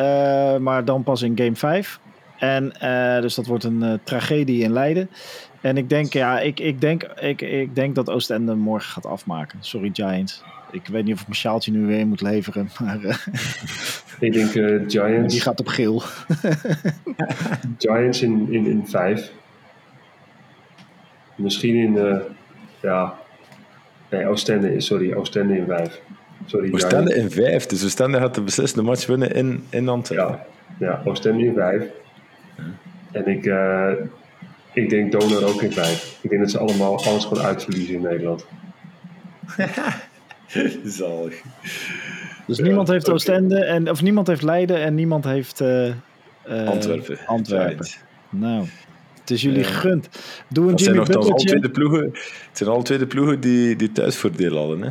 Uh, 0.00 0.56
maar 0.56 0.84
dan 0.84 1.02
pas 1.02 1.22
in 1.22 1.38
game 1.38 1.56
5. 1.56 2.00
En 2.38 2.72
uh, 2.82 3.20
dus 3.20 3.34
dat 3.34 3.46
wordt 3.46 3.64
een 3.64 4.00
tragedie 4.04 4.62
in 4.62 4.72
Leiden. 4.72 5.10
En 5.60 5.76
ik 5.76 5.88
denk, 5.88 6.12
ja, 6.12 6.40
ik, 6.40 6.60
ik, 6.60 6.80
denk, 6.80 7.02
ik, 7.02 7.40
ik 7.40 7.74
denk 7.74 7.94
dat 7.94 8.10
Oostende 8.10 8.54
morgen 8.54 8.90
gaat 8.90 9.06
afmaken. 9.06 9.58
Sorry, 9.60 9.90
Giants. 9.92 10.42
Ik 10.70 10.86
weet 10.86 11.04
niet 11.04 11.14
of 11.14 11.20
ik 11.20 11.26
mijn 11.26 11.38
sjaaltje 11.38 11.72
nu 11.72 11.86
weer 11.86 12.06
moet 12.06 12.20
leveren. 12.20 12.68
Maar, 12.80 13.24
ik 14.20 14.32
denk 14.32 14.50
Giants. 14.90 15.32
Die 15.32 15.42
gaat 15.42 15.60
op 15.60 15.66
geel. 15.66 16.02
Giants 17.78 18.22
in, 18.22 18.52
in, 18.52 18.66
in 18.66 18.86
vijf. 18.86 19.32
Misschien 21.34 21.74
in, 21.76 22.22
ja. 22.82 23.14
Nee, 24.12 24.26
Oostende, 24.26 24.80
sorry, 24.80 25.12
Oostende 25.12 25.56
in 25.56 25.66
vijf. 25.66 26.00
Sorry, 26.46 26.72
Oostende 26.72 27.14
in 27.14 27.30
vijf. 27.30 27.66
Dus 27.66 27.84
Oostende 27.84 28.18
gaat 28.18 28.34
de 28.34 28.42
beslissende 28.42 28.84
match 28.84 29.06
winnen 29.06 29.34
in, 29.34 29.64
in 29.70 29.88
Antwerpen. 29.88 30.40
Ja, 30.78 30.86
ja 30.86 31.02
Oostende 31.04 31.44
in 31.44 31.54
vijf. 31.54 31.84
En 33.12 33.26
ik, 33.26 33.44
uh, 33.44 33.90
ik 34.72 34.90
denk 34.90 35.12
Donor 35.12 35.44
ook 35.44 35.62
in 35.62 35.72
vijf. 35.72 36.18
Ik 36.20 36.30
denk 36.30 36.42
dat 36.42 36.50
ze 36.50 36.58
allemaal 36.58 37.04
alles 37.04 37.24
gewoon 37.24 37.44
uitverliezen 37.44 37.94
in 37.94 38.02
Nederland. 38.02 38.46
Zalig. 40.84 41.42
Dus 42.46 42.58
niemand 42.58 42.88
heeft 42.88 43.10
Oostende, 43.10 43.64
en, 43.64 43.90
of 43.90 44.02
niemand 44.02 44.26
heeft 44.26 44.42
Leiden 44.42 44.82
en 44.82 44.94
niemand 44.94 45.24
heeft 45.24 45.60
uh, 45.60 45.86
uh, 46.48 46.68
Antwerpen. 46.68 47.18
Antwerpen. 47.26 47.86
Nou, 48.30 48.66
het 49.20 49.30
is 49.30 49.42
jullie 49.42 49.64
gegund. 49.64 50.08
Doe 50.48 50.64
een 50.64 50.70
dat 50.70 50.80
Jimmy 50.80 51.04
zijn 51.04 51.18
al 51.18 51.34
twee 51.34 51.60
de 51.60 51.70
ploegen, 51.70 52.04
Het 52.12 52.50
zijn 52.52 52.70
al 52.70 52.82
twee 52.82 52.98
de 52.98 53.06
ploegen 53.06 53.40
die, 53.40 53.76
die 53.76 53.92
thuisvoordeel 53.92 54.56
hadden. 54.56 54.82
Hè? 54.82 54.90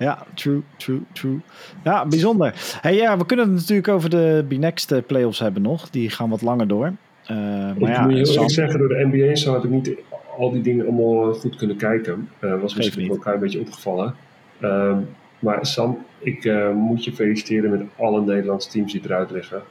Ja, 0.00 0.26
true, 0.34 0.62
true, 0.76 1.00
true. 1.12 1.40
Ja, 1.84 2.06
bijzonder. 2.06 2.78
Hey, 2.80 2.94
ja, 2.94 3.18
we 3.18 3.26
kunnen 3.26 3.46
het 3.46 3.54
natuurlijk 3.54 3.88
over 3.88 4.10
de 4.10 4.44
B-Next 4.48 4.92
eh, 4.92 4.98
playoffs 5.06 5.38
hebben 5.38 5.62
nog. 5.62 5.90
Die 5.90 6.10
gaan 6.10 6.30
wat 6.30 6.42
langer 6.42 6.68
door. 6.68 6.92
maar 7.28 7.76
ik 7.76 7.86
ja, 7.86 8.06
moet 8.06 8.16
je 8.16 8.26
Sam, 8.26 8.48
zeggen, 8.48 8.78
door 8.78 8.88
de 8.88 9.08
NBA 9.12 9.34
zo 9.34 9.52
heb 9.52 9.64
ik 9.64 9.70
niet 9.70 9.96
al 10.38 10.50
die 10.50 10.62
dingen 10.62 10.86
allemaal 10.86 11.34
goed 11.34 11.56
kunnen 11.56 11.76
kijken. 11.76 12.28
Uh, 12.40 12.60
was 12.60 12.74
misschien 12.74 13.10
ook 13.10 13.26
een 13.26 13.38
beetje 13.38 13.60
opgevallen. 13.60 14.14
Uh, 14.60 14.96
maar 15.38 15.66
Sam, 15.66 16.04
ik 16.18 16.44
uh, 16.44 16.72
moet 16.72 17.04
je 17.04 17.12
feliciteren 17.12 17.70
met 17.70 17.82
alle 17.96 18.20
Nederlandse 18.20 18.70
teams 18.70 18.92
die 18.92 19.00
eruit 19.04 19.30
liggen. 19.30 19.62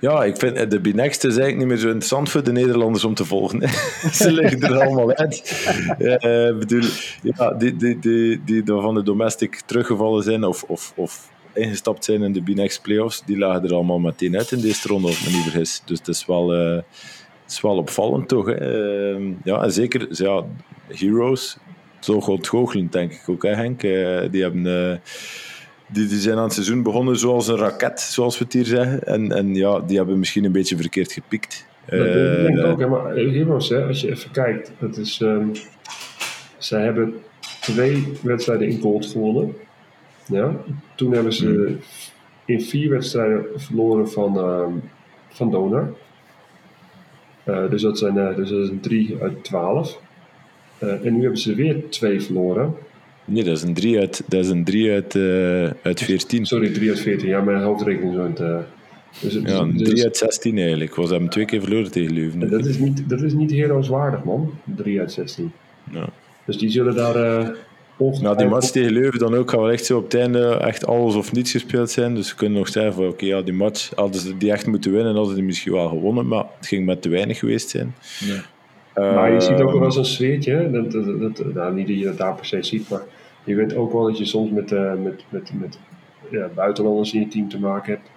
Ja, 0.00 0.24
ik 0.24 0.36
vind 0.36 0.70
de 0.70 0.80
B-Next 0.80 1.24
is 1.24 1.36
eigenlijk 1.36 1.58
niet 1.58 1.66
meer 1.66 1.76
zo 1.76 1.86
interessant 1.86 2.30
voor 2.30 2.44
de 2.44 2.52
Nederlanders 2.52 3.04
om 3.04 3.14
te 3.14 3.24
volgen. 3.24 3.68
Ze 4.12 4.32
liggen 4.32 4.62
er 4.62 4.80
allemaal 4.80 5.14
uit. 5.14 5.66
Uh, 5.98 6.58
bedoel, 6.58 6.82
ja, 7.22 7.50
die, 7.50 7.76
die, 7.76 7.98
die, 7.98 8.44
die 8.44 8.62
van 8.66 8.94
de 8.94 9.02
domestic 9.02 9.62
teruggevallen 9.66 10.22
zijn 10.22 10.44
of, 10.44 10.62
of, 10.62 10.92
of 10.96 11.30
ingestapt 11.52 12.04
zijn 12.04 12.22
in 12.22 12.32
de 12.32 12.42
B-Next 12.42 12.82
playoffs, 12.82 13.22
die 13.26 13.38
lagen 13.38 13.64
er 13.64 13.74
allemaal 13.74 13.98
meteen 13.98 14.36
uit 14.36 14.52
in 14.52 14.60
deze 14.60 14.88
ronde, 14.88 15.06
als 15.06 15.26
ik 15.26 15.32
niet 15.32 15.42
vergis. 15.42 15.82
Dus 15.84 15.98
het 15.98 16.08
is 16.08 16.26
wel, 16.26 16.54
uh, 16.54 16.74
het 16.74 17.52
is 17.52 17.60
wel 17.60 17.76
opvallend 17.76 18.28
toch. 18.28 18.46
Hè? 18.46 19.18
Uh, 19.18 19.32
ja, 19.44 19.62
en 19.62 19.72
zeker 19.72 20.06
ja, 20.10 20.44
Heroes, 20.88 21.56
zo 22.00 22.12
ontgoochelend 22.12 22.92
denk 22.92 23.12
ik 23.12 23.28
ook, 23.28 23.42
hè, 23.42 23.54
Henk. 23.54 23.80
Die 24.30 24.42
hebben 24.42 25.00
die, 25.86 26.06
die 26.06 26.18
zijn 26.18 26.36
aan 26.36 26.44
het 26.44 26.52
seizoen 26.52 26.82
begonnen 26.82 27.18
zoals 27.18 27.48
een 27.48 27.56
raket, 27.56 28.00
zoals 28.00 28.38
we 28.38 28.44
het 28.44 28.52
hier 28.52 28.64
zeggen. 28.64 29.06
En, 29.06 29.32
en 29.32 29.54
ja, 29.54 29.80
die 29.80 29.96
hebben 29.96 30.18
misschien 30.18 30.44
een 30.44 30.52
beetje 30.52 30.76
verkeerd 30.76 31.12
gepikt. 31.12 31.66
Dat 31.86 31.98
uh, 31.98 32.42
denk 32.42 32.58
ik 32.58 32.64
ook, 32.64 32.80
hè. 32.80 32.86
maar 32.86 33.14
Heroes, 33.14 33.68
hè, 33.68 33.86
als 33.86 34.00
je 34.00 34.10
even 34.10 34.30
kijkt, 34.30 34.72
dat 34.78 34.96
is, 34.96 35.20
um, 35.20 35.52
zij 36.58 36.82
hebben 36.82 37.14
twee 37.60 38.12
wedstrijden 38.22 38.68
in 38.68 38.80
gold 38.80 39.06
gewonnen. 39.06 39.54
Ja? 40.26 40.56
Toen 40.94 41.12
hebben 41.12 41.32
ze 41.32 41.46
hmm. 41.46 41.78
in 42.44 42.60
vier 42.60 42.90
wedstrijden 42.90 43.44
verloren 43.56 44.10
van, 44.10 44.36
uh, 44.36 44.66
van 45.28 45.50
Donor. 45.50 45.96
Uh, 47.44 47.70
dus, 47.70 47.82
dat 47.82 47.98
zijn, 47.98 48.14
dus 48.14 48.50
dat 48.50 48.62
is 48.62 48.68
een 48.68 48.80
3 48.80 49.16
uit 49.20 49.44
12. 49.44 50.00
en 50.78 51.14
nu 51.14 51.20
hebben 51.20 51.38
ze 51.38 51.54
weer 51.54 51.88
twee 51.88 52.20
verloren. 52.20 52.74
Nee, 53.24 53.44
dat 53.44 53.56
is 53.56 53.62
een 53.62 53.74
3 53.74 53.98
uit, 53.98 54.22
dat 54.26 54.44
is 54.44 54.50
een 54.50 54.64
3 54.64 54.92
uit, 54.92 55.14
uh, 55.14 55.70
uit 55.82 56.00
14. 56.00 56.46
Sorry, 56.46 56.72
3 56.72 56.88
uit 56.88 57.00
14. 57.00 57.28
Ja, 57.28 57.40
mijn 57.40 57.62
hoofdrekening 57.62 58.12
is 58.12 58.20
aan 58.20 58.34
het... 58.34 58.66
Dus, 59.20 59.32
ja, 59.32 59.58
een 59.58 59.76
3 59.76 59.90
dus, 59.90 60.04
uit 60.04 60.16
16 60.16 60.58
eigenlijk. 60.58 60.94
Was 60.94 61.10
hem 61.10 61.28
twee 61.28 61.44
keer 61.44 61.60
verloren 61.60 61.90
tegen 61.90 62.12
Leuven. 62.12 62.50
Dat 62.50 62.66
is 62.66 62.78
niet, 62.78 63.08
dat 63.08 63.22
is 63.22 63.32
niet 63.32 63.50
heroeswaardig, 63.50 64.24
man. 64.24 64.50
3 64.76 65.00
uit 65.00 65.12
16. 65.12 65.52
Ja. 65.90 66.08
Dus 66.44 66.58
die 66.58 66.70
zullen 66.70 66.94
daar... 66.94 67.16
Uh, 67.16 67.48
nou, 68.20 68.36
die 68.36 68.46
match 68.46 68.70
tegen 68.70 68.92
Leuven 68.92 69.18
dan 69.18 69.34
ook 69.34 69.50
gaan 69.50 69.60
wel 69.60 69.70
echt 69.70 69.84
zo 69.84 69.96
op 69.96 70.04
het 70.04 70.14
einde 70.14 70.56
echt 70.56 70.86
alles 70.86 71.14
of 71.14 71.32
niets 71.32 71.50
gespeeld 71.50 71.90
zijn. 71.90 72.14
Dus 72.14 72.30
we 72.30 72.36
kunnen 72.36 72.58
nog 72.58 72.68
zeggen 72.68 72.92
van 72.92 73.04
oké, 73.04 73.12
okay, 73.12 73.28
ja, 73.28 73.42
die 73.42 73.54
match 73.54 73.90
hadden 73.94 74.20
ze 74.20 74.36
die 74.36 74.52
echt 74.52 74.66
moeten 74.66 74.92
winnen, 74.92 75.12
hadden 75.12 75.30
ze 75.30 75.34
die 75.34 75.44
misschien 75.44 75.72
wel 75.72 75.88
gewonnen, 75.88 76.26
maar 76.26 76.44
het 76.58 76.66
ging 76.66 76.86
met 76.86 77.02
te 77.02 77.08
weinig 77.08 77.38
geweest 77.38 77.70
zijn. 77.70 77.94
Ja. 78.18 78.42
Uh, 79.04 79.14
maar 79.14 79.32
je 79.32 79.40
ziet 79.40 79.60
ook 79.60 79.72
wel 79.72 79.84
eens 79.84 79.96
een 79.96 80.04
sfeertje, 80.04 80.70
dat, 80.70 80.92
dat, 80.92 81.20
dat, 81.20 81.54
nou, 81.54 81.74
niet 81.74 81.86
dat 81.86 81.98
je 81.98 82.04
dat 82.04 82.18
daar 82.18 82.34
per 82.34 82.46
se 82.46 82.62
ziet, 82.62 82.88
maar 82.88 83.02
je 83.44 83.54
weet 83.54 83.74
ook 83.74 83.92
wel 83.92 84.06
dat 84.06 84.18
je 84.18 84.24
soms 84.24 84.50
met, 84.50 84.70
uh, 84.70 84.94
met, 84.94 85.24
met, 85.28 85.50
met 85.60 85.78
ja, 86.30 86.48
buitenlanders 86.54 87.12
in 87.12 87.20
je 87.20 87.28
team 87.28 87.48
te 87.48 87.58
maken 87.58 87.92
hebt, 87.92 88.10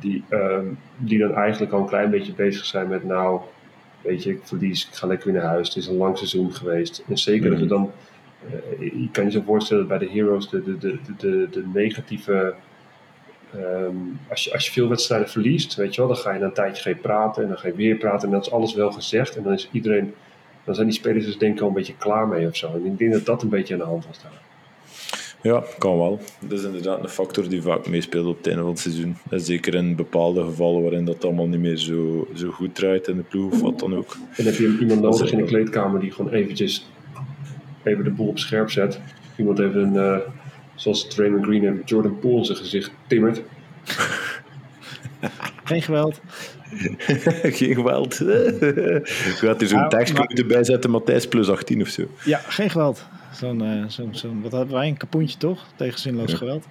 die, 0.00 0.24
uh, 0.30 0.58
die 0.96 1.18
dan 1.18 1.34
eigenlijk 1.34 1.72
al 1.72 1.80
een 1.80 1.86
klein 1.86 2.10
beetje 2.10 2.34
bezig 2.34 2.64
zijn 2.64 2.88
met 2.88 3.04
nou, 3.04 3.40
weet 4.00 4.22
je, 4.22 4.30
ik 4.30 4.40
verlies, 4.42 4.86
ik 4.86 4.94
ga 4.94 5.06
lekker 5.06 5.32
weer 5.32 5.40
naar 5.42 5.50
huis, 5.50 5.68
het 5.68 5.76
is 5.76 5.86
een 5.86 5.96
lang 5.96 6.18
seizoen 6.18 6.52
geweest. 6.52 7.04
En 7.08 7.18
zeker 7.18 7.50
dat 7.50 7.60
er 7.60 7.68
dan 7.68 7.90
uh, 8.50 8.80
je 8.80 9.08
kan 9.12 9.24
je 9.24 9.30
zo 9.30 9.42
voorstellen 9.44 9.88
dat 9.88 9.98
bij 9.98 10.08
de 10.08 10.14
Heroes 10.14 10.50
de, 10.50 10.62
de, 10.62 10.78
de, 10.78 10.98
de, 11.18 11.48
de 11.50 11.64
negatieve. 11.74 12.54
Um, 13.56 14.20
als, 14.28 14.44
je, 14.44 14.52
als 14.52 14.66
je 14.66 14.72
veel 14.72 14.88
wedstrijden 14.88 15.28
verliest, 15.28 15.74
weet 15.74 15.94
je 15.94 16.00
wel, 16.00 16.10
dan 16.10 16.16
ga 16.16 16.32
je 16.32 16.38
na 16.38 16.46
een 16.46 16.52
tijdje 16.52 16.82
geen 16.82 17.00
praten 17.00 17.42
en 17.42 17.48
dan 17.48 17.58
ga 17.58 17.66
je 17.68 17.74
weer 17.74 17.96
praten 17.96 18.24
en 18.26 18.30
dan 18.30 18.40
is 18.40 18.50
alles 18.50 18.74
wel 18.74 18.92
gezegd. 18.92 19.36
En 19.36 19.42
dan 19.42 19.52
is 19.52 19.68
iedereen, 19.72 20.14
dan 20.64 20.74
zijn 20.74 20.86
die 20.86 20.96
spelers 20.96 21.24
dus 21.24 21.38
denk 21.38 21.54
ik 21.54 21.60
al 21.60 21.68
een 21.68 21.74
beetje 21.74 21.96
klaar 21.96 22.28
mee 22.28 22.46
of 22.46 22.56
zo. 22.56 22.74
En 22.74 22.86
ik 22.86 22.98
denk 22.98 23.12
dat 23.12 23.24
dat 23.24 23.42
een 23.42 23.48
beetje 23.48 23.74
aan 23.74 23.80
de 23.80 23.86
hand 23.86 24.06
was 24.06 24.22
daar. 24.22 24.40
Ja, 25.42 25.64
kan 25.78 25.98
wel. 25.98 26.20
Dat 26.40 26.58
is 26.58 26.64
inderdaad 26.64 27.02
een 27.02 27.08
factor 27.08 27.48
die 27.48 27.62
vaak 27.62 27.88
meespeelt 27.88 28.26
op 28.26 28.36
het 28.36 28.46
einde 28.46 28.62
van 28.62 28.70
het 28.70 28.80
seizoen. 28.80 29.16
En 29.30 29.40
zeker 29.40 29.74
in 29.74 29.96
bepaalde 29.96 30.44
gevallen 30.44 30.82
waarin 30.82 31.04
dat 31.04 31.24
allemaal 31.24 31.46
niet 31.46 31.60
meer 31.60 31.76
zo, 31.76 32.28
zo 32.34 32.50
goed 32.50 32.74
draait 32.74 33.08
in 33.08 33.16
de 33.16 33.22
ploeg 33.22 33.52
of 33.52 33.60
wat 33.60 33.78
dan 33.78 33.94
ook. 33.96 34.16
En 34.36 34.44
heb 34.44 34.54
je 34.54 34.76
iemand 34.80 35.00
nodig 35.00 35.32
in 35.32 35.38
de 35.38 35.44
kleedkamer 35.44 36.00
die 36.00 36.10
gewoon 36.12 36.32
eventjes 36.32 36.86
even 37.82 38.04
de 38.04 38.10
boel 38.10 38.28
op 38.28 38.38
scherp 38.38 38.70
zet. 38.70 39.00
Iemand 39.36 39.58
even, 39.58 39.82
een, 39.82 39.94
uh, 39.94 40.18
zoals 40.74 41.08
Draymond 41.08 41.44
Green 41.44 41.62
heeft 41.62 41.88
Jordan 41.88 42.18
Poole 42.18 42.38
in 42.38 42.44
zijn 42.44 42.58
gezicht 42.58 42.90
timmert. 43.06 43.42
Geen 45.64 45.82
geweld. 45.82 46.20
geen 47.58 47.74
geweld. 47.74 48.14
Gaat 49.40 49.60
er 49.60 49.66
zo'n 49.66 49.78
nou, 49.78 49.90
tekstje 49.90 50.26
erbij 50.28 50.64
zetten, 50.64 50.90
Matthijs 50.90 51.28
plus 51.28 51.48
18 51.48 51.80
of 51.80 51.88
zo? 51.88 52.02
Ja, 52.24 52.38
geen 52.38 52.70
geweld. 52.70 53.04
Zo'n, 53.32 53.62
uh, 53.62 53.88
zo, 53.88 54.08
zo, 54.10 54.28
wat 54.42 54.52
hadden 54.52 54.72
wij? 54.72 54.88
Een 54.88 54.96
kapoentje 54.96 55.38
toch? 55.38 55.64
Tegen 55.76 55.98
zinloos 55.98 56.30
ja. 56.30 56.36
geweld. 56.36 56.66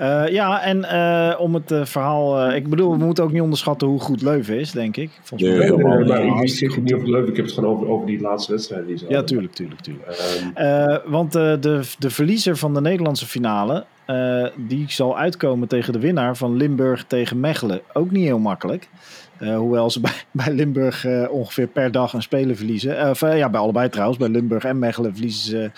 Uh, 0.00 0.28
ja, 0.28 0.62
en 0.62 0.78
uh, 0.78 1.40
om 1.40 1.54
het 1.54 1.72
verhaal... 1.88 2.52
ik 2.52 2.68
bedoel, 2.68 2.90
we 2.98 3.04
moeten 3.04 3.24
ook 3.24 3.32
niet 3.32 3.42
onderschatten 3.42 3.88
hoe 3.88 4.00
goed 4.00 4.22
Leuven 4.22 4.58
is, 4.58 4.70
denk 4.70 4.96
ik. 4.96 5.10
Volgens 5.22 5.50
mij. 5.50 5.58
Nee, 5.58 5.68
nee, 5.68 5.76
nee, 6.04 6.30
maar 6.30 6.44
ik 6.44 6.82
niet 6.82 6.94
over 6.94 7.10
Leuven. 7.10 7.30
Ik 7.30 7.36
heb 7.36 7.44
het 7.44 7.54
gewoon 7.54 7.70
over, 7.70 7.88
over 7.88 8.06
die 8.06 8.20
laatste 8.20 8.52
wedstrijd. 8.52 8.86
Die 8.86 8.98
ze 8.98 9.04
ja, 9.08 9.22
tuurlijk, 9.22 9.52
tuurlijk, 9.52 9.80
tuurlijk. 9.80 10.08
Um, 10.58 11.10
want 11.10 11.32
de, 11.32 11.80
de 11.98 12.10
verliezer 12.10 12.56
van 12.56 12.74
de 12.74 12.80
Nederlandse 12.80 13.26
finale... 13.26 13.84
die 14.56 14.84
zal 14.88 15.18
uitkomen 15.18 15.68
tegen 15.68 15.92
de 15.92 15.98
winnaar 15.98 16.36
van 16.36 16.56
Limburg 16.56 17.04
tegen 17.04 17.40
Mechelen. 17.40 17.80
Ook 17.92 18.10
niet 18.10 18.24
heel 18.24 18.38
makkelijk. 18.38 18.88
Uh, 19.40 19.56
hoewel 19.56 19.90
ze 19.90 20.00
bij, 20.10 20.12
bij 20.30 20.52
Limburg 20.52 21.06
uh, 21.06 21.30
ongeveer 21.30 21.66
per 21.66 21.92
dag 21.92 22.12
een 22.12 22.22
speler 22.22 22.56
verliezen. 22.56 23.14
Uh, 23.22 23.36
ja, 23.38 23.50
bij 23.50 23.60
allebei 23.60 23.88
trouwens. 23.88 24.18
Bij 24.18 24.28
Limburg 24.28 24.64
en 24.64 24.78
Mechelen 24.78 25.12
verliezen 25.12 25.50
ze 25.50 25.70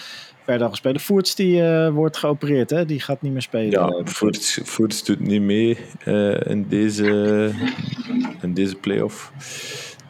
per 0.44 0.58
dag 0.58 0.70
een 0.70 0.76
speler. 0.76 1.00
Voerts 1.00 1.34
die 1.34 1.62
wordt 1.90 2.16
geopereerd, 2.16 2.70
hè? 2.70 2.86
die 2.86 3.00
gaat 3.00 3.22
niet 3.22 3.32
meer 3.32 3.42
spelen. 3.42 3.70
Ja, 3.70 4.00
Voerts, 4.04 4.60
Voerts 4.62 5.04
doet 5.04 5.20
niet 5.20 5.42
mee 5.42 5.78
in, 6.44 6.66
deze, 6.68 7.50
in 8.40 8.54
deze 8.54 8.76
play-off. 8.76 9.32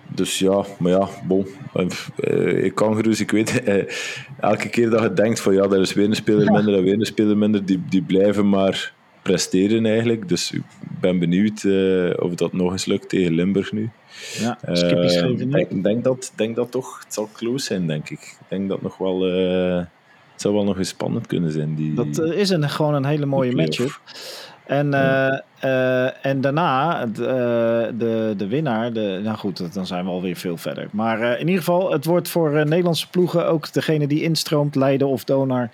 Dus 0.09 0.39
ja, 0.39 0.65
maar 0.79 0.93
ja, 0.93 1.09
bon. 1.25 1.47
ik 2.63 2.75
kan 2.75 2.97
gerust, 2.97 3.21
ik 3.21 3.31
weet, 3.31 3.63
elke 4.41 4.69
keer 4.69 4.91
dat 4.91 5.03
je 5.03 5.13
denkt 5.13 5.41
van 5.41 5.55
ja, 5.55 5.63
er 5.63 5.81
is 5.81 5.93
weer 5.93 6.05
een 6.05 6.15
speler 6.15 6.53
minder 6.53 6.77
en 6.77 6.83
weer 6.83 6.95
een 6.95 7.07
speler 7.07 7.37
minder, 7.37 7.65
die, 7.65 7.83
die 7.89 8.03
blijven 8.03 8.49
maar 8.49 8.93
presteren 9.23 9.87
eigenlijk. 9.87 10.29
Dus 10.29 10.53
ik 10.53 10.63
ben 11.01 11.19
benieuwd 11.19 11.63
uh, 11.63 12.13
of 12.19 12.35
dat 12.35 12.53
nog 12.53 12.73
eens 12.73 12.85
lukt 12.85 13.09
tegen 13.09 13.33
Limburg 13.33 13.73
nu. 13.73 13.91
Ja, 14.39 14.59
uh, 14.69 15.59
ik 15.59 15.83
denk 15.83 16.05
dat, 16.05 16.33
denk 16.37 16.57
dat 16.57 16.71
toch, 16.71 17.01
het 17.05 17.15
zal 17.15 17.29
close 17.33 17.65
zijn, 17.65 17.87
denk 17.87 18.11
ik. 18.11 18.21
Ik 18.21 18.47
denk 18.49 18.69
dat 18.69 18.83
nog 18.83 18.99
wel, 18.99 19.29
uh, 19.29 19.77
het 20.33 20.41
zou 20.41 20.55
wel 20.55 20.65
nog 20.65 20.79
eens 20.79 20.89
spannend 20.89 21.27
kunnen 21.27 21.53
zijn. 21.53 21.75
Die, 21.75 21.95
dat 21.95 22.19
is 22.19 22.51
een, 22.51 22.71
gewoon 22.71 22.95
een 22.95 23.05
hele 23.05 23.27
mooie 23.27 23.55
matchup. 23.55 24.01
En, 24.67 24.91
ja. 24.91 25.43
en 26.23 26.41
daarna, 26.41 27.07
de, 27.07 27.95
de, 27.99 28.35
de 28.37 28.47
winnaar, 28.47 28.93
de, 28.93 29.21
nou 29.23 29.37
goed, 29.37 29.75
dan 29.75 29.87
zijn 29.87 30.05
we 30.05 30.11
alweer 30.11 30.37
veel 30.37 30.57
verder. 30.57 30.89
Maar 30.91 31.39
in 31.39 31.47
ieder 31.47 31.65
geval, 31.65 31.93
het 31.93 32.05
wordt 32.05 32.29
voor 32.29 32.51
Nederlandse 32.51 33.11
ploegen 33.11 33.47
ook 33.47 33.73
degene 33.73 34.07
die 34.07 34.23
instroomt, 34.23 34.75
Leiden 34.75 35.09
of 35.09 35.25
Donar. 35.25 35.71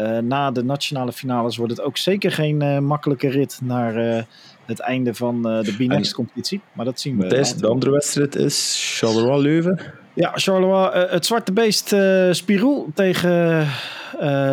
Uh, 0.00 0.18
na 0.18 0.50
de 0.50 0.64
nationale 0.64 1.12
finales 1.12 1.56
wordt 1.56 1.72
het 1.76 1.82
ook 1.82 1.96
zeker 1.96 2.32
geen 2.32 2.62
uh, 2.62 2.78
makkelijke 2.78 3.28
rit 3.28 3.60
naar 3.62 3.96
uh, 3.96 4.22
het 4.64 4.80
einde 4.80 5.14
van 5.14 5.42
de 5.42 5.74
B-Next-competitie. 5.78 6.60
Maar 6.72 6.84
dat 6.84 7.00
zien 7.00 7.18
we. 7.18 7.54
De 7.58 7.68
andere 7.68 7.90
wedstrijd 7.90 8.36
is 8.36 8.80
Charleroi-Leuven. 8.98 9.80
Ja, 10.14 10.32
Charleroi, 10.34 11.06
het 11.10 11.26
zwarte 11.26 11.52
beest 11.52 11.94
Spirou 12.30 12.90
tegen 12.94 13.66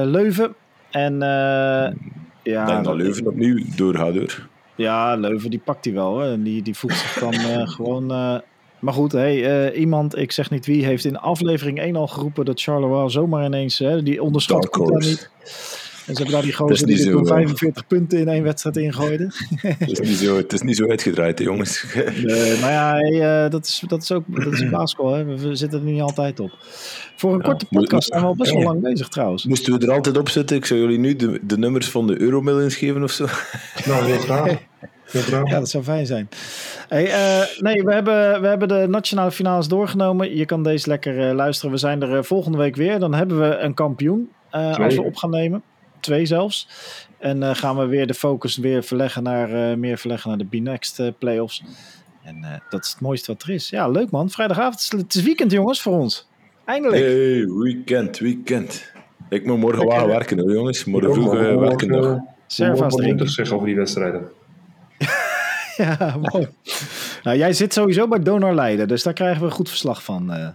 Leuven. 0.06 0.56
En 0.92 1.20
ja, 2.44 2.66
denk 2.66 2.84
dat 2.84 2.96
Leuven 2.96 3.28
opnieuw 3.28 3.64
doorgaat 3.76 4.14
door. 4.14 4.48
Ja, 4.76 5.16
Leuven 5.16 5.50
die 5.50 5.62
pakt 5.64 5.86
hij 5.86 5.94
wel. 5.94 6.20
Hè. 6.20 6.42
Die, 6.42 6.62
die 6.62 6.76
voegt 6.76 6.98
zich 6.98 7.20
dan 7.20 7.34
gewoon 7.78 8.42
maar 8.80 8.94
goed, 8.94 9.12
hey, 9.12 9.70
uh, 9.70 9.80
iemand, 9.80 10.18
ik 10.18 10.32
zeg 10.32 10.50
niet 10.50 10.66
wie, 10.66 10.86
heeft 10.86 11.06
in 11.06 11.18
aflevering 11.18 11.80
1 11.80 11.96
al 11.96 12.08
geroepen 12.08 12.46
dat 12.46 12.62
Charleroi 12.62 13.10
zomaar 13.10 13.46
ineens, 13.46 13.80
hè, 13.80 14.04
die 14.04 14.24
onderschat 14.24 14.70
komt 14.70 15.00
niet. 15.00 15.30
En 16.08 16.16
ze 16.16 16.22
hebben 16.22 16.32
daar 16.32 16.44
die 16.44 16.54
gozer 16.54 16.88
die 16.88 16.98
zo, 16.98 17.24
45 17.24 17.88
punten 17.88 18.20
in 18.20 18.28
één 18.28 18.43
wedstrijd 18.43 18.78
ingooide. 18.78 19.32
Het 19.62 19.91
is 19.91 19.99
niet 19.99 20.18
zo, 20.18 20.38
het 20.38 20.54
is 20.54 20.62
niet 20.62 20.76
zo 20.76 20.88
uitgedraaid, 20.89 21.39
jongens. 21.39 21.86
nee, 22.24 22.60
maar 22.60 22.72
ja, 22.72 22.95
hey, 22.95 23.45
uh, 23.45 23.51
dat, 23.51 23.66
is, 23.66 23.84
dat 23.88 24.01
is 24.01 24.12
ook 24.12 24.24
dat 24.28 24.54
is 24.54 24.60
hè. 24.97 25.26
We, 25.26 25.56
zitten 25.56 25.80
er 25.80 25.86
niet 25.86 26.01
altijd 26.01 26.39
op. 26.39 26.51
Voor 27.16 27.34
een 27.34 27.38
ja, 27.38 27.43
korte 27.43 27.66
podcast 27.66 28.08
zijn 28.08 28.22
we 28.22 28.28
al 28.28 28.36
best 28.36 28.54
wel 28.54 28.64
lang 28.64 28.82
bezig 28.82 29.08
trouwens. 29.08 29.45
Moesten 29.45 29.80
we 29.80 29.86
er 29.86 29.91
altijd 29.91 30.18
op 30.18 30.30
zitten? 30.30 30.56
Ik 30.56 30.66
zou 30.66 30.80
jullie 30.80 30.99
nu 30.99 31.16
de, 31.16 31.39
de 31.43 31.58
nummers 31.58 31.89
van 31.89 32.08
de 32.08 32.22
Euromillions 32.22 32.76
geven 32.76 33.04
of 33.04 33.12
zo? 33.12 33.26
Nou, 33.86 34.06
heel 34.12 34.20
graag. 34.20 34.58
Ja, 35.12 35.60
dat 35.60 35.70
zou 35.70 35.84
fijn 35.84 36.06
zijn. 36.06 36.30
Hey, 36.88 37.06
uh, 37.06 37.60
nee, 37.60 37.84
we 37.84 37.94
hebben, 37.94 38.42
we 38.42 38.48
hebben 38.48 38.68
de 38.68 38.86
nationale 38.90 39.32
finales 39.32 39.68
doorgenomen. 39.68 40.36
Je 40.36 40.46
kan 40.46 40.64
deze 40.64 40.90
lekker 40.90 41.30
uh, 41.30 41.36
luisteren. 41.36 41.72
We 41.72 41.78
zijn 41.78 42.02
er 42.02 42.16
uh, 42.16 42.24
volgende 42.24 42.58
week 42.58 42.76
weer. 42.76 43.00
Dan 43.00 43.14
hebben 43.14 43.40
we 43.40 43.56
een 43.58 43.74
kampioen 43.74 44.30
als 44.52 44.96
we 44.96 45.04
op 45.04 45.16
gaan 45.16 45.30
nemen. 45.30 45.64
Twee 46.00 46.26
zelfs. 46.26 46.68
En 47.20 47.56
gaan 47.56 47.78
we 47.78 47.86
weer 47.86 48.08
de 48.08 48.14
focus 48.14 48.58
weer 48.58 48.84
verleggen 48.84 49.24
naar, 49.24 49.80
meer 49.80 49.98
verleggen 49.98 50.30
naar 50.30 50.38
de 50.38 50.46
B-Next 50.46 51.02
playoffs. 51.20 51.64
En 52.24 52.62
dat 52.70 52.84
is 52.84 52.92
het 52.92 53.02
mooiste 53.02 53.32
wat 53.32 53.44
er 53.44 53.50
is. 53.50 53.70
Ja, 53.70 53.88
leuk 53.88 54.12
man. 54.12 54.30
Vrijdagavond. 54.30 54.92
Het 54.92 55.16
is 55.16 55.24
weekend 55.24 55.52
jongens 55.52 55.82
voor 55.82 55.94
ons. 56.00 56.28
Eindelijk. 56.66 57.02
Hey, 57.02 57.46
weekend, 57.46 58.18
weekend. 58.18 58.92
Ik 59.30 59.46
moet 59.46 59.58
morgen 59.58 59.88
wel 59.88 60.08
werken 60.08 60.40
hoor 60.40 60.52
jongens. 60.52 60.86
Morgen 60.86 61.14
vroeg 61.14 61.34
werken 61.60 61.88
nog. 61.88 62.20
Serva's 62.48 62.96
drinken. 62.96 63.30
zeggen 63.30 63.56
over 63.56 63.68
die 63.68 63.76
wedstrijden. 63.76 64.37
ja, 65.84 66.17
mooi. 66.32 66.47
nou, 67.23 67.38
jij 67.38 67.53
zit 67.53 67.73
sowieso 67.73 68.07
bij 68.07 68.19
Donor 68.19 68.53
Leiden, 68.53 68.88
dus 68.88 69.03
daar 69.03 69.13
krijgen 69.13 69.39
we 69.39 69.45
een 69.45 69.51
goed 69.51 69.69
verslag 69.69 70.03
van. 70.03 70.34
Uh. 70.34 70.47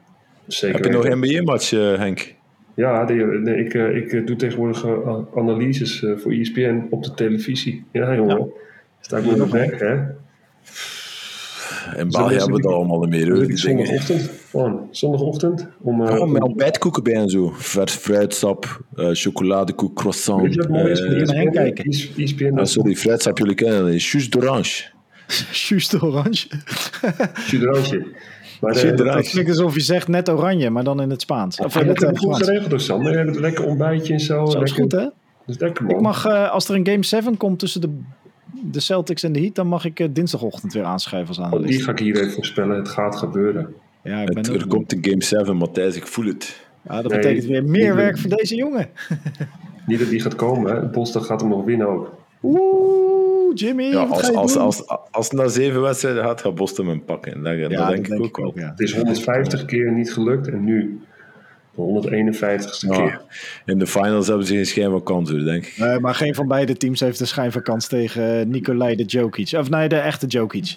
Zeker. 0.47 0.77
Heb 0.77 0.85
je 0.85 0.93
nog 0.93 1.05
NBA-match, 1.05 1.73
uh, 1.73 1.99
Henk? 1.99 2.35
Ja, 2.75 3.05
nee, 3.05 3.65
ik, 3.65 3.75
uh, 3.75 3.97
ik 3.97 4.27
doe 4.27 4.37
tegenwoordig 4.37 4.87
analyses 5.37 6.05
voor 6.17 6.33
ESPN 6.33 6.87
op 6.91 7.05
de 7.05 7.15
televisie. 7.15 7.85
Ja, 7.93 8.15
jongen. 8.15 8.39
Ja. 8.39 8.47
Sta 9.01 9.17
ik 9.17 9.37
nog 9.37 9.51
weg, 9.51 9.79
hè? 9.79 9.97
In 11.97 12.09
Bali 12.11 12.37
hebben 12.37 12.57
we 12.57 12.63
dat 12.63 12.73
allemaal 12.73 13.01
meer. 13.01 13.59
Zondagochtend, 13.59 14.31
gewoon, 14.51 14.89
zondagochtend. 14.91 15.69
Om, 15.81 16.03
uh, 16.03 16.21
oh, 16.21 16.31
met 16.31 16.43
ontbijtkoeken 16.43 17.03
bij 17.03 17.15
en 17.15 17.29
zo. 17.29 17.53
Vers 17.57 17.93
fruitsap, 17.95 18.85
uh, 18.97 19.09
chocoladekoek, 19.13 19.95
croissant. 19.95 20.43
Weet 20.43 20.55
je 20.55 20.61
wat 20.61 20.69
mooi 20.69 20.91
is? 20.91 21.01
Uh, 21.01 21.51
kijken. 21.51 21.85
ESPN, 22.17 22.59
uh, 22.59 22.65
sorry, 22.65 22.95
fruitsap 22.95 23.39
jullie 23.39 23.55
kennen. 23.55 23.97
Jus 23.97 24.31
d'orange. 24.31 24.92
Jus. 25.39 25.69
Jus 25.69 25.89
d'orange. 25.89 26.47
Maar 28.61 28.85
uh, 28.85 29.15
het 29.15 29.29
klinkt 29.29 29.51
alsof 29.51 29.75
je 29.75 29.81
zegt 29.81 30.09
net 30.09 30.31
oranje, 30.31 30.71
maar 30.71 30.85
dan 30.85 31.01
in 31.01 31.11
het 31.11 31.21
Spaans. 31.21 31.59
Of 31.59 31.77
in 31.77 31.89
het 31.89 32.19
goed 32.19 32.37
geregeld 32.37 32.71
door 32.71 32.81
Sander. 32.81 33.11
We 33.11 33.17
hebben 33.17 33.35
een 33.35 33.41
lekker 33.41 33.65
ontbijtje 33.65 34.13
en 34.13 34.21
zo. 34.21 34.45
Dat 34.45 34.63
is 34.63 34.73
goed, 34.73 34.93
hè? 34.93 34.99
Dat 34.99 35.13
is 35.47 35.59
lekker, 35.59 35.85
man. 35.85 35.95
Ik 35.95 36.01
mag, 36.01 36.27
uh, 36.27 36.51
als 36.51 36.69
er 36.69 36.75
een 36.75 36.87
Game 36.87 37.05
7 37.05 37.37
komt 37.37 37.59
tussen 37.59 37.81
de 37.81 37.99
de 38.65 38.81
Celtics 38.81 39.23
en 39.23 39.33
de 39.33 39.41
Heat, 39.41 39.55
dan 39.55 39.67
mag 39.67 39.85
ik 39.85 40.01
uh, 40.01 40.09
dinsdagochtend 40.11 40.73
weer 40.73 40.85
aanschrijven 40.85 41.29
als 41.29 41.41
analist. 41.41 41.63
Oh, 41.63 41.69
die 41.69 41.83
ga 41.83 41.91
ik 41.91 41.99
hier 41.99 42.17
even 42.17 42.33
voorspellen. 42.33 42.77
Het 42.77 42.89
gaat 42.89 43.17
gebeuren. 43.17 43.75
Ja, 44.03 44.21
ik 44.21 44.35
ben 44.35 44.45
er 44.45 44.67
komt 44.67 44.93
een 44.93 45.05
Game 45.05 45.23
7, 45.23 45.57
Matthijs. 45.57 45.97
Ik 45.97 46.07
voel 46.07 46.27
het. 46.27 46.61
Ja, 46.83 47.03
dat 47.03 47.13
betekent 47.13 47.45
weer 47.45 47.65
meer 47.65 47.95
werk 47.95 48.19
voor 48.19 48.31
deze 48.31 48.55
jongen. 48.55 48.89
niet 49.87 49.99
dat 49.99 50.09
die 50.09 50.21
gaat 50.21 50.35
komen. 50.35 50.75
Hè. 50.75 50.87
Boston 50.87 51.23
gaat 51.23 51.41
hem 51.41 51.51
nog 51.51 51.65
winnen 51.65 51.89
ook. 51.89 52.15
Oeh, 52.43 53.22
Jimmy. 53.55 53.85
Ja, 53.85 54.03
als, 54.03 54.35
als, 54.35 54.57
als, 54.57 54.87
als, 55.11 55.29
het 55.29 55.39
na 55.39 55.49
zeven 55.49 55.81
wedstrijden 55.81 56.25
gaat, 56.25 56.41
gaat 56.41 56.55
Boston 56.55 56.87
hem 56.87 57.05
pakken. 57.05 57.43
Dat, 57.43 57.71
ja, 57.71 57.89
denk 57.89 58.09
ik 58.09 58.21
ook 58.21 58.37
wel. 58.37 58.53
Het 58.55 58.81
is 58.81 58.95
150 58.95 59.65
keer 59.65 59.93
niet 59.93 60.13
gelukt 60.13 60.49
en 60.49 60.65
nu 60.65 61.01
de 61.75 62.27
151ste 62.27 62.89
keer. 62.89 63.21
In 63.65 63.79
de 63.79 63.87
finals 63.87 64.27
hebben 64.27 64.47
ze 64.47 64.55
geen 64.55 64.67
schijn 64.67 64.91
van 64.91 65.03
kans, 65.03 65.31
denk 65.31 65.67
ik. 65.67 65.77
Nee, 65.77 65.99
maar 65.99 66.15
geen 66.15 66.35
van 66.35 66.49
beide 66.49 66.77
teams 66.77 67.01
heeft 67.01 67.21
een 67.21 67.27
schijn 67.27 67.53
van 67.53 67.63
kans 67.63 67.87
tegen 67.87 68.51
Nikolai 68.51 68.97
de 68.97 69.05
Jokic. 69.05 69.53
Of 69.59 69.71
nee, 69.71 69.89
de 69.89 69.97
echte 69.97 70.27
Jokic. 70.27 70.77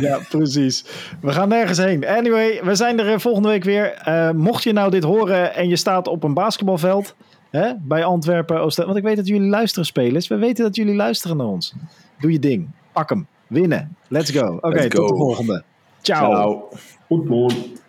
ja, 0.00 0.18
precies. 0.28 0.84
We 1.20 1.32
gaan 1.32 1.48
nergens 1.48 1.78
heen. 1.78 2.06
Anyway, 2.06 2.60
we 2.64 2.74
zijn 2.74 2.98
er 2.98 3.12
eh, 3.12 3.18
volgende 3.18 3.48
week 3.48 3.64
weer. 3.64 4.02
Uh, 4.08 4.30
mocht 4.30 4.62
je 4.62 4.72
nou 4.72 4.90
dit 4.90 5.02
horen 5.02 5.54
en 5.54 5.68
je 5.68 5.76
staat 5.76 6.06
op 6.06 6.22
een 6.24 6.34
basketbalveld 6.34 7.14
hè, 7.50 7.72
bij 7.80 8.04
Antwerpen, 8.04 8.60
Oost 8.60 8.76
want 8.76 8.96
ik 8.96 9.02
weet 9.02 9.16
dat 9.16 9.26
jullie 9.26 9.48
luisteren, 9.48 9.86
spelers. 9.86 10.28
We 10.28 10.36
weten 10.36 10.64
dat 10.64 10.76
jullie 10.76 10.94
luisteren 10.94 11.36
naar 11.36 11.46
ons. 11.46 11.74
Doe 12.18 12.32
je 12.32 12.38
ding. 12.38 12.68
Pak 12.92 13.08
hem. 13.08 13.26
Winnen. 13.46 13.96
Let's 14.08 14.30
go. 14.30 14.58
Oké, 14.60 14.88
tot 14.88 15.08
de 15.08 15.14
volgende. 15.14 15.62
Ciao. 16.00 16.32
Ciao. 16.32 16.68
Goed. 17.06 17.79